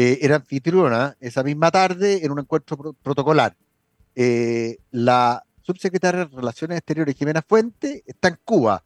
era 0.00 0.36
anfitriona 0.36 1.16
esa 1.18 1.42
misma 1.42 1.72
tarde 1.72 2.24
en 2.24 2.30
un 2.30 2.38
encuentro 2.38 2.76
pro- 2.76 2.92
protocolar 2.92 3.56
eh, 4.20 4.78
la 4.90 5.44
subsecretaria 5.62 6.24
de 6.24 6.36
Relaciones 6.36 6.78
Exteriores, 6.78 7.14
Jimena 7.16 7.40
Fuente, 7.40 8.02
está 8.04 8.26
en 8.28 8.38
Cuba, 8.44 8.82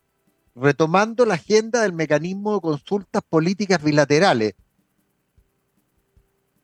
retomando 0.54 1.24
la 1.24 1.34
agenda 1.34 1.80
del 1.80 1.94
mecanismo 1.94 2.56
de 2.56 2.60
consultas 2.60 3.22
políticas 3.26 3.82
bilaterales. 3.82 4.52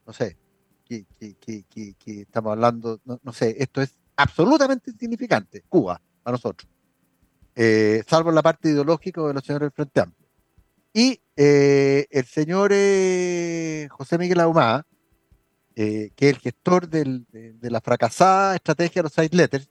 No 0.07 0.13
sé, 0.13 0.37
¿qué, 0.85 1.07
qué- 1.19 1.35
qué- 1.41 1.65
qué- 1.71 1.95
qué 1.99 2.21
estamos 2.23 2.53
hablando? 2.53 3.01
No, 3.07 3.19
no 3.23 3.33
sé, 3.33 3.57
esto 3.59 3.81
es 3.81 3.97
absolutamente 4.17 4.91
insignificante, 4.91 5.63
Cuba, 5.69 6.01
a 6.25 6.31
nosotros, 6.31 6.71
Eh, 7.61 8.05
salvo 8.07 8.31
la 8.31 8.43
parte 8.43 8.69
ideológica 8.69 9.21
de 9.23 9.35
los 9.35 9.43
señores 9.45 9.67
del 9.67 9.73
Frente 9.73 10.01
Amplio. 10.01 10.29
Y 10.93 11.21
eh, 11.37 12.07
el 12.11 12.25
señor 12.27 12.71
eh, 12.73 13.89
José 13.91 14.17
Miguel 14.19 14.41
Ahumada, 14.41 14.87
eh, 15.81 16.11
que 16.17 16.29
el 16.29 16.39
gestor 16.39 16.89
de, 16.89 17.23
la 17.61 17.81
fracasada 17.81 18.57
estrategia 18.57 19.01
de 19.01 19.05
los 19.05 19.13
side 19.13 19.29
letters, 19.31 19.69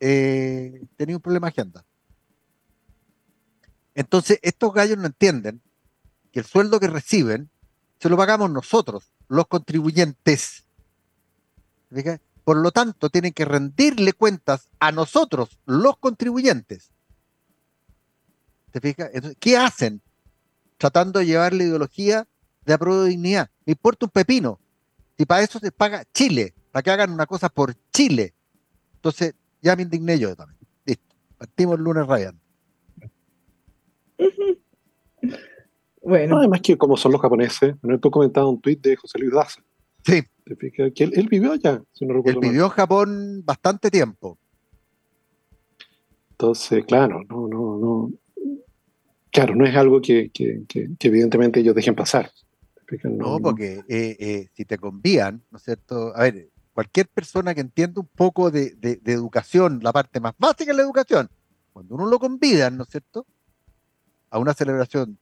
eh, 0.00 0.84
tenía 0.96 1.14
un 1.14 1.22
problema 1.22 1.46
de 1.46 1.50
agenda. 1.50 1.84
Entonces, 3.94 4.40
estos 4.42 4.74
gallos 4.74 4.98
no 4.98 5.06
entienden 5.06 5.62
que 6.32 6.40
el 6.40 6.46
sueldo 6.46 6.80
que 6.80 6.88
reciben 6.88 7.48
se 8.00 8.08
lo 8.08 8.16
pagamos 8.16 8.50
nosotros, 8.50 9.12
los 9.28 9.46
contribuyentes. 9.46 10.64
Por 12.42 12.56
lo 12.56 12.72
tanto, 12.72 13.08
tienen 13.08 13.32
que 13.32 13.44
rendirle 13.44 14.14
cuentas 14.14 14.68
a 14.80 14.90
nosotros, 14.90 15.60
los 15.64 15.96
contribuyentes. 15.98 16.90
¿Te 18.72 18.80
fijas? 18.80 19.10
Entonces, 19.12 19.36
¿Qué 19.38 19.56
hacen? 19.56 20.02
Tratando 20.76 21.20
de 21.20 21.26
llevar 21.26 21.52
la 21.52 21.62
ideología 21.62 22.26
de 22.64 22.74
apruebo 22.74 23.04
de 23.04 23.10
dignidad. 23.10 23.48
Me 23.64 23.74
importa 23.74 24.06
un 24.06 24.10
pepino. 24.10 24.58
Y 25.18 25.24
para 25.24 25.42
eso 25.42 25.58
se 25.58 25.72
paga 25.72 26.04
Chile, 26.12 26.54
para 26.72 26.82
que 26.82 26.90
hagan 26.90 27.10
una 27.12 27.26
cosa 27.26 27.48
por 27.48 27.74
Chile. 27.92 28.34
Entonces, 28.96 29.34
ya 29.62 29.74
me 29.76 29.82
indigné 29.82 30.18
yo 30.18 30.34
también. 30.36 30.58
Listo. 30.84 31.14
Partimos 31.38 31.78
el 31.78 31.84
lunes 31.84 32.06
rayando. 32.06 32.40
Bueno, 36.02 36.34
No, 36.34 36.38
además 36.40 36.60
que 36.62 36.76
como 36.78 36.96
son 36.96 37.12
los 37.12 37.20
japoneses, 37.20 37.74
tú 38.00 38.10
comentabas 38.10 38.50
un 38.50 38.60
tuit 38.60 38.80
de 38.80 38.96
José 38.96 39.18
Luis 39.18 39.32
Daza. 39.32 39.60
Sí, 40.04 40.22
él, 40.46 41.12
él 41.14 41.28
vivió 41.28 41.52
allá, 41.52 41.82
si 41.92 42.04
no 42.06 42.12
él 42.12 42.16
recuerdo 42.18 42.40
mal. 42.40 42.48
vivió 42.50 42.64
en 42.66 42.70
Japón 42.70 43.42
bastante 43.44 43.90
tiempo. 43.90 44.38
Entonces, 46.30 46.84
claro, 46.84 47.24
no, 47.28 47.48
no, 47.48 47.78
no. 47.78 48.10
Claro, 49.32 49.56
no 49.56 49.66
es 49.66 49.74
algo 49.74 50.00
que, 50.00 50.30
que- 50.30 50.62
que- 50.68 50.90
que 50.98 51.08
evidentemente 51.08 51.60
ellos 51.60 51.74
dejen 51.74 51.94
pasar. 51.96 52.30
No, 53.04 53.38
porque 53.40 53.82
eh, 53.88 54.16
eh, 54.18 54.48
si 54.54 54.64
te 54.64 54.78
convían, 54.78 55.42
¿no 55.50 55.58
es 55.58 55.64
cierto? 55.64 56.12
A 56.16 56.22
ver, 56.22 56.48
cualquier 56.72 57.08
persona 57.08 57.54
que 57.54 57.60
entienda 57.60 58.00
un 58.00 58.08
poco 58.14 58.50
de, 58.50 58.74
de- 58.76 58.96
de 58.96 59.12
educación, 59.12 59.80
la 59.82 59.92
parte 59.92 60.20
más 60.20 60.34
básica 60.38 60.72
de 60.72 60.76
la 60.76 60.82
educación, 60.82 61.28
cuando 61.72 61.94
uno 61.94 62.06
lo 62.06 62.18
convidan, 62.18 62.76
¿no 62.76 62.84
es 62.84 62.90
cierto? 62.90 63.26
A 64.30 64.38
una 64.38 64.54
celebración 64.54 65.18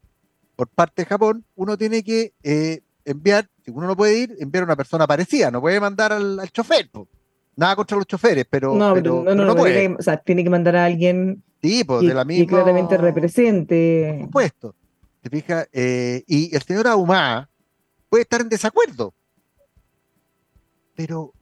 por 0.57 0.69
parte 0.69 1.03
de 1.03 1.07
Japón, 1.07 1.45
uno 1.57 1.77
tiene 1.77 2.03
que 2.03 2.33
eh, 2.43 2.81
enviar, 3.05 3.49
si 3.65 3.71
uno 3.71 3.87
no 3.87 3.97
puede 3.97 4.19
ir, 4.19 4.37
enviar 4.39 4.63
a 4.63 4.67
una 4.67 4.77
persona 4.77 5.07
parecida, 5.07 5.51
no 5.51 5.61
puede 5.61 5.81
mandar 5.81 6.13
al, 6.13 6.39
al 6.41 6.51
chofer. 6.51 6.91
po. 6.91 7.09
Nada 7.57 7.77
contra 7.77 7.97
los 7.97 8.07
choferes, 8.07 8.47
pero 8.51 8.75
no, 8.75 8.95
pero- 8.95 9.23
no, 9.25 9.35
no, 9.35 9.45
no 9.45 9.55
puede. 9.57 9.75
tiene 9.81 9.95
que- 9.97 10.01
o 10.01 10.03
sea, 10.03 10.17
tiene 10.17 10.43
que 10.45 10.51
mandar 10.51 10.77
a 10.77 10.85
alguien 10.85 11.43
Sí, 11.63 11.83
pues 11.85 12.01
que, 12.03 12.09
de 12.09 12.15
la 12.15 12.23
que 12.23 12.29
misma. 12.29 12.47
claramente 12.49 12.97
Por 12.97 13.05
represente. 13.05 14.19
supuesto. 14.23 14.75
¿Te 15.23 15.31
fijas? 15.31 15.69
Eh, 15.73 16.23
y 16.27 16.55
el 16.55 16.63
señor 16.63 16.87
Ahumada 16.87 17.49
puede 18.15 18.23
estar 18.23 18.41
en 18.41 18.49
desacuerdo, 18.49 19.13
pero, 20.95 21.33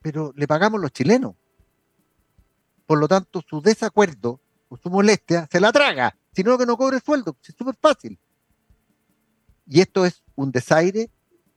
pero 0.00 0.32
le 0.34 0.48
pagamos 0.48 0.80
los 0.80 0.90
chilenos. 0.90 1.36
Por 2.86 2.98
lo 2.98 3.06
tanto, 3.06 3.40
su 3.48 3.62
desacuerdo 3.62 4.40
o 4.68 4.76
su 4.76 4.90
molestia 4.90 5.48
se 5.48 5.60
la 5.60 5.70
traga, 5.70 6.18
sino 6.34 6.58
que 6.58 6.66
no 6.66 6.76
cobre 6.76 6.98
sueldo. 6.98 7.36
Es 7.46 7.54
súper 7.54 7.76
fácil. 7.80 8.18
Y 9.64 9.80
esto 9.80 10.04
es 10.04 10.24
un 10.34 10.50
desaire, 10.50 11.08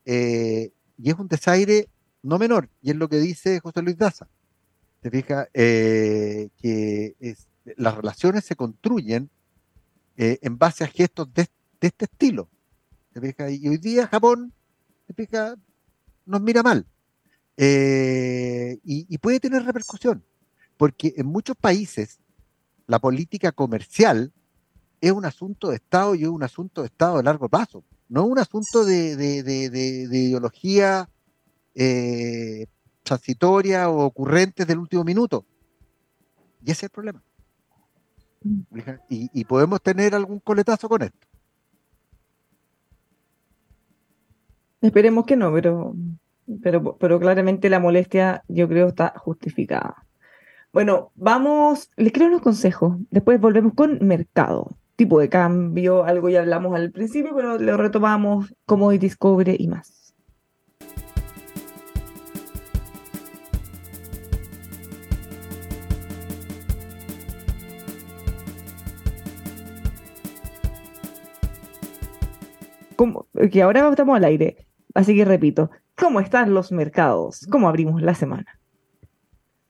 eh, 0.06 0.72
y 0.96 1.10
es 1.10 1.18
un 1.18 1.28
desaire 1.28 1.90
no 2.22 2.38
menor, 2.38 2.70
y 2.84 2.92
es 2.92 2.98
lo 2.98 3.10
que 3.10 3.18
dice 3.18 3.60
José 3.62 3.82
Luis 3.82 3.98
Daza. 3.98 4.28
Se 5.02 5.10
fija 5.10 5.50
eh, 5.56 6.50
que 6.62 7.36
las 7.78 7.96
relaciones 7.96 8.46
se 8.46 8.56
construyen 8.56 9.32
eh, 10.18 10.38
en 10.44 10.60
base 10.60 10.84
a 10.84 10.88
gestos 10.88 11.34
de, 11.34 11.48
este 11.82 12.06
estilo. 12.06 12.48
Y 13.16 13.68
hoy 13.68 13.78
día 13.78 14.08
Japón 14.08 14.54
se 15.08 15.14
fija, 15.14 15.56
nos 16.26 16.42
mira 16.42 16.64
mal. 16.64 16.86
y, 17.58 18.80
y 18.84 19.18
puede 19.20 19.40
tener 19.40 19.64
repercusión, 19.64 20.24
porque 20.78 21.14
en 21.18 21.28
muchos 21.28 21.56
países 21.56 22.20
la 22.88 23.00
política 23.00 23.52
comercial 23.52 24.34
es 25.02 25.12
un 25.12 25.26
asunto 25.26 25.70
de 25.70 25.76
Estado 25.76 26.16
y 26.16 26.24
es 26.24 26.30
un 26.30 26.44
asunto 26.44 26.82
de 26.82 26.88
Estado 26.88 27.18
de 27.18 27.24
largo 27.24 27.48
plazo 27.50 27.84
no 28.08 28.26
es 28.26 28.32
un 28.32 28.40
asunto 28.40 28.86
de, 28.86 30.04
ideología 30.10 31.10
eh, 31.74 32.68
transitoria 33.04 33.90
o 33.90 34.06
ocurrentes 34.06 34.68
del 34.68 34.80
último 34.80 35.04
minuto. 35.04 35.46
Y 36.64 36.72
ese 36.72 36.72
es 36.72 36.84
el 36.84 36.90
problema. 36.90 37.24
Mm. 38.44 38.62
Y, 39.10 39.46
podemos 39.46 39.82
tener 39.82 40.16
algún 40.16 40.40
coletazo 40.40 40.88
con 40.88 41.02
esto. 41.02 41.28
Esperemos 44.86 45.26
que 45.26 45.36
no, 45.36 45.52
pero, 45.52 45.96
pero, 46.62 46.98
pero 46.98 47.20
claramente 47.20 47.70
la 47.70 47.80
molestia 47.80 48.44
yo 48.48 48.68
creo 48.68 48.88
está 48.88 49.14
justificada. 49.18 50.06
Bueno, 50.72 51.12
vamos, 51.16 51.90
les 51.98 52.14
creo 52.14 52.28
unos 52.28 52.42
consejos. 52.42 52.98
Después 53.10 53.40
volvemos 53.42 53.74
con 53.74 53.98
mercado 54.06 54.78
tipo 54.96 55.20
de 55.20 55.30
cambio, 55.30 56.06
algo 56.06 56.30
ya 56.30 56.42
hablamos 56.42 56.76
al 56.76 56.92
principio, 56.92 57.34
pero 57.36 57.58
lo 57.58 57.78
retomamos, 57.78 58.54
como 58.66 58.92
Discovery 58.92 59.58
y 59.60 59.68
más. 59.68 60.14
¿Cómo? 72.96 73.28
Que 73.52 73.62
ahora 73.62 73.90
estamos 73.90 74.16
al 74.16 74.24
aire, 74.24 74.65
así 74.96 75.16
que 75.16 75.26
repito, 75.26 75.70
¿cómo 75.96 76.20
están 76.20 76.56
los 76.56 76.72
mercados? 76.72 77.46
¿Cómo 77.52 77.70
abrimos 77.70 78.02
la 78.02 78.16
semana? 78.16 78.60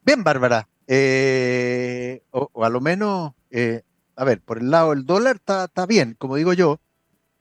Bien, 0.05 0.23
Bárbara. 0.23 0.69
Eh, 0.87 2.21
o, 2.31 2.63
a 2.63 2.69
lo 2.69 2.79
menos 2.79 3.33
eh, 3.49 3.81
a 4.15 4.23
ver, 4.23 4.39
por 4.41 4.59
el 4.59 4.69
lado 4.69 4.91
del 4.91 5.05
dólar 5.05 5.37
está, 5.37 5.85
bien, 5.87 6.15
como 6.17 6.35
digo 6.35 6.53
yo, 6.53 6.79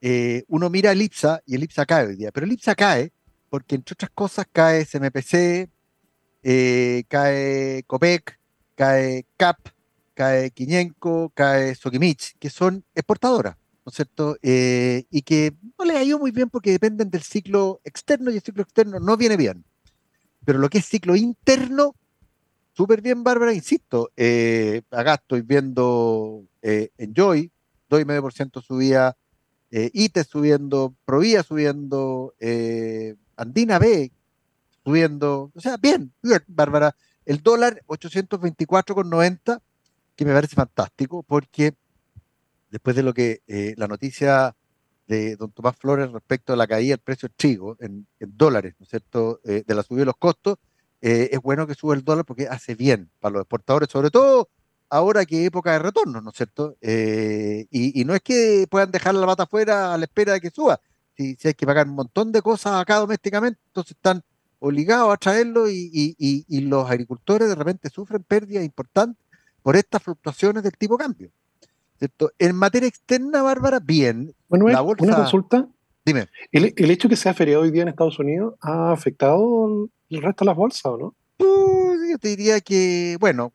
eh, 0.01 0.45
uno 0.49 0.71
mira 0.71 0.93
el 0.93 1.03
IPSA 1.03 1.43
y 1.47 1.55
el 1.55 1.65
IPSA 1.65 1.87
cae 1.87 2.07
hoy 2.07 2.17
día, 2.17 2.33
pero 2.33 2.47
el 2.47 2.53
IPSA 2.53 2.75
cae 2.75 3.13
porque 3.51 3.77
entre 3.77 3.93
otras 3.93 4.11
cosas 4.11 4.47
cae 4.51 4.85
SMPC, 4.85 5.69
cae 7.09 7.85
COPEC, 7.87 8.41
cae 8.75 9.27
CAP, 9.37 9.69
cae 10.15 10.51
Quiñenco, 10.51 11.31
cae 11.35 11.75
Sokimich, 11.75 12.37
que 12.39 12.51
son 12.51 12.85
exportadoras, 12.95 13.57
¿no 13.85 13.91
es 13.91 13.97
cierto? 13.97 14.37
Eh, 14.43 15.05
y 15.11 15.23
que 15.23 15.55
no 15.79 15.85
les 15.85 15.97
ha 15.97 16.03
ido 16.03 16.19
muy 16.19 16.31
bien 16.31 16.49
porque 16.49 16.71
dependen 16.71 17.11
del 17.11 17.23
ciclo 17.23 17.81
externo 17.85 18.31
y 18.31 18.37
el 18.37 18.43
ciclo 18.43 18.63
externo 18.63 18.99
no 18.99 19.17
viene 19.17 19.37
bien. 19.37 19.65
Pero 20.45 20.59
lo 20.59 20.69
que 20.71 20.79
es 20.79 20.87
ciclo 20.87 21.17
interno 21.17 21.95
súper 22.73 23.03
bien, 23.03 23.23
Bárbara, 23.23 23.53
insisto. 23.53 24.11
Eh, 24.17 24.83
acá 24.91 25.15
estoy 25.15 25.43
viendo 25.43 26.45
eh, 26.63 26.91
Enjoy, 26.97 27.51
2,5% 27.91 28.63
subía, 28.63 29.17
eh, 29.71 29.91
ITE 29.93 30.25
subiendo, 30.25 30.95
Provía 31.05 31.43
subiendo, 31.43 32.35
Andina 33.37 33.79
B 33.79 34.13
subiendo. 34.83 35.51
O 35.55 35.61
sea, 35.61 35.77
bien, 35.77 36.13
bien, 36.23 36.43
Bárbara. 36.47 36.97
El 37.27 37.43
dólar 37.43 37.83
824,90, 37.87 39.61
que 40.17 40.25
me 40.25 40.33
parece 40.33 40.57
fantástico, 40.57 41.23
porque 41.23 41.75
después 42.75 42.97
de 42.97 43.03
lo 43.03 43.15
que 43.15 43.41
la 43.77 43.89
noticia 43.89 44.55
de 45.07 45.37
don 45.37 45.53
Tomás 45.53 45.77
Flores 45.77 46.11
respecto 46.11 46.53
a 46.53 46.57
la 46.57 46.67
caída 46.67 46.93
del 46.93 46.99
precio 47.01 47.29
del 47.29 47.37
trigo 47.37 47.77
en, 47.81 48.07
dólares, 48.19 48.75
¿no 48.79 48.85
es 48.85 48.91
cierto?, 48.91 49.41
de 49.45 49.65
la 49.75 49.83
subida 49.83 50.01
de 50.01 50.07
los 50.07 50.17
costos, 50.17 50.59
eh, 51.07 51.29
es 51.33 51.41
bueno 51.43 51.67
que 51.67 51.75
suba 51.75 51.95
el 51.95 52.03
dólar 52.03 52.25
porque 52.25 52.49
hace 52.49 52.75
bien 52.75 53.11
para 53.21 53.35
los 53.35 53.43
exportadores, 53.43 53.91
sobre 53.91 54.11
todo 54.11 54.49
ahora 54.89 55.27
que 55.27 55.43
es 55.43 55.49
época 55.49 55.73
de 55.73 55.79
retorno, 55.81 56.23
¿no 56.23 56.31
es 56.31 56.37
cierto? 56.37 56.79
Eh, 56.81 57.67
y, 57.71 58.03
no 58.07 58.15
es 58.15 58.23
que 58.23 58.67
puedan 58.71 58.91
dejar 58.91 59.15
la 59.15 59.27
bata 59.27 59.43
afuera 59.43 59.93
a 59.93 59.99
la 59.99 60.07
espera 60.07 60.33
de 60.33 60.41
que 60.41 60.49
suba. 60.49 60.81
Si, 61.15 61.37
hay 61.45 61.53
que 61.53 61.67
pagar 61.67 61.89
un 61.89 61.95
montón 61.95 62.33
de 62.33 62.41
cosas 62.41 62.81
acá 62.81 62.97
domésticamente, 62.97 63.61
entonces 63.67 63.97
están 63.97 64.23
obligados 64.61 65.13
a 65.13 65.19
traerlo 65.19 65.69
y, 65.69 66.17
los 66.49 66.91
agricultores 66.91 67.49
de 67.51 67.55
repente 67.55 67.91
sufren 67.91 68.23
pérdidas 68.23 68.65
importantes 68.65 69.23
por 69.63 69.77
estas 69.77 70.03
fluctuaciones 70.03 70.63
del 70.63 70.73
tipo 70.73 70.97
cambio. 70.97 71.31
¿Cierto? 71.99 72.31
En 72.39 72.57
materia 72.57 72.89
externa, 72.89 73.43
Bárbara, 73.43 73.81
bien. 73.81 74.35
Bueno, 74.49 74.69
la 74.69 74.81
bolsa... 74.81 75.05
una 75.05 75.17
consulta. 75.17 75.69
Dime. 76.05 76.29
¿El, 76.53 76.75
¿El, 76.77 76.91
hecho 76.91 77.09
que 77.09 77.17
sea 77.17 77.33
feriado 77.33 77.63
hoy 77.63 77.71
día 77.71 77.83
en 77.83 77.89
Estados 77.89 78.19
Unidos 78.19 78.55
ha 78.61 78.93
afectado 78.93 79.89
el 80.11 80.23
resto 80.23 80.45
de 80.45 80.47
las 80.51 80.57
bolsas, 80.57 80.85
¿o 80.85 80.99
no? 80.99 81.15
Pues, 81.37 82.11
yo 82.11 82.19
te 82.19 82.29
diría 82.29 82.61
que, 82.61 83.17
bueno, 83.19 83.53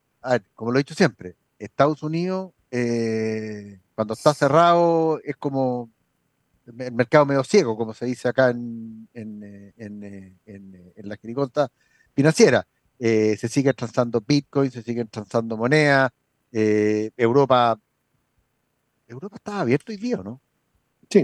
como 0.55 0.71
lo 0.71 0.79
he 0.79 0.81
dicho 0.81 0.95
siempre, 0.95 1.35
Estados 1.59 2.03
Unidos, 2.03 2.51
eh, 2.71 3.79
cuando 3.95 4.13
está 4.13 4.33
cerrado, 4.33 5.19
es 5.23 5.35
como 5.35 5.89
el 6.65 6.91
mercado 6.91 7.25
medio 7.25 7.43
ciego, 7.43 7.77
como 7.77 7.93
se 7.93 8.05
dice 8.05 8.27
acá 8.27 8.49
en, 8.49 9.07
en, 9.13 9.43
eh, 9.43 9.73
eh, 9.77 10.33
en, 10.45 10.93
en, 10.95 11.09
la 11.09 11.15
agricultura 11.15 11.69
financiera. 12.13 12.65
se 12.99 13.47
sigue 13.47 13.73
transando 13.73 14.21
Bitcoin, 14.25 14.71
se 14.71 14.83
sigue 14.83 15.05
transando 15.05 15.57
moneda. 15.57 16.13
Europa, 16.51 17.79
Europa 19.09 19.37
está 19.37 19.59
abierto 19.59 19.91
y 19.91 19.97
día, 19.97 20.17
¿no? 20.17 20.39
Sí, 21.09 21.23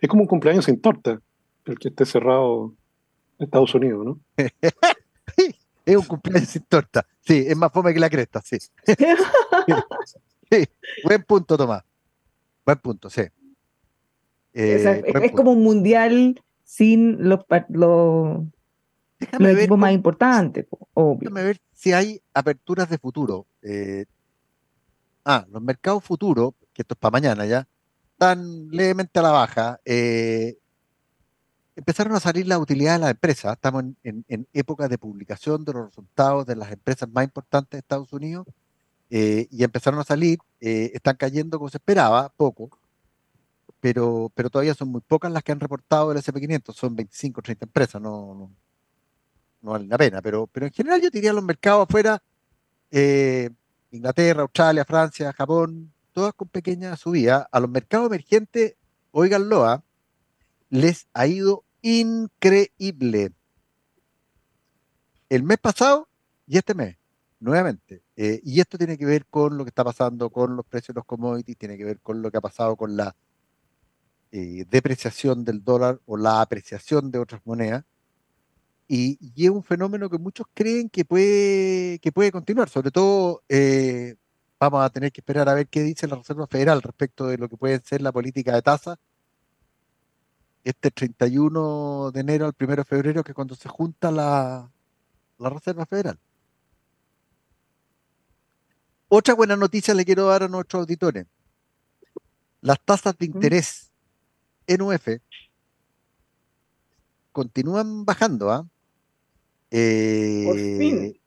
es 0.00 0.08
como 0.08 0.22
un 0.22 0.28
cumpleaños 0.28 0.64
sin 0.64 0.80
torta, 0.80 1.20
el 1.64 1.78
que 1.78 1.88
esté 1.88 2.06
cerrado 2.06 2.74
Estados 3.38 3.74
Unidos, 3.74 4.04
¿no? 4.04 4.20
es 5.84 5.96
un 5.96 6.04
cumpleaños 6.04 6.48
sin 6.48 6.62
torta. 6.62 7.06
Sí, 7.20 7.44
es 7.46 7.56
más 7.56 7.72
fome 7.72 7.92
que 7.92 8.00
la 8.00 8.10
cresta, 8.10 8.40
sí. 8.40 8.58
Buen 11.04 11.22
punto, 11.24 11.56
Tomás. 11.56 11.84
Buen 12.64 12.78
punto, 12.78 13.10
sí. 13.10 13.22
Eh, 14.54 15.02
es, 15.22 15.32
como 15.32 15.52
un 15.52 15.62
mundial 15.62 16.42
sin 16.64 17.28
los, 17.28 17.40
los, 17.68 18.44
equipos 19.20 19.78
más 19.78 19.92
importantes, 19.92 20.66
obvio. 20.94 21.30
Déjame 21.30 21.44
ver 21.44 21.60
si 21.72 21.92
hay 21.92 22.20
aperturas 22.34 22.88
de 22.88 22.98
futuro. 22.98 23.46
Eh, 23.62 24.06
ah, 25.24 25.46
los 25.50 25.62
mercados 25.62 26.02
futuros, 26.02 26.54
que 26.78 26.82
esto 26.82 26.94
es 26.94 27.00
para 27.00 27.10
mañana 27.10 27.44
ya, 27.44 27.66
están 28.12 28.68
levemente 28.70 29.18
a 29.18 29.22
la 29.22 29.32
baja. 29.32 29.80
Eh, 29.84 30.56
empezaron 31.74 32.14
a 32.14 32.20
salir 32.20 32.46
las 32.46 32.60
utilidades 32.60 33.00
de 33.00 33.04
las 33.06 33.10
empresas. 33.10 33.52
Estamos 33.54 33.84
en, 34.04 34.46
época 34.52 34.86
de 34.86 34.96
publicación 34.96 35.64
de 35.64 35.72
los 35.72 35.86
resultados 35.86 36.46
de 36.46 36.54
las 36.54 36.70
empresas 36.70 37.08
más 37.08 37.24
importantes 37.24 37.72
de 37.72 37.78
Estados 37.78 38.12
Unidos 38.12 38.46
eh, 39.10 39.48
y 39.50 39.64
empezaron 39.64 39.98
a 39.98 40.04
salir. 40.04 40.38
Eh, 40.60 40.92
están 40.94 41.16
cayendo 41.16 41.58
como 41.58 41.68
se 41.68 41.78
esperaba, 41.78 42.28
poco, 42.28 42.70
pero, 43.80 44.30
pero 44.32 44.50
todavía 44.50 44.74
son 44.74 44.90
muy 44.90 45.00
pocas 45.00 45.32
las 45.32 45.42
que 45.42 45.50
han 45.50 45.58
reportado 45.58 46.12
el 46.12 46.18
SP500. 46.18 46.74
Son 46.74 46.94
25 46.94 47.40
o 47.40 47.42
30 47.42 47.64
empresas, 47.64 48.00
no, 48.00 48.34
no, 48.34 48.50
no, 49.62 49.70
vale 49.72 49.86
la 49.88 49.98
pena. 49.98 50.22
Pero, 50.22 50.46
pero 50.46 50.66
en 50.66 50.72
general 50.72 51.02
yo 51.02 51.10
diría 51.10 51.32
los 51.32 51.42
mercados 51.42 51.88
afuera, 51.88 52.22
Inglaterra, 53.90 54.42
Australia, 54.42 54.84
Francia, 54.84 55.32
Japón, 55.32 55.92
todas 56.18 56.34
con 56.34 56.48
pequeñas 56.48 56.98
subidas. 56.98 57.46
A 57.52 57.60
los 57.60 57.70
mercados 57.70 58.08
emergentes, 58.08 58.74
oiganlo, 59.12 59.64
¿ah? 59.64 59.84
les 60.68 61.06
ha 61.14 61.28
ido 61.28 61.62
increíble. 61.80 63.30
El 65.28 65.44
mes 65.44 65.58
pasado 65.58 66.08
y 66.44 66.58
este 66.58 66.74
mes, 66.74 66.96
nuevamente. 67.38 68.02
Eh, 68.16 68.40
y 68.42 68.58
esto 68.58 68.76
tiene 68.76 68.98
que 68.98 69.06
ver 69.06 69.26
con 69.26 69.56
lo 69.56 69.64
que 69.64 69.68
está 69.68 69.84
pasando 69.84 70.28
con 70.30 70.56
los 70.56 70.66
precios 70.66 70.92
de 70.92 70.98
los 70.98 71.04
commodities, 71.04 71.56
tiene 71.56 71.78
que 71.78 71.84
ver 71.84 72.00
con 72.00 72.20
lo 72.20 72.32
que 72.32 72.38
ha 72.38 72.40
pasado 72.40 72.74
con 72.74 72.96
la 72.96 73.14
eh, 74.32 74.64
depreciación 74.68 75.44
del 75.44 75.62
dólar 75.62 76.00
o 76.04 76.16
la 76.16 76.40
apreciación 76.40 77.12
de 77.12 77.20
otras 77.20 77.42
monedas. 77.44 77.84
Y, 78.88 79.20
es 79.36 79.50
un 79.50 79.62
fenómeno 79.62 80.10
que 80.10 80.18
muchos 80.18 80.48
creen 80.52 80.88
que 80.88 81.04
puede, 81.04 82.00
que 82.00 82.10
puede 82.10 82.32
continuar. 82.32 82.68
Sobre 82.68 82.90
todo, 82.90 83.44
eh, 83.48 84.16
vamos 84.58 84.84
a 84.84 84.90
tener 84.90 85.12
que 85.12 85.20
esperar 85.20 85.48
a 85.48 85.54
ver 85.54 85.68
qué 85.68 85.82
dice 85.82 86.06
la 86.06 86.16
Reserva 86.16 86.46
Federal 86.46 86.82
respecto 86.82 87.26
de 87.26 87.38
lo 87.38 87.48
que 87.48 87.56
puede 87.56 87.80
ser 87.80 88.02
la 88.02 88.12
política 88.12 88.54
de 88.54 88.62
tasas 88.62 88.98
este 90.64 90.90
31 90.90 92.10
de 92.10 92.20
enero 92.20 92.46
al 92.46 92.54
1 92.58 92.76
de 92.76 92.84
febrero, 92.84 93.24
que 93.24 93.32
es 93.32 93.34
cuando 93.34 93.54
se 93.54 93.68
junta 93.68 94.10
la, 94.10 94.70
la 95.38 95.50
Reserva 95.50 95.86
Federal. 95.86 96.18
Otra 99.08 99.34
buena 99.34 99.56
noticia 99.56 99.94
le 99.94 100.04
quiero 100.04 100.26
dar 100.26 100.42
a 100.42 100.48
nuestros 100.48 100.80
auditores. 100.80 101.26
Las 102.60 102.78
tasas 102.84 103.16
de 103.16 103.26
interés 103.26 103.90
en 104.66 104.82
UF 104.82 105.08
continúan 107.32 108.04
bajando. 108.04 108.68
Eh, 109.70 110.42
Por 110.44 110.56
fin. 110.56 111.17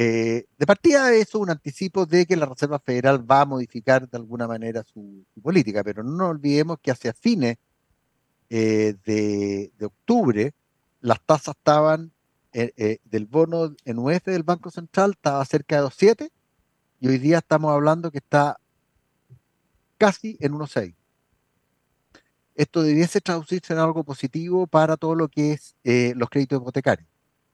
Eh, 0.00 0.46
de 0.56 0.64
partida 0.64 1.12
eso 1.12 1.38
es 1.38 1.42
un 1.42 1.50
anticipo 1.50 2.06
de 2.06 2.24
que 2.24 2.36
la 2.36 2.46
Reserva 2.46 2.78
Federal 2.78 3.28
va 3.28 3.40
a 3.40 3.44
modificar 3.44 4.08
de 4.08 4.16
alguna 4.16 4.46
manera 4.46 4.84
su, 4.84 5.24
política, 5.42 5.82
pero 5.82 6.04
no 6.04 6.12
nos 6.12 6.30
olvidemos 6.30 6.78
que 6.80 6.92
hacia 6.92 7.12
fines 7.12 7.56
eh, 8.48 8.94
de, 9.04 9.72
octubre 9.84 10.54
las 11.00 11.20
tasas 11.22 11.56
estaban 11.56 12.12
eh, 12.52 12.98
del 13.06 13.26
bono 13.26 13.74
en 13.84 13.98
UF 13.98 14.24
del 14.26 14.44
Banco 14.44 14.70
Central 14.70 15.16
estaba 15.16 15.44
cerca 15.44 15.82
de 15.82 15.88
2,7 15.88 16.30
y 17.00 17.08
hoy 17.08 17.18
día 17.18 17.38
estamos 17.38 17.72
hablando 17.72 18.12
que 18.12 18.18
está 18.18 18.60
casi 19.96 20.36
en 20.38 20.52
1,6. 20.52 20.94
Esto 22.54 22.82
debiese 22.82 23.20
traducirse 23.20 23.72
en 23.72 23.80
algo 23.80 24.04
positivo 24.04 24.68
para 24.68 24.96
todo 24.96 25.16
lo 25.16 25.26
que 25.26 25.54
es 25.54 25.74
los 26.14 26.30
créditos 26.30 26.60
hipotecarios. 26.60 27.08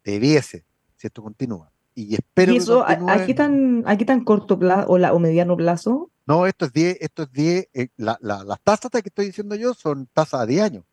Debiese, 0.04 0.66
si 0.98 1.06
esto 1.06 1.22
continúa. 1.22 1.73
Y 1.94 2.14
espero 2.14 2.52
¿Y 2.52 2.56
eso, 2.56 2.84
aquí 2.86 3.34
tan, 3.34 3.82
aquí 3.86 4.04
tan 4.04 4.24
corto 4.24 4.58
plazo 4.58 4.88
o, 4.88 4.98
la, 4.98 5.12
o 5.12 5.18
mediano 5.18 5.56
plazo? 5.56 6.10
No, 6.26 6.46
esto 6.46 6.64
es 6.66 6.72
10, 6.72 6.96
esto 7.00 7.22
es 7.24 7.32
10, 7.32 7.68
eh, 7.74 7.88
la- 7.96 8.18
la- 8.20 8.42
las 8.44 8.60
tasas 8.62 8.90
que 8.90 9.00
estoy 9.08 9.26
diciendo 9.26 9.54
yo 9.54 9.74
son 9.74 10.08
tasas 10.12 10.40
a 10.40 10.46
10 10.46 10.62
años. 10.62 10.84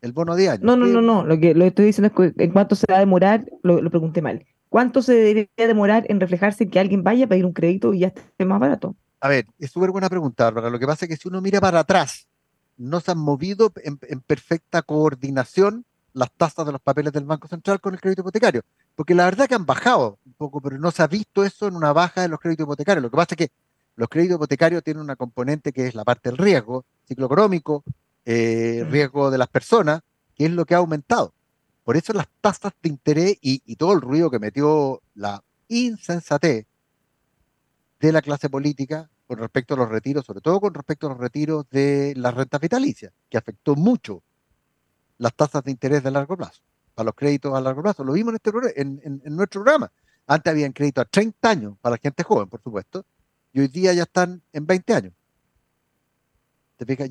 El 0.00 0.12
bono 0.12 0.32
a 0.32 0.36
10 0.36 0.50
años. 0.52 0.62
No, 0.64 0.76
no, 0.76 0.86
¿Qué- 0.86 0.92
no, 0.92 1.00
no. 1.02 1.24
Lo 1.26 1.38
que, 1.38 1.54
lo 1.54 1.60
que 1.60 1.66
estoy 1.68 1.84
diciendo 1.86 2.08
es 2.24 2.32
que 2.34 2.44
en 2.44 2.50
cuánto 2.52 2.74
se 2.74 2.86
va 2.90 2.96
a 2.96 3.00
demorar, 3.00 3.44
lo, 3.62 3.80
lo 3.82 3.90
pregunté 3.90 4.22
mal. 4.22 4.44
¿Cuánto 4.68 5.02
se 5.02 5.12
debería 5.14 5.48
demorar 5.56 6.06
en 6.08 6.18
reflejarse 6.18 6.68
que 6.68 6.80
alguien 6.80 7.04
vaya 7.04 7.26
a 7.26 7.28
pedir 7.28 7.44
un 7.44 7.52
crédito 7.52 7.92
y 7.92 8.00
ya 8.00 8.06
esté 8.08 8.44
más 8.46 8.58
barato? 8.58 8.96
A 9.20 9.28
ver, 9.28 9.44
es 9.58 9.70
súper 9.70 9.90
buena 9.90 10.08
pregunta, 10.08 10.44
Bárbara. 10.44 10.70
Lo 10.70 10.78
que 10.78 10.86
pasa 10.86 11.04
es 11.04 11.10
que 11.10 11.16
si 11.16 11.28
uno 11.28 11.40
mira 11.42 11.60
para 11.60 11.80
atrás, 11.80 12.26
no 12.78 13.00
se 13.00 13.10
han 13.10 13.18
movido 13.18 13.70
en, 13.84 13.98
en 14.08 14.20
perfecta 14.20 14.80
coordinación 14.82 15.84
las 16.14 16.30
tasas 16.32 16.66
de 16.66 16.72
los 16.72 16.80
papeles 16.80 17.12
del 17.12 17.24
Banco 17.24 17.48
Central 17.48 17.80
con 17.80 17.94
el 17.94 18.00
crédito 18.00 18.22
hipotecario. 18.22 18.62
Porque 18.96 19.14
la 19.14 19.24
verdad 19.26 19.46
que 19.46 19.54
han 19.54 19.66
bajado 19.66 20.18
poco, 20.42 20.60
pero 20.60 20.78
no 20.78 20.90
se 20.90 21.02
ha 21.02 21.06
visto 21.06 21.44
eso 21.44 21.66
en 21.68 21.76
una 21.76 21.92
baja 21.92 22.22
de 22.22 22.28
los 22.28 22.38
créditos 22.40 22.64
hipotecarios. 22.64 23.02
Lo 23.02 23.10
que 23.10 23.16
pasa 23.16 23.34
es 23.34 23.36
que 23.38 23.50
los 23.96 24.08
créditos 24.08 24.36
hipotecarios 24.36 24.82
tienen 24.82 25.02
una 25.02 25.16
componente 25.16 25.72
que 25.72 25.86
es 25.86 25.94
la 25.94 26.04
parte 26.04 26.30
del 26.30 26.38
riesgo, 26.38 26.84
ciclo 27.06 27.26
económico, 27.26 27.82
eh, 28.24 28.86
riesgo 28.90 29.30
de 29.30 29.38
las 29.38 29.48
personas, 29.48 30.00
que 30.34 30.46
es 30.46 30.50
lo 30.50 30.64
que 30.64 30.74
ha 30.74 30.78
aumentado. 30.78 31.32
Por 31.84 31.96
eso 31.96 32.12
las 32.12 32.28
tasas 32.40 32.72
de 32.82 32.88
interés 32.88 33.36
y, 33.40 33.60
y 33.66 33.76
todo 33.76 33.92
el 33.92 34.00
ruido 34.00 34.30
que 34.30 34.38
metió 34.38 35.00
la 35.14 35.42
insensatez 35.68 36.66
de 38.00 38.12
la 38.12 38.22
clase 38.22 38.48
política 38.48 39.08
con 39.26 39.38
respecto 39.38 39.74
a 39.74 39.76
los 39.76 39.88
retiros, 39.88 40.24
sobre 40.26 40.40
todo 40.40 40.60
con 40.60 40.74
respecto 40.74 41.06
a 41.06 41.10
los 41.10 41.18
retiros 41.18 41.66
de 41.70 42.14
las 42.16 42.34
rentas 42.34 42.60
vitalicias, 42.60 43.12
que 43.30 43.38
afectó 43.38 43.74
mucho 43.74 44.22
las 45.18 45.34
tasas 45.34 45.62
de 45.64 45.70
interés 45.70 46.02
de 46.02 46.10
largo 46.10 46.36
plazo, 46.36 46.60
para 46.94 47.06
los 47.06 47.14
créditos 47.14 47.54
a 47.54 47.60
largo 47.60 47.82
plazo. 47.82 48.04
Lo 48.04 48.12
vimos 48.12 48.32
en, 48.34 48.36
este, 48.36 48.80
en, 48.80 49.00
en- 49.04 49.22
en 49.24 49.36
nuestro 49.36 49.62
programa. 49.62 49.90
Antes 50.26 50.50
habían 50.50 50.72
crédito 50.72 51.00
a 51.00 51.04
30 51.04 51.50
años 51.50 51.74
para 51.80 51.96
gente 51.98 52.22
joven, 52.22 52.48
por 52.48 52.62
supuesto, 52.62 53.04
y 53.52 53.60
hoy 53.60 53.68
día 53.68 53.92
ya 53.92 54.04
están 54.04 54.42
en 54.52 54.66
20 54.66 54.94
años. 54.94 55.12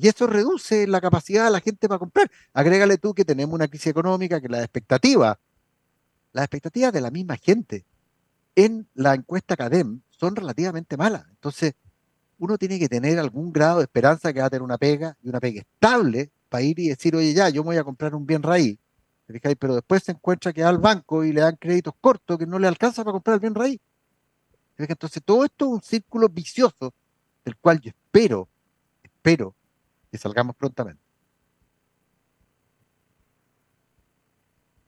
Y 0.00 0.08
eso 0.08 0.26
reduce 0.26 0.86
la 0.86 1.00
capacidad 1.00 1.44
de 1.44 1.50
la 1.50 1.60
gente 1.60 1.88
para 1.88 1.98
comprar. 1.98 2.30
Agrégale 2.52 2.98
tú 2.98 3.14
que 3.14 3.24
tenemos 3.24 3.54
una 3.54 3.68
crisis 3.68 3.88
económica, 3.88 4.40
que 4.40 4.48
las 4.48 4.60
expectativas, 4.60 5.38
las 6.32 6.44
expectativas 6.44 6.92
de 6.92 7.00
la 7.00 7.10
misma 7.10 7.36
gente 7.36 7.84
en 8.54 8.86
la 8.94 9.14
encuesta 9.14 9.56
CADEM 9.56 10.02
son 10.10 10.36
relativamente 10.36 10.96
malas. 10.96 11.24
Entonces, 11.30 11.74
uno 12.38 12.58
tiene 12.58 12.78
que 12.78 12.88
tener 12.88 13.18
algún 13.18 13.52
grado 13.52 13.78
de 13.78 13.84
esperanza 13.84 14.32
que 14.32 14.40
va 14.40 14.46
a 14.46 14.50
tener 14.50 14.62
una 14.62 14.78
pega 14.78 15.16
y 15.22 15.28
una 15.28 15.40
pega 15.40 15.60
estable 15.60 16.30
para 16.48 16.62
ir 16.62 16.78
y 16.78 16.88
decir, 16.88 17.16
oye, 17.16 17.32
ya, 17.32 17.48
yo 17.48 17.62
me 17.62 17.68
voy 17.68 17.76
a 17.76 17.84
comprar 17.84 18.14
un 18.14 18.26
bien 18.26 18.42
raíz. 18.42 18.78
Pero 19.26 19.74
después 19.74 20.02
se 20.02 20.12
encuentra 20.12 20.52
que 20.52 20.62
va 20.62 20.68
al 20.68 20.78
banco 20.78 21.24
y 21.24 21.32
le 21.32 21.40
dan 21.40 21.56
créditos 21.56 21.94
cortos 22.00 22.38
que 22.38 22.46
no 22.46 22.58
le 22.58 22.68
alcanza 22.68 23.02
para 23.04 23.12
comprar 23.12 23.34
el 23.34 23.40
bien 23.40 23.54
raíz. 23.54 23.80
Entonces, 24.76 25.22
todo 25.24 25.44
esto 25.44 25.66
es 25.66 25.72
un 25.72 25.82
círculo 25.82 26.28
vicioso 26.28 26.92
del 27.44 27.56
cual 27.56 27.80
yo 27.80 27.90
espero, 27.90 28.48
espero 29.02 29.54
que 30.10 30.18
salgamos 30.18 30.56
prontamente. 30.56 31.00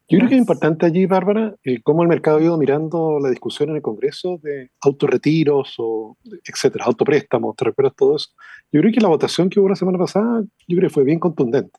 Yo 0.06 0.18
creo 0.18 0.28
que 0.28 0.34
es 0.34 0.40
importante 0.40 0.84
allí, 0.84 1.06
Bárbara, 1.06 1.54
eh, 1.64 1.80
cómo 1.82 2.02
el 2.02 2.08
mercado 2.08 2.36
ha 2.36 2.42
ido 2.42 2.58
mirando 2.58 3.18
la 3.18 3.30
discusión 3.30 3.70
en 3.70 3.76
el 3.76 3.82
Congreso 3.82 4.38
de 4.42 4.70
autorretiros 4.82 5.76
o 5.78 6.18
etcétera, 6.44 6.84
autopréstamos, 6.84 7.56
¿te 7.56 7.64
recuerdas 7.64 7.96
todo 7.96 8.16
eso? 8.16 8.28
Yo 8.70 8.80
creo 8.82 8.92
que 8.92 9.00
la 9.00 9.08
votación 9.08 9.48
que 9.48 9.60
hubo 9.60 9.70
la 9.70 9.76
semana 9.76 9.96
pasada, 9.96 10.42
yo 10.68 10.76
creo 10.76 10.88
que 10.88 10.94
fue 10.94 11.04
bien 11.04 11.18
contundente. 11.18 11.78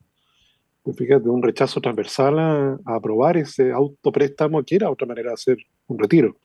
Te 0.86 0.94
fijas, 0.94 1.24
de 1.24 1.30
un 1.30 1.42
rechazo 1.42 1.82
transversal 1.82 2.40
a, 2.40 2.80
a 2.86 2.96
aprobar 2.96 3.38
ese 3.38 3.72
autopréstamo, 3.72 4.64
que 4.64 4.76
era 4.76 4.90
otra 4.90 5.08
manera 5.08 5.30
de 5.30 5.34
hacer 5.34 5.58
un 5.88 5.98
retiro. 5.98 6.38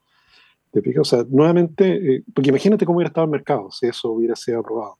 ¿Te 0.70 0.80
fijas? 0.82 1.00
O 1.00 1.04
sea, 1.04 1.24
nuevamente, 1.28 2.14
eh, 2.16 2.24
porque 2.32 2.50
imagínate 2.50 2.86
cómo 2.86 2.98
hubiera 2.98 3.08
estado 3.08 3.24
el 3.24 3.30
mercado 3.30 3.70
si 3.70 3.86
eso 3.86 4.10
hubiera 4.10 4.36
sido 4.36 4.60
aprobado. 4.60 4.98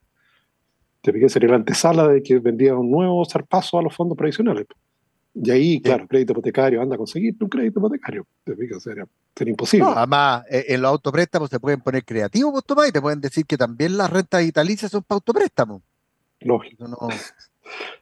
¿Te 1.01 1.11
fijas? 1.11 1.31
Sería 1.31 1.49
la 1.49 1.55
antesala 1.55 2.07
de 2.07 2.21
que 2.21 2.39
vendría 2.39 2.75
un 2.75 2.91
nuevo 2.91 3.25
zarpazo 3.25 3.79
a 3.79 3.81
los 3.81 3.95
fondos 3.95 4.17
previsionales. 4.17 4.67
Y 5.33 5.49
ahí, 5.49 5.81
claro, 5.81 6.07
crédito 6.07 6.33
hipotecario, 6.33 6.81
anda 6.81 6.95
a 6.95 6.97
conseguirte 6.97 7.43
un 7.43 7.49
crédito 7.49 7.79
hipotecario. 7.79 8.27
¿Te 8.43 8.55
fijas? 8.55 8.83
Sería, 8.83 9.07
sería 9.35 9.51
imposible. 9.51 9.85
No, 9.85 9.93
además, 9.93 10.43
eh, 10.49 10.65
en 10.67 10.81
los 10.81 10.91
autopréstamos 10.91 11.49
se 11.49 11.59
pueden 11.59 11.79
poner 11.79 12.03
creativos, 12.03 12.51
vos 12.51 12.65
Tomás, 12.65 12.89
y 12.89 12.91
te 12.91 13.01
pueden 13.01 13.21
decir 13.21 13.45
que 13.45 13.57
también 13.57 13.97
las 13.97 14.09
rentas 14.09 14.43
vitalicias 14.43 14.91
son 14.91 15.03
para 15.03 15.17
autopréstamos. 15.17 15.81
Lógico. 16.41 16.87
No, 16.87 16.97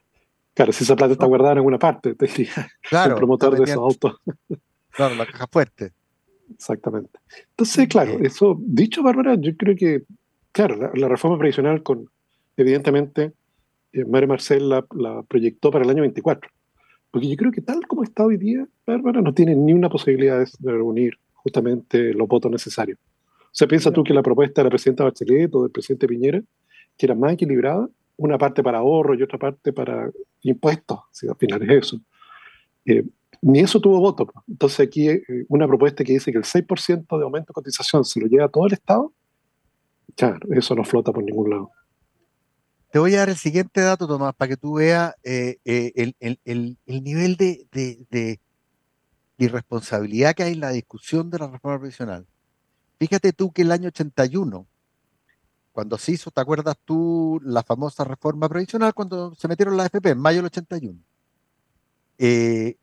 Claro, 0.59 0.73
si 0.73 0.83
esa 0.83 0.97
plata 0.97 1.13
está 1.13 1.25
guardada 1.25 1.53
en 1.53 1.59
alguna 1.59 1.79
parte, 1.79 2.15
te 2.15 2.27
diría 2.27 2.51
Claro, 2.89 3.13
el 3.13 3.17
promotor 3.17 3.55
de 3.57 3.63
esos 3.63 3.77
autos. 3.77 4.19
claro, 4.89 5.15
la 5.15 5.25
caja 5.25 5.47
fuerte. 5.47 5.93
Exactamente. 6.53 7.17
Entonces, 7.51 7.87
claro, 7.87 8.19
eso, 8.19 8.57
dicho 8.59 9.01
Bárbara, 9.01 9.35
yo 9.39 9.55
creo 9.55 9.73
que, 9.77 10.03
claro, 10.51 10.75
la, 10.75 10.91
la 10.95 11.07
reforma 11.07 11.37
previsional 11.37 11.81
con, 11.81 12.09
evidentemente, 12.57 13.31
eh, 13.93 14.03
María 14.03 14.27
Marcel 14.27 14.67
la, 14.67 14.85
la 14.97 15.23
proyectó 15.23 15.71
para 15.71 15.85
el 15.85 15.91
año 15.91 16.01
24. 16.01 16.51
Porque 17.09 17.29
yo 17.29 17.37
creo 17.37 17.53
que 17.53 17.61
tal 17.61 17.87
como 17.87 18.03
está 18.03 18.25
hoy 18.25 18.35
día, 18.35 18.67
Bárbara 18.85 19.21
no 19.21 19.33
tiene 19.33 19.55
ni 19.55 19.71
una 19.71 19.87
posibilidad 19.87 20.39
de, 20.39 20.51
de 20.59 20.71
reunir 20.73 21.17
justamente 21.35 22.13
los 22.13 22.27
votos 22.27 22.51
necesarios. 22.51 22.99
O 23.43 23.53
sea, 23.53 23.65
piensa 23.65 23.93
tú 23.93 24.03
que 24.03 24.13
la 24.13 24.23
propuesta 24.23 24.59
de 24.59 24.65
la 24.65 24.71
presidenta 24.71 25.05
Bachelet 25.05 25.55
o 25.55 25.63
del 25.63 25.71
presidente 25.71 26.05
Piñera, 26.05 26.41
que 26.97 27.05
era 27.05 27.15
más 27.15 27.31
equilibrada, 27.31 27.87
una 28.19 28.37
parte 28.37 28.61
para 28.61 28.79
ahorro 28.79 29.15
y 29.15 29.23
otra 29.23 29.37
parte 29.39 29.73
para 29.73 30.09
impuestos, 30.41 30.99
si 31.11 31.27
al 31.27 31.35
final 31.35 31.61
es 31.63 31.85
eso. 31.85 32.01
Eh, 32.85 33.03
ni 33.41 33.59
eso 33.59 33.79
tuvo 33.79 33.99
voto. 33.99 34.27
Entonces 34.47 34.81
aquí 34.87 35.09
eh, 35.09 35.23
una 35.47 35.67
propuesta 35.67 36.03
que 36.03 36.13
dice 36.13 36.31
que 36.31 36.37
el 36.37 36.43
6% 36.43 37.17
de 37.17 37.23
aumento 37.23 37.51
de 37.51 37.53
cotización 37.55 38.03
se 38.05 38.19
lo 38.19 38.27
lleva 38.27 38.49
todo 38.49 38.67
el 38.67 38.73
Estado, 38.73 39.13
claro, 40.15 40.39
eso 40.53 40.75
no 40.75 40.83
flota 40.83 41.11
por 41.11 41.23
ningún 41.23 41.49
lado. 41.49 41.71
Te 42.91 42.99
voy 42.99 43.13
a 43.15 43.19
dar 43.19 43.29
el 43.29 43.35
siguiente 43.37 43.81
dato, 43.81 44.07
Tomás, 44.07 44.33
para 44.35 44.49
que 44.49 44.57
tú 44.57 44.73
veas 44.75 45.13
eh, 45.23 45.57
el, 45.63 46.15
el- 46.19 46.39
el- 46.43 46.77
el 46.87 47.03
nivel 47.03 47.35
de, 47.37 47.67
de- 47.71 48.39
irresponsabilidad 49.37 50.33
que 50.35 50.43
hay 50.43 50.53
en 50.53 50.59
la 50.59 50.71
discusión 50.71 51.29
de 51.29 51.39
la 51.39 51.47
reforma 51.47 51.79
previsional. 51.79 52.25
Fíjate 52.99 53.31
tú 53.31 53.51
que 53.53 53.61
el 53.61 53.71
año 53.71 53.87
81, 53.87 54.67
cuando 55.79 55.97
se 55.97 56.11
hizo, 56.11 56.29
¿te 56.29 56.41
acuerdas 56.41 56.75
tú 56.83 57.39
la 57.41 57.63
famosa 57.63 58.03
reforma 58.03 58.49
previsional 58.49 58.93
cuando 58.93 59.33
se 59.35 59.47
metieron 59.47 59.77
las 59.77 59.85
FP 59.85 60.09
en 60.09 60.17
mayo 60.17 60.39
del 60.39 60.47
81? 60.47 60.99
Eh, 62.17 62.75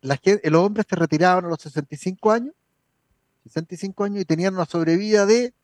la 0.00 0.18
los 0.24 0.60
hombres 0.60 0.86
se 0.90 0.96
retiraban 0.96 1.44
a 1.44 1.48
los 1.48 1.60
65 1.62 2.32
años, 2.32 2.52
65 3.44 4.02
años 4.02 4.22
y 4.22 4.24
tenían 4.24 4.54
una 4.54 4.64
sobrevida 4.64 5.24
de 5.24 5.54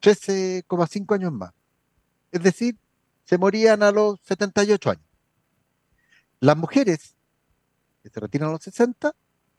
13,5 0.00 1.14
años 1.14 1.30
más. 1.30 1.52
Es 2.32 2.42
decir, 2.42 2.78
se 3.26 3.36
morían 3.36 3.82
a 3.82 3.92
los 3.92 4.18
78 4.22 4.92
años. 4.92 5.04
Las 6.40 6.56
mujeres 6.56 7.16
que 8.02 8.08
se 8.08 8.18
retiran 8.18 8.48
a 8.48 8.52
los 8.52 8.62
60 8.62 9.14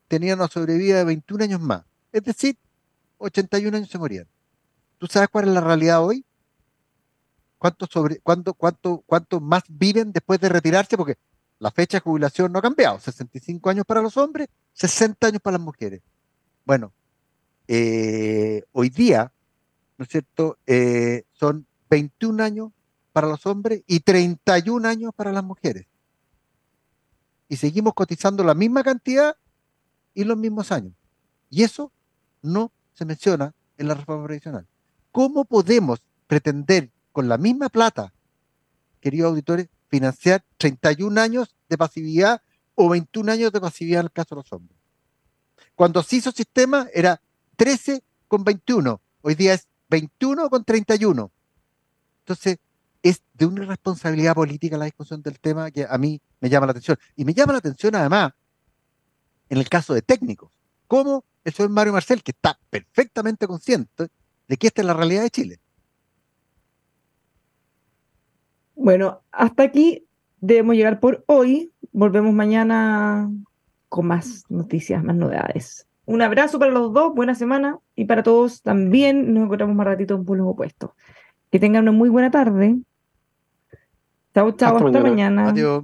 tenían 0.07 0.39
una 0.39 0.47
sobrevida 0.47 0.97
de 0.97 1.03
21 1.03 1.43
años 1.43 1.61
más. 1.61 1.83
Es 2.11 2.23
decir, 2.23 2.57
81 3.19 3.77
años 3.77 3.89
se 3.91 3.99
morían. 3.99 4.27
¿Tú 4.97 5.07
sabes 5.07 5.29
cuál 5.29 5.47
es 5.47 5.53
la 5.53 5.61
realidad 5.61 6.03
hoy? 6.03 6.25
¿Cuánto, 7.57 7.87
más 9.41 9.63
viven 9.67 10.11
después 10.11 10.39
de 10.39 10.49
retirarse? 10.49 10.97
Porque 10.97 11.17
la 11.59 11.71
fecha 11.71 11.97
de 11.97 12.01
jubilación 12.01 12.51
no 12.51 12.59
ha 12.59 12.61
cambiado. 12.61 12.99
65 12.99 13.69
años 13.69 13.85
para 13.85 14.01
los 14.01 14.15
hombres, 14.17 14.47
60 14.73 15.27
años 15.27 15.41
para 15.41 15.57
las 15.57 15.65
mujeres. 15.65 16.01
Bueno, 16.65 16.93
eh, 17.67 18.63
hoy 18.71 18.89
día, 18.89 19.31
¿no 19.97 20.03
es 20.03 20.09
cierto? 20.09 20.57
Eh, 20.67 21.23
son 21.33 21.65
21 21.89 22.43
años 22.43 22.71
para 23.11 23.27
los 23.27 23.45
hombres 23.45 23.83
y 23.87 24.01
31 24.01 24.87
años 24.87 25.11
para 25.15 25.31
las 25.31 25.43
mujeres. 25.43 25.87
Y 27.49 27.57
seguimos 27.57 27.93
cotizando 27.93 28.43
la 28.43 28.53
misma 28.53 28.83
cantidad 28.83 29.35
y 30.13 30.23
los 30.23 30.37
mismos 30.37 30.71
años. 30.71 30.93
Y 31.49 31.63
eso 31.63 31.91
no 32.41 32.71
se 32.93 33.05
menciona 33.05 33.53
en 33.77 33.87
la 33.87 33.93
reforma 33.93 34.25
previsional. 34.25 34.67
¿Cómo 35.17 35.45
podemos 35.45 35.99
pretender 36.27 36.91
con 37.11 37.27
la 37.27 37.39
misma 37.39 37.69
plata, 37.69 38.13
queridos 39.01 39.31
auditores, 39.31 39.67
financiar 39.87 40.45
31 40.59 41.19
años 41.19 41.55
de 41.67 41.75
pasividad 41.75 42.43
o 42.75 42.87
21 42.87 43.31
años 43.31 43.51
de 43.51 43.59
pasividad 43.59 44.01
en 44.01 44.05
el 44.05 44.11
caso 44.11 44.35
de 44.35 44.41
los 44.41 44.53
hombres? 44.53 44.77
Cuando 45.73 46.03
se 46.03 46.17
hizo 46.17 46.31
sistema 46.31 46.87
era 46.93 47.19
13 47.55 48.03
con 48.27 48.43
21, 48.43 49.01
hoy 49.23 49.33
día 49.33 49.55
es 49.55 49.67
21 49.89 50.51
con 50.51 50.63
31. 50.63 51.31
Entonces, 52.19 52.59
es 53.01 53.23
de 53.33 53.47
una 53.47 53.65
responsabilidad 53.65 54.35
política 54.35 54.77
la 54.77 54.85
discusión 54.85 55.23
del 55.23 55.39
tema 55.39 55.71
que 55.71 55.87
a 55.89 55.97
mí 55.97 56.21
me 56.41 56.47
llama 56.47 56.67
la 56.67 56.73
atención. 56.73 56.99
Y 57.15 57.25
me 57.25 57.33
llama 57.33 57.53
la 57.53 57.57
atención 57.57 57.95
además 57.95 58.33
en 59.49 59.57
el 59.57 59.67
caso 59.67 59.95
de 59.95 60.03
técnicos, 60.03 60.51
como 60.85 61.25
el 61.43 61.53
señor 61.53 61.71
Mario 61.71 61.93
Marcel, 61.93 62.21
que 62.21 62.33
está 62.33 62.59
perfectamente 62.69 63.47
consciente 63.47 64.09
de 64.47 64.57
que 64.57 64.67
esta 64.67 64.81
es 64.81 64.87
la 64.87 64.93
realidad 64.93 65.23
de 65.23 65.29
Chile. 65.29 65.59
Bueno, 68.75 69.21
hasta 69.31 69.63
aquí 69.63 70.05
debemos 70.39 70.75
llegar 70.75 70.99
por 70.99 71.23
hoy. 71.27 71.71
Volvemos 71.91 72.33
mañana 72.33 73.29
con 73.89 74.07
más 74.07 74.45
noticias, 74.49 75.03
más 75.03 75.15
novedades. 75.15 75.87
Un 76.05 76.21
abrazo 76.21 76.57
para 76.59 76.71
los 76.71 76.93
dos, 76.93 77.13
buena 77.13 77.35
semana 77.35 77.79
y 77.95 78.05
para 78.05 78.23
todos 78.23 78.61
también. 78.61 79.33
Nos 79.33 79.45
encontramos 79.45 79.75
más 79.75 79.87
ratito 79.87 80.15
en 80.15 80.25
Pulos 80.25 80.47
Opuestos. 80.47 80.91
Que 81.51 81.59
tengan 81.59 81.83
una 81.83 81.91
muy 81.91 82.09
buena 82.09 82.31
tarde. 82.31 82.77
Chao, 84.33 84.51
chao, 84.51 84.77
hasta, 84.77 84.87
hasta 84.87 84.99
mañana. 85.01 85.09
mañana. 85.09 85.49
Adiós. 85.49 85.83